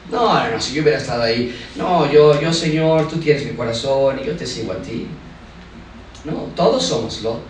No, 0.09 0.49
no, 0.49 0.61
si 0.61 0.73
yo 0.73 0.83
hubiera 0.83 0.97
estado 0.97 1.23
ahí, 1.23 1.53
no, 1.75 2.11
yo, 2.11 2.39
yo 2.39 2.53
Señor, 2.53 3.09
tú 3.09 3.17
tienes 3.17 3.45
mi 3.45 3.51
corazón 3.51 4.19
y 4.23 4.25
yo 4.25 4.35
te 4.35 4.47
sigo 4.47 4.71
a 4.71 4.77
ti. 4.77 5.07
No, 6.23 6.47
todos 6.55 6.83
somos 6.83 7.21
Lot. 7.21 7.43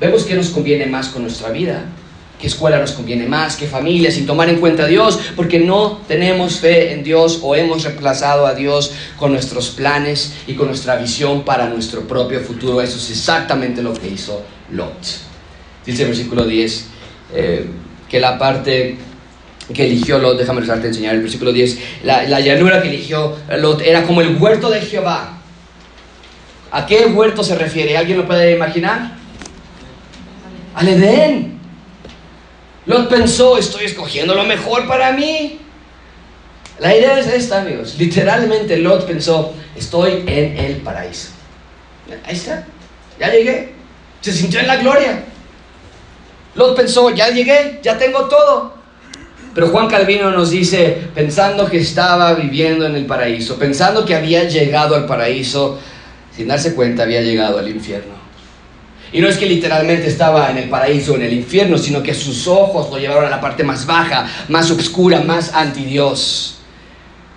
Vemos 0.00 0.24
que 0.24 0.34
nos 0.34 0.48
conviene 0.48 0.86
más 0.86 1.08
con 1.08 1.22
nuestra 1.22 1.50
vida 1.50 1.84
qué 2.40 2.46
escuela 2.46 2.78
nos 2.78 2.92
conviene 2.92 3.26
más, 3.26 3.56
qué 3.56 3.66
familia, 3.66 4.10
sin 4.10 4.26
tomar 4.26 4.48
en 4.48 4.60
cuenta 4.60 4.84
a 4.84 4.86
Dios, 4.86 5.18
porque 5.34 5.58
no 5.58 6.02
tenemos 6.06 6.60
fe 6.60 6.92
en 6.92 7.02
Dios 7.02 7.40
o 7.42 7.54
hemos 7.54 7.84
reemplazado 7.84 8.46
a 8.46 8.54
Dios 8.54 8.92
con 9.16 9.32
nuestros 9.32 9.70
planes 9.70 10.34
y 10.46 10.54
con 10.54 10.68
nuestra 10.68 10.96
visión 10.96 11.44
para 11.44 11.68
nuestro 11.68 12.02
propio 12.02 12.40
futuro. 12.40 12.82
Eso 12.82 12.98
es 12.98 13.10
exactamente 13.10 13.82
lo 13.82 13.94
que 13.94 14.08
hizo 14.08 14.42
Lot. 14.72 15.26
Dice 15.84 16.02
el 16.02 16.08
versículo 16.08 16.44
10 16.44 16.86
eh, 17.34 17.66
que 18.08 18.20
la 18.20 18.38
parte 18.38 18.98
que 19.72 19.84
eligió 19.84 20.18
Lot, 20.18 20.38
déjame 20.38 20.60
rezarte 20.60 20.88
enseñar 20.88 21.14
el 21.14 21.22
versículo 21.22 21.52
10, 21.52 21.78
la, 22.04 22.22
la 22.24 22.40
llanura 22.40 22.82
que 22.82 22.88
eligió 22.88 23.36
Lot 23.58 23.80
era 23.80 24.04
como 24.04 24.20
el 24.20 24.36
huerto 24.36 24.70
de 24.70 24.80
Jehová. 24.80 25.38
¿A 26.70 26.86
qué 26.86 27.06
huerto 27.06 27.42
se 27.42 27.54
refiere? 27.54 27.96
¿Alguien 27.96 28.18
lo 28.18 28.26
puede 28.26 28.54
imaginar? 28.54 29.12
Al 30.74 30.88
Edén. 30.88 31.55
Lot 32.86 33.08
pensó, 33.08 33.58
estoy 33.58 33.84
escogiendo 33.84 34.34
lo 34.34 34.44
mejor 34.44 34.86
para 34.86 35.12
mí. 35.12 35.58
La 36.78 36.94
idea 36.94 37.18
es 37.18 37.26
esta, 37.26 37.60
amigos. 37.62 37.96
Literalmente 37.98 38.76
Lot 38.76 39.06
pensó, 39.06 39.54
estoy 39.74 40.24
en 40.26 40.56
el 40.58 40.76
paraíso. 40.76 41.30
Ahí 42.24 42.36
está, 42.36 42.64
ya 43.18 43.30
llegué. 43.32 43.72
Se 44.20 44.32
sintió 44.32 44.60
en 44.60 44.68
la 44.68 44.76
gloria. 44.76 45.24
Lot 46.54 46.76
pensó, 46.76 47.10
ya 47.10 47.28
llegué, 47.30 47.80
ya 47.82 47.98
tengo 47.98 48.28
todo. 48.28 48.74
Pero 49.54 49.68
Juan 49.68 49.88
Calvino 49.88 50.30
nos 50.30 50.50
dice, 50.50 50.98
pensando 51.14 51.68
que 51.68 51.78
estaba 51.78 52.34
viviendo 52.34 52.86
en 52.86 52.94
el 52.94 53.06
paraíso, 53.06 53.58
pensando 53.58 54.04
que 54.04 54.14
había 54.14 54.44
llegado 54.44 54.94
al 54.94 55.06
paraíso, 55.06 55.78
sin 56.34 56.48
darse 56.48 56.74
cuenta 56.74 57.04
había 57.04 57.22
llegado 57.22 57.58
al 57.58 57.68
infierno. 57.68 58.15
Y 59.12 59.20
no 59.20 59.28
es 59.28 59.36
que 59.36 59.46
literalmente 59.46 60.08
estaba 60.08 60.50
en 60.50 60.58
el 60.58 60.68
paraíso 60.68 61.12
o 61.12 61.16
en 61.16 61.22
el 61.22 61.32
infierno, 61.32 61.78
sino 61.78 62.02
que 62.02 62.12
sus 62.12 62.46
ojos 62.48 62.90
lo 62.90 62.98
llevaron 62.98 63.24
a 63.24 63.30
la 63.30 63.40
parte 63.40 63.62
más 63.62 63.86
baja, 63.86 64.26
más 64.48 64.70
oscura, 64.70 65.20
más 65.20 65.54
anti 65.54 65.84
Dios. 65.84 66.58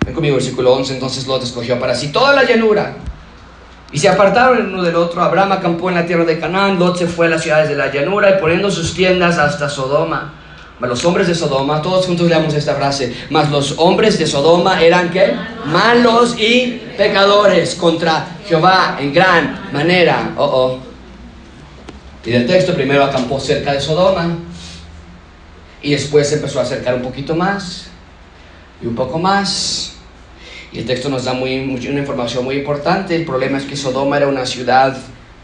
Ven 0.04 0.14
conmigo, 0.14 0.36
versículo 0.36 0.72
11. 0.74 0.94
Entonces 0.94 1.26
Lot 1.26 1.42
escogió 1.42 1.78
para 1.78 1.94
sí 1.94 2.08
toda 2.08 2.34
la 2.34 2.44
llanura. 2.44 2.96
Y 3.92 3.98
se 3.98 4.08
apartaron 4.08 4.58
el 4.58 4.66
uno 4.66 4.82
del 4.82 4.96
otro. 4.96 5.22
Abraham 5.22 5.52
acampó 5.52 5.88
en 5.88 5.96
la 5.96 6.06
tierra 6.06 6.24
de 6.24 6.38
Canaán. 6.38 6.78
Lot 6.78 6.98
se 6.98 7.06
fue 7.06 7.26
a 7.26 7.30
las 7.30 7.42
ciudades 7.42 7.68
de 7.68 7.76
la 7.76 7.92
llanura 7.92 8.36
y 8.36 8.40
poniendo 8.40 8.70
sus 8.70 8.94
tiendas 8.94 9.38
hasta 9.38 9.68
Sodoma. 9.68 10.34
Mas 10.80 10.88
los 10.88 11.04
hombres 11.04 11.28
de 11.28 11.34
Sodoma, 11.34 11.82
todos 11.82 12.06
juntos 12.06 12.26
leamos 12.26 12.54
esta 12.54 12.74
frase. 12.74 13.14
Mas 13.28 13.50
los 13.50 13.74
hombres 13.76 14.18
de 14.18 14.26
Sodoma 14.26 14.82
eran 14.82 15.10
qué? 15.10 15.34
Malos 15.66 16.36
y 16.38 16.80
pecadores 16.96 17.74
contra 17.74 18.38
Jehová 18.48 18.96
en 18.98 19.12
gran 19.12 19.68
manera. 19.72 20.32
Oh, 20.36 20.44
oh. 20.44 20.89
Y 22.24 22.30
del 22.30 22.46
texto 22.46 22.74
primero 22.74 23.04
acampó 23.04 23.40
cerca 23.40 23.72
de 23.72 23.80
Sodoma. 23.80 24.38
Y 25.82 25.92
después 25.92 26.30
empezó 26.32 26.60
a 26.60 26.62
acercar 26.62 26.94
un 26.94 27.02
poquito 27.02 27.34
más. 27.34 27.86
Y 28.82 28.86
un 28.86 28.94
poco 28.94 29.18
más 29.18 29.90
y 30.72 30.78
el 30.78 30.86
texto 30.86 31.08
nos 31.08 31.24
da 31.24 31.32
muy, 31.32 31.58
una 31.58 31.98
información 31.98 32.44
muy 32.44 32.56
importante. 32.56 33.16
El 33.16 33.24
problema 33.24 33.58
es 33.58 33.64
que 33.64 33.76
Sodoma 33.76 34.16
era 34.16 34.28
una 34.28 34.46
ciudad 34.46 34.96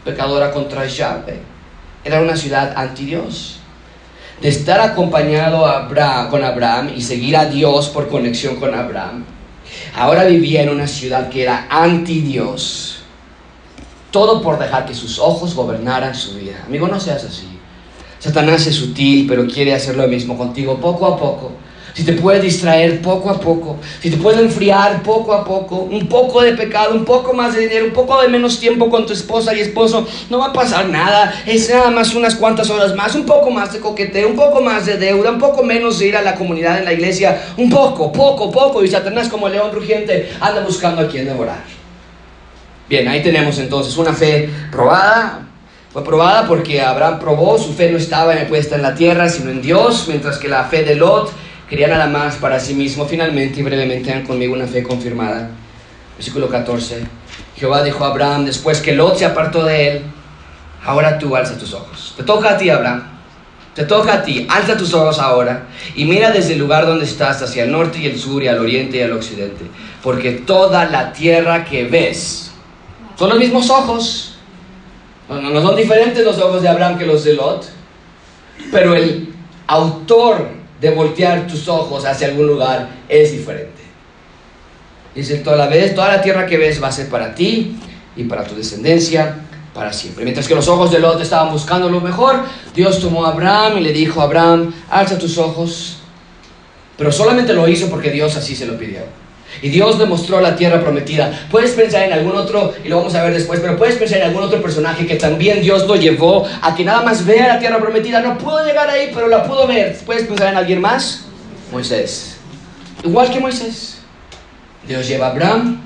pecadora 0.05 0.51
contra 0.51 0.85
Yahweh. 0.85 1.39
Era 2.03 2.21
una 2.21 2.37
ciudad 2.37 2.73
anti 2.75 3.05
Dios. 3.05 3.59
De 4.41 4.49
estar 4.49 4.79
acompañado 4.79 5.65
con 6.29 6.43
Abraham 6.43 6.91
y 6.95 7.01
seguir 7.01 7.35
a 7.35 7.45
Dios 7.45 7.89
por 7.89 8.07
conexión 8.07 8.57
con 8.57 8.73
Abraham, 8.73 9.25
ahora 9.95 10.25
vivía 10.25 10.61
en 10.61 10.69
una 10.69 10.87
ciudad 10.87 11.29
que 11.29 11.41
era 11.41 11.67
anti 11.69 12.21
Dios. 12.21 12.96
Todo 14.11 14.41
por 14.41 14.57
dejar 14.57 14.85
que 14.85 14.93
sus 14.93 15.19
ojos 15.19 15.53
gobernaran 15.53 16.15
su 16.15 16.35
vida. 16.35 16.63
Amigo, 16.65 16.87
no 16.87 16.99
seas 16.99 17.23
así. 17.23 17.47
Satanás 18.19 18.65
es 18.67 18.75
sutil, 18.75 19.27
pero 19.27 19.45
quiere 19.47 19.73
hacer 19.73 19.95
lo 19.95 20.07
mismo 20.07 20.37
contigo 20.37 20.77
poco 20.79 21.05
a 21.05 21.17
poco 21.17 21.51
si 21.97 22.03
te 22.03 22.13
puede 22.13 22.39
distraer 22.39 23.01
poco 23.01 23.31
a 23.31 23.39
poco, 23.39 23.77
si 23.99 24.11
te 24.11 24.17
puede 24.17 24.41
enfriar 24.41 25.01
poco 25.01 25.33
a 25.33 25.43
poco, 25.43 25.77
un 25.77 26.07
poco 26.07 26.43
de 26.43 26.53
pecado, 26.53 26.93
un 26.93 27.03
poco 27.03 27.33
más 27.33 27.55
de 27.55 27.61
dinero, 27.61 27.85
un 27.85 27.91
poco 27.91 28.21
de 28.21 28.27
menos 28.27 28.59
tiempo 28.59 28.87
con 28.87 29.07
tu 29.07 29.13
esposa 29.13 29.55
y 29.55 29.61
esposo, 29.61 30.07
no 30.29 30.37
va 30.37 30.49
a 30.49 30.53
pasar 30.53 30.89
nada, 30.89 31.33
es 31.47 31.67
nada 31.71 31.89
más 31.89 32.13
unas 32.13 32.35
cuantas 32.35 32.69
horas 32.69 32.93
más, 32.93 33.15
un 33.15 33.25
poco 33.25 33.49
más 33.49 33.73
de 33.73 33.79
coqueteo, 33.79 34.29
un 34.29 34.35
poco 34.35 34.61
más 34.61 34.85
de 34.85 34.97
deuda, 34.97 35.31
un 35.31 35.39
poco 35.39 35.63
menos 35.63 35.97
de 35.97 36.09
ir 36.09 36.15
a 36.15 36.21
la 36.21 36.35
comunidad 36.35 36.77
en 36.77 36.85
la 36.85 36.93
iglesia, 36.93 37.41
un 37.57 37.67
poco, 37.67 38.11
poco, 38.11 38.51
poco, 38.51 38.83
y 38.83 38.87
Satanás 38.87 39.27
como 39.27 39.49
león 39.49 39.71
rugiente 39.73 40.29
anda 40.39 40.61
buscando 40.61 41.01
a 41.01 41.07
quien 41.07 41.25
devorar. 41.25 41.76
Bien, 42.89 43.07
ahí 43.07 43.21
tenemos 43.21 43.59
entonces 43.59 43.97
una 43.97 44.13
fe 44.13 44.49
probada, 44.71 45.47
fue 45.91 46.03
probada 46.03 46.47
porque 46.47 46.81
Abraham 46.81 47.19
probó, 47.19 47.57
su 47.57 47.73
fe 47.73 47.91
no 47.91 47.97
estaba 47.97 48.33
puesta 48.47 48.75
en 48.75 48.81
la 48.81 48.95
tierra, 48.95 49.27
sino 49.29 49.51
en 49.51 49.61
Dios, 49.61 50.05
mientras 50.07 50.37
que 50.37 50.47
la 50.47 50.63
fe 50.65 50.83
de 50.83 50.95
Lot 50.95 51.31
quería 51.69 51.87
nada 51.87 52.07
más 52.07 52.35
para 52.35 52.59
sí 52.59 52.73
mismo. 52.73 53.05
Finalmente 53.05 53.59
y 53.59 53.63
brevemente 53.63 54.09
dan 54.09 54.25
conmigo 54.25 54.53
una 54.53 54.67
fe 54.67 54.83
confirmada. 54.83 55.49
Versículo 56.15 56.47
14. 56.47 57.03
Jehová 57.57 57.83
dijo 57.83 58.05
a 58.05 58.07
Abraham, 58.07 58.45
después 58.45 58.79
que 58.79 58.93
Lot 58.93 59.17
se 59.17 59.25
apartó 59.25 59.65
de 59.65 59.87
él, 59.89 60.01
ahora 60.85 61.17
tú 61.17 61.35
alza 61.35 61.57
tus 61.57 61.73
ojos. 61.73 62.13
Te 62.15 62.23
toca 62.23 62.51
a 62.51 62.57
ti, 62.57 62.69
Abraham. 62.69 63.03
Te 63.73 63.83
toca 63.83 64.13
a 64.13 64.23
ti, 64.23 64.47
alza 64.49 64.75
tus 64.75 64.93
ojos 64.93 65.19
ahora 65.19 65.67
y 65.93 66.05
mira 66.05 66.31
desde 66.31 66.53
el 66.53 66.59
lugar 66.59 66.87
donde 66.87 67.05
estás 67.05 67.43
hacia 67.43 67.63
el 67.63 67.71
norte 67.71 67.99
y 67.99 68.07
el 68.07 68.17
sur 68.17 68.41
y 68.41 68.47
al 68.47 68.57
oriente 68.57 68.97
y 68.97 69.01
al 69.01 69.11
occidente. 69.11 69.65
Porque 70.01 70.31
toda 70.31 70.85
la 70.85 71.13
tierra 71.13 71.63
que 71.63 71.83
ves 71.83 72.46
son 73.17 73.29
los 73.29 73.39
mismos 73.39 73.69
ojos. 73.69 74.35
No, 75.29 75.61
son 75.61 75.75
diferentes 75.75 76.23
los 76.23 76.37
ojos 76.39 76.61
de 76.61 76.69
Abraham 76.69 76.97
que 76.97 77.05
los 77.05 77.23
de 77.23 77.33
Lot. 77.33 77.67
Pero 78.71 78.95
el 78.95 79.33
autor 79.67 80.49
de 80.79 80.89
voltear 80.91 81.47
tus 81.47 81.67
ojos 81.67 82.05
hacia 82.05 82.27
algún 82.27 82.47
lugar 82.47 82.89
es 83.09 83.31
diferente. 83.31 83.81
Dice, 85.15 85.37
toda 85.37 85.57
la 85.57 85.67
vez, 85.67 85.95
toda 85.95 86.09
la 86.09 86.21
tierra 86.21 86.45
que 86.45 86.57
ves 86.57 86.81
va 86.81 86.89
a 86.89 86.91
ser 86.91 87.09
para 87.09 87.33
ti 87.33 87.77
y 88.15 88.23
para 88.25 88.43
tu 88.43 88.55
descendencia 88.55 89.35
para 89.73 89.91
siempre. 89.91 90.23
Mientras 90.23 90.47
que 90.47 90.55
los 90.55 90.67
ojos 90.67 90.91
de 90.91 90.99
Lot 90.99 91.21
estaban 91.21 91.51
buscando 91.51 91.89
lo 91.89 92.01
mejor, 92.01 92.43
Dios 92.75 92.99
tomó 92.99 93.25
a 93.25 93.31
Abraham 93.31 93.79
y 93.79 93.81
le 93.81 93.93
dijo 93.93 94.21
a 94.21 94.25
Abraham, 94.25 94.73
alza 94.89 95.17
tus 95.17 95.37
ojos. 95.37 95.97
Pero 96.97 97.11
solamente 97.11 97.53
lo 97.53 97.67
hizo 97.67 97.89
porque 97.89 98.11
Dios 98.11 98.35
así 98.35 98.55
se 98.55 98.65
lo 98.65 98.77
pidió. 98.77 99.01
Y 99.61 99.69
Dios 99.69 99.97
le 99.97 100.05
mostró 100.05 100.39
la 100.39 100.55
tierra 100.55 100.79
prometida. 100.81 101.47
Puedes 101.49 101.71
pensar 101.71 102.03
en 102.03 102.13
algún 102.13 102.35
otro, 102.35 102.73
y 102.83 102.87
lo 102.87 102.97
vamos 102.97 103.15
a 103.15 103.23
ver 103.23 103.33
después, 103.33 103.59
pero 103.59 103.77
puedes 103.77 103.95
pensar 103.95 104.19
en 104.19 104.25
algún 104.25 104.43
otro 104.43 104.61
personaje 104.61 105.07
que 105.07 105.15
también 105.15 105.61
Dios 105.61 105.87
lo 105.87 105.95
llevó 105.95 106.45
a 106.61 106.75
que 106.75 106.83
nada 106.83 107.01
más 107.01 107.25
vea 107.25 107.47
la 107.47 107.59
tierra 107.59 107.79
prometida. 107.79 108.21
No 108.21 108.37
pudo 108.37 108.63
llegar 108.65 108.89
ahí, 108.89 109.11
pero 109.13 109.27
la 109.27 109.43
pudo 109.43 109.67
ver. 109.67 109.97
¿Puedes 110.05 110.23
pensar 110.27 110.49
en 110.49 110.57
alguien 110.57 110.81
más? 110.81 111.25
Moisés. 111.71 112.37
Igual 113.03 113.31
que 113.31 113.39
Moisés. 113.39 113.99
Dios 114.87 115.07
lleva 115.07 115.27
a 115.27 115.31
Abraham 115.31 115.81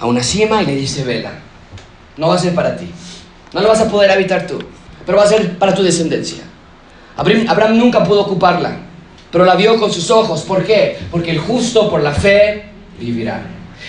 a 0.00 0.06
una 0.06 0.22
cima 0.22 0.62
y 0.62 0.66
le 0.66 0.74
dice, 0.74 1.04
vela. 1.04 1.32
No 2.16 2.28
va 2.28 2.34
a 2.34 2.38
ser 2.38 2.54
para 2.54 2.76
ti. 2.76 2.90
No 3.52 3.60
lo 3.60 3.68
vas 3.68 3.80
a 3.80 3.88
poder 3.88 4.10
habitar 4.10 4.46
tú, 4.46 4.58
pero 5.06 5.18
va 5.18 5.24
a 5.24 5.28
ser 5.28 5.56
para 5.58 5.74
tu 5.74 5.82
descendencia. 5.82 6.42
Abraham 7.16 7.78
nunca 7.78 8.04
pudo 8.04 8.22
ocuparla, 8.22 8.76
pero 9.32 9.44
la 9.44 9.56
vio 9.56 9.78
con 9.78 9.92
sus 9.92 10.10
ojos. 10.10 10.42
¿Por 10.42 10.64
qué? 10.64 10.98
Porque 11.10 11.30
el 11.30 11.38
justo 11.38 11.88
por 11.88 12.02
la 12.02 12.12
fe 12.12 12.66
vivirá. 12.98 13.42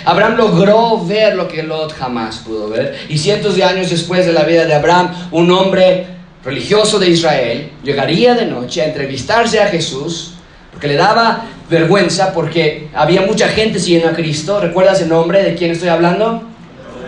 Abraham 0.05 0.37
logró 0.37 1.03
ver 1.05 1.35
lo 1.35 1.47
que 1.47 1.63
Lot 1.63 1.93
jamás 1.93 2.37
pudo 2.37 2.69
ver. 2.69 2.97
Y 3.09 3.17
cientos 3.17 3.55
de 3.55 3.63
años 3.63 3.89
después 3.89 4.25
de 4.25 4.33
la 4.33 4.43
vida 4.43 4.65
de 4.65 4.73
Abraham, 4.73 5.11
un 5.31 5.51
hombre 5.51 6.07
religioso 6.43 6.99
de 6.99 7.09
Israel 7.09 7.71
llegaría 7.83 8.33
de 8.33 8.45
noche 8.45 8.81
a 8.81 8.85
entrevistarse 8.85 9.59
a 9.61 9.67
Jesús 9.67 10.33
porque 10.71 10.87
le 10.87 10.95
daba 10.95 11.45
vergüenza 11.69 12.33
porque 12.33 12.87
había 12.93 13.21
mucha 13.21 13.47
gente 13.49 13.79
siguiendo 13.79 14.09
a 14.09 14.13
Cristo. 14.13 14.59
¿Recuerdas 14.59 15.01
el 15.01 15.09
nombre 15.09 15.43
de 15.43 15.55
quién 15.55 15.71
estoy 15.71 15.89
hablando? 15.89 16.43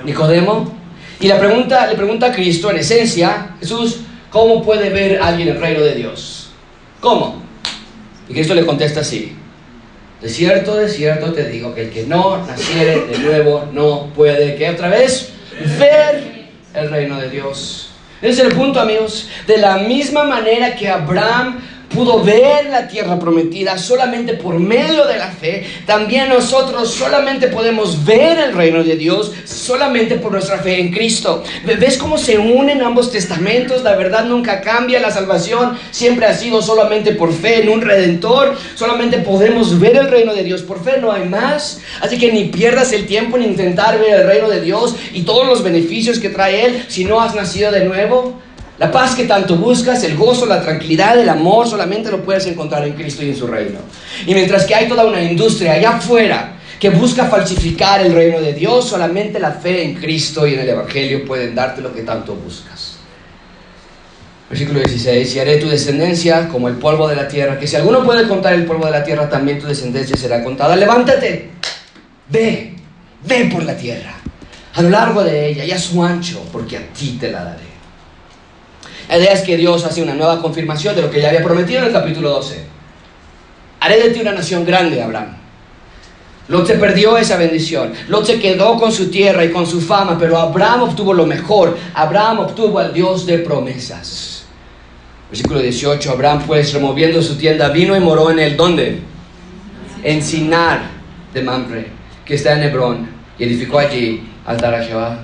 Nicodemo. 0.04 0.74
Y 1.20 1.28
la 1.28 1.40
pregunta, 1.40 1.88
le 1.88 1.96
pregunta 1.96 2.28
a 2.28 2.32
Cristo, 2.32 2.72
en 2.72 2.78
esencia, 2.78 3.56
Jesús, 3.60 4.00
¿cómo 4.32 4.64
puede 4.64 4.90
ver 4.90 5.22
alguien 5.22 5.50
el 5.50 5.62
reino 5.62 5.82
de 5.82 5.94
Dios? 5.94 6.50
¿Cómo? 7.00 7.42
Y 8.28 8.34
Cristo 8.34 8.56
le 8.56 8.66
contesta 8.66 9.02
así, 9.02 9.36
de 10.22 10.30
cierto, 10.30 10.76
de 10.76 10.88
cierto 10.88 11.34
te 11.34 11.46
digo 11.46 11.74
que 11.74 11.84
el 11.84 11.90
que 11.90 12.04
no 12.04 12.46
naciere 12.46 13.08
de 13.08 13.18
nuevo 13.20 13.68
no 13.72 14.08
puede, 14.16 14.56
¿qué 14.56 14.70
otra 14.70 14.90
vez? 14.90 15.34
Ver 15.80 16.50
el 16.74 16.90
reino 16.90 17.20
de 17.20 17.30
Dios. 17.30 17.90
Ese 18.22 18.44
es 18.44 18.48
el 18.50 18.56
punto, 18.56 18.80
amigos. 18.80 19.28
De 19.48 19.58
la 19.58 19.80
misma 19.80 20.24
manera 20.24 20.76
que 20.76 20.88
Abraham 20.88 21.60
pudo 21.94 22.24
ver 22.24 22.66
la 22.66 22.88
tierra 22.88 23.20
prometida 23.20 23.78
solamente 23.78 24.34
por 24.34 24.60
medio 24.60 25.06
de 25.06 25.18
la 25.18 25.30
fe, 25.30 25.66
también 25.86 26.30
nosotros 26.30 26.90
solamente 26.90 27.48
podemos 27.48 28.04
ver 28.06 28.38
el 28.38 28.54
reino 28.54 28.84
de 28.84 28.96
Dios 28.96 29.32
solamente 29.46 30.16
por 30.16 30.32
nuestra 30.32 30.60
fe 30.60 30.80
en 30.80 30.92
Cristo. 30.92 31.44
¿Ves 31.66 31.98
cómo 31.98 32.18
se 32.18 32.38
unen 32.38 32.82
ambos 32.82 33.12
testamentos? 33.12 33.84
La 33.84 33.96
verdad 33.96 34.26
nunca 34.26 34.62
cambia, 34.62 35.00
la 35.00 35.12
salvación 35.12 35.78
siempre 35.92 36.26
ha 36.26 36.34
sido 36.34 36.62
solamente 36.62 37.14
por 37.14 37.34
fe 37.34 37.62
en 37.62 37.70
un 37.70 37.82
redentor, 37.82 38.56
solamente 38.76 39.20
podemos 39.20 39.80
ver 39.80 39.98
el 39.98 40.10
reino 40.10 40.34
de 40.34 40.44
Dios 40.44 40.62
por 40.62 40.84
fe, 40.84 41.00
no 41.00 41.12
hay 41.12 41.28
más. 41.28 41.82
Así 42.02 42.18
que 42.18 42.32
ni 42.32 42.46
pierdas 42.46 42.94
el 42.94 43.06
tiempo 43.06 43.38
en 43.38 43.44
intentar 43.44 44.00
ver 44.00 44.22
el 44.22 44.28
reino 44.28 44.50
de 44.50 44.62
Dios 44.62 44.96
y 45.14 45.24
todos 45.24 45.46
los 45.46 45.64
beneficios 45.64 46.20
que 46.20 46.30
trae 46.30 46.66
Él 46.66 46.86
si 46.88 47.06
no 47.06 47.22
has 47.22 47.36
nacido 47.36 47.72
de 47.72 47.86
nuevo. 47.86 48.40
La 48.82 48.90
paz 48.90 49.14
que 49.14 49.26
tanto 49.26 49.58
buscas, 49.58 50.04
el 50.06 50.18
gozo, 50.18 50.48
la 50.48 50.60
tranquilidad, 50.60 51.16
el 51.20 51.30
amor, 51.30 51.68
solamente 51.68 52.10
lo 52.10 52.24
puedes 52.24 52.48
encontrar 52.48 52.84
en 52.84 52.94
Cristo 52.94 53.24
y 53.24 53.30
en 53.30 53.36
su 53.36 53.46
reino. 53.46 53.78
Y 54.26 54.34
mientras 54.34 54.66
que 54.66 54.74
hay 54.74 54.88
toda 54.88 55.06
una 55.06 55.22
industria 55.22 55.74
allá 55.74 55.98
afuera 55.98 56.58
que 56.80 56.90
busca 56.90 57.26
falsificar 57.26 58.02
el 58.02 58.12
reino 58.12 58.42
de 58.42 58.54
Dios, 58.54 58.90
solamente 58.90 59.40
la 59.40 59.52
fe 59.52 59.84
en 59.84 59.94
Cristo 59.94 60.48
y 60.48 60.56
en 60.56 60.62
el 60.62 60.70
Evangelio 60.70 61.24
pueden 61.26 61.54
darte 61.54 61.80
lo 61.80 61.94
que 61.94 62.02
tanto 62.02 62.34
buscas. 62.34 62.96
Versículo 64.50 64.80
16, 64.80 65.36
y 65.36 65.40
haré 65.40 65.58
tu 65.58 65.70
descendencia 65.70 66.48
como 66.48 66.68
el 66.68 66.78
polvo 66.78 67.08
de 67.08 67.18
la 67.18 67.28
tierra, 67.28 67.60
que 67.60 67.68
si 67.68 67.76
alguno 67.76 68.04
puede 68.04 68.28
contar 68.28 68.54
el 68.54 68.66
polvo 68.66 68.88
de 68.88 68.94
la 68.94 69.04
tierra, 69.04 69.30
también 69.30 69.60
tu 69.60 69.68
descendencia 69.68 70.18
será 70.18 70.44
contada. 70.44 70.76
Levántate, 70.76 71.52
ve, 72.30 72.74
ve 73.28 73.50
por 73.54 73.62
la 73.62 73.78
tierra, 73.78 74.16
a 74.74 74.82
lo 74.82 74.90
largo 74.90 75.24
de 75.24 75.50
ella 75.50 75.66
y 75.66 75.70
a 75.70 75.78
su 75.78 76.04
ancho, 76.04 76.44
porque 76.52 76.78
a 76.78 76.88
ti 76.88 77.20
te 77.22 77.32
la 77.32 77.44
daré. 77.44 77.71
La 79.10 79.18
idea 79.18 79.34
es 79.34 79.42
que 79.42 79.58
Dios 79.58 79.84
hace 79.86 80.02
una 80.02 80.14
nueva 80.14 80.42
confirmación 80.42 80.96
de 80.96 81.02
lo 81.02 81.12
que 81.12 81.22
ya 81.22 81.30
había 81.30 81.44
prometido 81.44 81.80
en 81.80 81.88
el 81.88 81.94
capítulo 81.94 82.30
12. 82.30 82.64
Haré 83.80 84.00
de 84.00 84.10
ti 84.12 84.22
una 84.22 84.34
nación 84.34 84.66
grande, 84.66 85.02
Abraham. 85.02 85.38
Lot 86.48 86.68
se 86.68 86.74
perdió 86.74 87.18
esa 87.18 87.38
bendición. 87.38 87.94
Lot 88.10 88.26
se 88.26 88.40
quedó 88.40 88.78
con 88.78 88.92
su 88.92 89.10
tierra 89.10 89.46
y 89.46 89.52
con 89.52 89.66
su 89.66 89.80
fama, 89.80 90.18
pero 90.20 90.38
Abraham 90.38 90.84
obtuvo 90.84 91.14
lo 91.14 91.26
mejor. 91.26 91.78
Abraham 91.94 92.40
obtuvo 92.40 92.80
al 92.80 92.94
Dios 92.94 93.26
de 93.26 93.40
promesas. 93.40 94.44
Versículo 95.30 95.62
18, 95.62 96.12
Abraham 96.12 96.44
pues 96.46 96.74
removiendo 96.74 97.22
su 97.22 97.38
tienda 97.38 97.70
vino 97.70 97.96
y 97.96 98.02
moró 98.02 98.32
en 98.32 98.40
el, 98.40 98.58
¿dónde? 98.58 99.00
En 100.04 100.22
Sinar 100.22 100.82
de 101.34 101.42
Mamre, 101.42 101.88
que 102.26 102.36
está 102.36 102.54
en 102.54 102.64
Hebrón, 102.64 103.10
y 103.40 103.46
edificó 103.46 103.80
allí 103.80 104.28
altar 104.46 104.76
a 104.76 104.84
Jehová. 104.84 105.20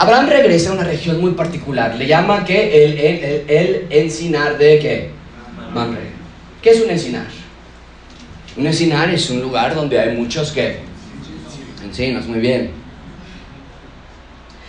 Abraham 0.00 0.28
regresa 0.28 0.70
a 0.70 0.74
una 0.74 0.84
región 0.84 1.20
muy 1.20 1.32
particular, 1.32 1.96
le 1.96 2.06
llama 2.06 2.44
que 2.44 2.84
el, 2.84 2.98
el, 3.00 3.44
el, 3.48 3.86
encinar 3.90 4.56
de 4.56 4.78
qué? 4.78 5.10
Mamre. 5.74 6.12
¿Qué 6.62 6.70
es 6.70 6.80
un 6.80 6.88
encinar? 6.88 7.26
Un 8.56 8.68
encinar 8.68 9.10
es 9.10 9.28
un 9.28 9.40
lugar 9.40 9.74
donde 9.74 9.98
hay 9.98 10.16
muchos 10.16 10.52
que 10.52 10.78
encinos, 11.82 12.26
muy 12.26 12.38
bien. 12.38 12.70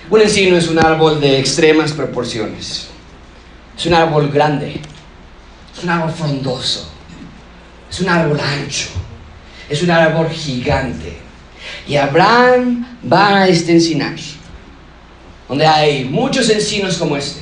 Un 0.10 0.20
encino 0.20 0.58
es 0.58 0.68
un 0.68 0.84
árbol 0.84 1.22
de 1.22 1.38
extremas 1.38 1.92
proporciones. 1.92 2.88
Es 3.78 3.86
un 3.86 3.94
árbol 3.94 4.32
grande, 4.32 4.82
es 5.78 5.84
un 5.84 5.92
árbol 5.92 6.12
frondoso, 6.12 6.90
es 7.88 8.00
un 8.00 8.10
árbol 8.10 8.40
ancho, 8.40 8.90
es 9.70 9.84
un 9.84 9.92
árbol 9.92 10.28
gigante. 10.30 11.18
Y 11.88 11.98
Abraham 11.98 12.88
va 13.12 13.42
a 13.42 13.48
este 13.48 13.74
encinar, 13.74 14.16
donde 15.50 15.66
hay 15.66 16.06
muchos 16.06 16.50
encinos 16.50 16.98
como 16.98 17.18
este. 17.18 17.42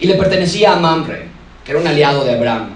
Y 0.00 0.06
le 0.06 0.14
pertenecía 0.14 0.72
a 0.72 0.76
Mamre, 0.76 1.28
que 1.64 1.70
era 1.70 1.80
un 1.80 1.86
aliado 1.86 2.24
de 2.24 2.34
Abraham. 2.34 2.70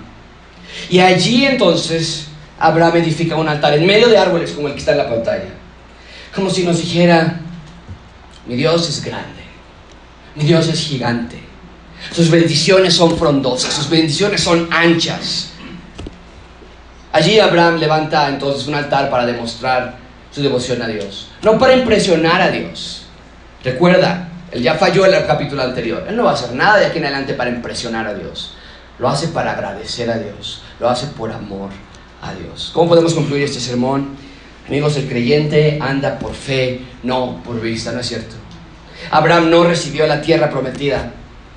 Y 0.89 1.01
allí 1.01 1.45
entonces 1.45 2.29
Abraham 2.59 2.97
edifica 2.97 3.37
un 3.37 3.49
altar 3.49 3.75
en 3.75 3.87
medio 3.87 4.09
de 4.09 4.17
árboles 4.17 4.53
como 4.53 4.69
el 4.69 4.75
que 4.75 4.81
está 4.81 4.93
en 4.93 4.99
la 4.99 5.11
pantalla. 5.11 5.51
Como 6.35 6.49
si 6.51 6.63
nos 6.63 6.79
dijera, 6.79 7.41
mi 8.47 8.55
Dios 8.57 8.89
es 8.89 9.05
grande, 9.05 9.43
mi 10.35 10.45
Dios 10.45 10.69
es 10.69 10.81
gigante, 10.81 11.39
sus 12.13 12.31
bendiciones 12.31 12.95
son 12.95 13.17
frondosas, 13.17 13.73
sus 13.73 13.89
bendiciones 13.89 14.43
son 14.43 14.69
anchas. 14.73 15.51
Allí 17.13 17.39
Abraham 17.39 17.77
levanta 17.77 18.29
entonces 18.29 18.67
un 18.67 18.75
altar 18.75 19.09
para 19.11 19.25
demostrar 19.25 19.97
su 20.33 20.43
devoción 20.43 20.83
a 20.83 20.89
Dios. 20.89 21.29
No 21.43 21.59
para 21.59 21.77
impresionar 21.77 22.43
a 22.43 22.51
Dios. 22.51 23.07
Recuerda, 23.63 24.29
él 24.55 24.63
ya 24.63 24.75
falló 24.75 25.05
en 25.05 25.15
el 25.15 25.27
capítulo 25.27 25.63
anterior. 25.63 26.05
Él 26.09 26.17
no 26.17 26.25
va 26.25 26.31
a 26.31 26.35
hacer 26.35 26.55
nada 26.55 26.79
de 26.79 26.87
aquí 26.87 26.99
en 26.99 27.05
adelante 27.05 27.35
para 27.35 27.51
impresionar 27.51 28.07
a 28.07 28.15
Dios. 28.15 28.55
Lo 28.99 29.09
hace 29.09 29.29
para 29.29 29.53
agradecer 29.53 30.11
a 30.11 30.19
Dios. 30.19 30.63
Lo 30.81 30.89
hace 30.89 31.09
por 31.09 31.33
amor 31.33 31.71
a 32.23 32.33
Dios. 32.35 32.71
¿Cómo 32.73 32.89
podemos 32.89 33.15
concluir 33.15 33.43
este 33.43 33.61
sermón? 33.61 34.17
Amigos, 34.67 34.97
el 34.97 35.09
creyente 35.09 35.79
anda 35.81 36.19
por 36.19 36.35
fe, 36.35 36.81
no 37.03 37.43
por 37.45 37.61
vista, 37.61 37.93
¿no 37.93 38.01
es 38.01 38.07
cierto? 38.07 38.37
Abraham 39.11 39.51
no 39.51 39.65
recibió 39.65 40.07
la 40.07 40.23
tierra 40.23 40.49
prometida 40.49 41.13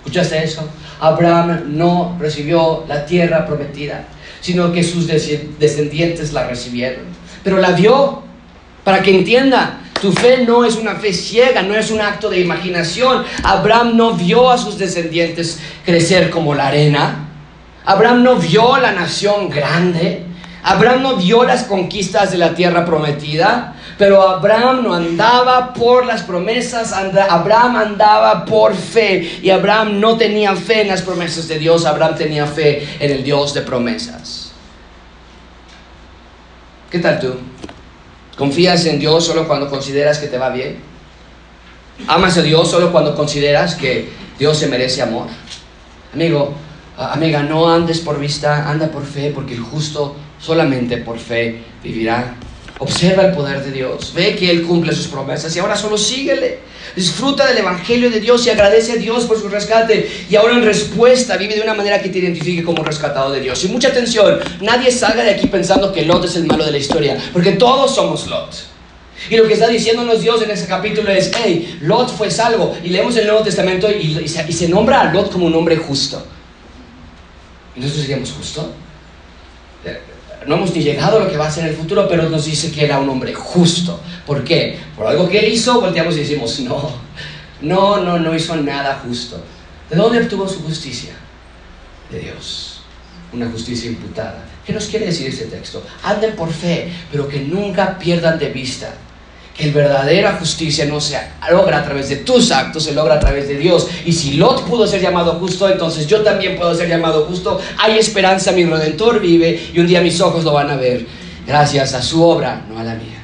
¿Escuchaste 0.08 0.42
eso? 0.42 0.66
Abraham 1.02 1.64
no 1.76 2.16
recibió 2.18 2.86
la 2.88 3.06
tierra 3.06 3.46
prometida, 3.46 4.06
sino 4.40 4.72
que 4.72 4.82
sus 4.82 5.06
descendientes 5.06 6.32
la 6.32 6.48
recibieron. 6.48 7.04
Pero 7.44 7.58
la 7.58 7.74
dio 7.74 8.24
para 8.86 9.02
que 9.02 9.14
entienda, 9.14 9.82
tu 10.02 10.12
fe 10.12 10.44
no 10.46 10.66
es 10.66 10.76
una 10.76 10.96
fe 10.96 11.14
ciega, 11.14 11.62
no 11.62 11.76
es 11.76 11.92
un 11.92 12.02
acto 12.02 12.30
de 12.30 12.40
imaginación. 12.40 13.24
Abraham 13.44 13.96
no 13.96 14.14
vio 14.14 14.52
a 14.52 14.58
sus 14.58 14.78
descendientes 14.78 15.60
crecer 15.86 16.30
como 16.30 16.54
la 16.54 16.68
arena. 16.68 17.30
Abraham 17.86 18.24
no 18.24 18.36
vio 18.36 18.78
la 18.78 18.92
nación 18.92 19.50
grande. 19.50 20.24
Abraham 20.64 21.02
no 21.02 21.16
vio 21.16 21.44
las 21.44 21.64
conquistas 21.64 22.32
de 22.32 22.38
la 22.38 22.54
tierra 22.54 22.86
prometida. 22.86 23.74
Pero 23.98 24.22
Abraham 24.22 24.84
no 24.84 24.94
andaba 24.94 25.74
por 25.74 26.06
las 26.06 26.22
promesas, 26.22 26.94
Abraham 26.94 27.78
andaba 27.78 28.46
por 28.46 28.76
fe. 28.76 29.40
Y 29.42 29.50
Abraham 29.50 30.00
no 30.00 30.18
tenía 30.18 30.56
fe 30.56 30.82
en 30.82 30.90
las 30.90 31.02
promesas 31.02 31.48
de 31.48 31.58
Dios, 31.58 31.86
Abraham 31.86 32.16
tenía 32.16 32.46
fe 32.46 32.88
en 33.00 33.12
el 33.12 33.24
Dios 33.24 33.56
de 33.56 33.62
promesas. 33.62 34.52
¿Qué 36.92 37.00
tal 37.00 37.20
tú? 37.20 37.36
¿Confías 38.38 38.86
en 38.86 39.00
Dios 39.00 39.26
solo 39.26 39.48
cuando 39.48 39.68
consideras 39.68 40.20
que 40.20 40.28
te 40.28 40.38
va 40.38 40.50
bien? 40.50 40.78
¿Amas 42.08 42.38
a 42.38 42.44
Dios 42.44 42.70
solo 42.70 42.92
cuando 42.92 43.16
consideras 43.16 43.74
que 43.74 44.10
Dios 44.38 44.58
se 44.58 44.68
merece 44.68 45.02
amor? 45.02 45.26
Amigo, 46.14 46.54
amiga, 46.98 47.42
no 47.42 47.68
andes 47.68 48.00
por 48.00 48.20
vista, 48.20 48.70
anda 48.70 48.92
por 48.92 49.04
fe, 49.04 49.32
porque 49.34 49.56
el 49.56 49.62
justo 49.62 50.16
solamente 50.40 50.98
por 50.98 51.18
fe 51.18 51.64
vivirá. 51.84 52.36
Observa 52.78 53.24
el 53.24 53.34
poder 53.34 53.64
de 53.64 53.72
Dios, 53.72 54.14
ve 54.14 54.36
que 54.36 54.52
Él 54.52 54.62
cumple 54.68 54.94
sus 54.94 55.08
promesas 55.08 55.56
y 55.56 55.60
ahora 55.60 55.76
solo 55.76 55.98
síguele. 55.98 56.60
Disfruta 56.96 57.46
del 57.46 57.58
Evangelio 57.58 58.10
de 58.10 58.20
Dios 58.20 58.46
y 58.46 58.50
agradece 58.50 58.94
a 58.94 58.96
Dios 58.96 59.26
por 59.26 59.40
su 59.40 59.50
rescate. 59.50 60.10
Y 60.30 60.36
ahora 60.36 60.56
en 60.56 60.64
respuesta 60.64 61.38
vive 61.38 61.56
de 61.56 61.62
una 61.62 61.74
manera 61.74 62.02
que 62.02 62.10
te 62.10 62.20
identifique 62.20 62.64
como 62.64 62.84
rescatado 62.84 63.32
de 63.32 63.42
Dios. 63.42 63.64
Y 63.64 63.68
mucha 63.68 63.90
atención, 63.90 64.40
nadie 64.62 64.92
salga 64.92 65.24
de 65.24 65.32
aquí 65.32 65.48
pensando 65.48 65.92
que 65.92 66.06
Lot 66.06 66.26
es 66.26 66.36
el 66.36 66.46
malo 66.46 66.66
de 66.66 66.72
la 66.72 66.78
historia, 66.78 67.18
porque 67.34 67.54
todos 67.54 67.94
somos 67.94 68.28
Lot. 68.28 68.56
Y 69.30 69.36
lo 69.36 69.48
que 69.48 69.54
está 69.54 69.68
diciéndonos 69.68 70.22
Dios 70.22 70.42
en 70.42 70.52
ese 70.52 70.68
capítulo 70.68 71.12
es, 71.12 71.32
hey, 71.44 71.80
Lot 71.82 72.16
fue 72.16 72.30
salvo. 72.30 72.78
Y 72.84 72.90
leemos 72.90 73.16
el 73.18 73.26
Nuevo 73.26 73.42
Testamento 73.42 73.90
y, 73.92 74.28
se, 74.28 74.70
nombra 74.70 75.02
a 75.02 75.14
Lot 75.14 75.32
como 75.32 75.48
un 75.48 75.56
hombre 75.56 75.78
justo. 75.78 76.26
¿Y 77.76 77.80
nosotros 77.80 78.04
seríamos 78.04 78.32
justo? 78.32 78.72
no 80.46 80.56
hemos 80.56 80.74
ni 80.74 80.82
llegado 80.82 81.18
a 81.18 81.26
lo 81.26 81.30
que 81.30 81.36
va 81.36 81.48
a 81.48 81.52
ser 81.52 81.68
el 81.68 81.76
futuro, 81.76 82.08
pero 82.08 82.30
nos 82.30 82.46
dice 82.46 82.72
que 82.72 82.86
era 82.86 83.00
un 83.00 83.10
hombre 83.10 83.34
justo. 83.34 84.00
¿Por 84.28 84.44
qué? 84.44 84.78
Por 84.96 85.08
algo 85.08 85.30
que 85.30 85.40
él 85.40 85.54
hizo, 85.54 85.80
volteamos 85.80 86.16
y 86.18 86.20
decimos, 86.20 86.60
no, 86.60 86.92
no, 87.62 87.98
no, 88.02 88.20
no 88.20 88.36
hizo 88.36 88.58
nada 88.58 89.02
justo. 89.04 89.42
¿De 89.90 89.96
dónde 89.96 90.20
obtuvo 90.20 90.48
su 90.48 90.62
justicia? 90.64 91.14
De 92.12 92.20
Dios. 92.20 92.82
Una 93.32 93.50
justicia 93.50 93.90
imputada. 93.90 94.44
¿Qué 94.66 94.74
nos 94.74 94.88
quiere 94.88 95.06
decir 95.06 95.28
este 95.28 95.46
texto? 95.46 95.82
Anden 96.04 96.36
por 96.36 96.52
fe, 96.52 96.92
pero 97.10 97.28
que 97.28 97.40
nunca 97.40 97.98
pierdan 97.98 98.38
de 98.38 98.50
vista 98.50 98.94
que 99.58 99.68
la 99.68 99.74
verdadera 99.74 100.34
justicia 100.34 100.86
no 100.86 101.02
se 101.02 101.18
logra 101.50 101.80
a 101.80 101.84
través 101.84 102.10
de 102.10 102.18
tus 102.18 102.52
actos, 102.52 102.84
se 102.84 102.94
logra 102.94 103.16
a 103.16 103.20
través 103.20 103.48
de 103.48 103.58
Dios. 103.58 103.88
Y 104.06 104.12
si 104.12 104.34
Lot 104.34 104.66
pudo 104.66 104.86
ser 104.86 105.02
llamado 105.02 105.34
justo, 105.40 105.68
entonces 105.68 106.06
yo 106.06 106.22
también 106.22 106.58
puedo 106.58 106.76
ser 106.76 106.88
llamado 106.88 107.26
justo. 107.26 107.60
Hay 107.80 107.98
esperanza, 107.98 108.52
mi 108.52 108.66
redentor 108.66 109.20
vive 109.20 109.70
y 109.74 109.80
un 109.80 109.88
día 109.88 110.02
mis 110.02 110.22
ojos 110.22 110.44
lo 110.44 110.54
van 110.54 110.70
a 110.70 110.76
ver. 110.76 111.08
Gracias 111.48 111.94
a 111.94 112.02
su 112.04 112.24
obra, 112.24 112.66
no 112.70 112.78
a 112.78 112.84
la 112.84 112.94
mía. 112.94 113.17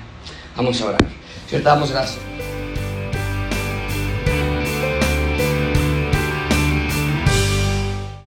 Vamos 0.56 0.82
a 0.82 0.86
orar. 0.86 1.06
Cierto, 1.48 1.68
damos 1.68 1.92
gracias. 1.92 2.43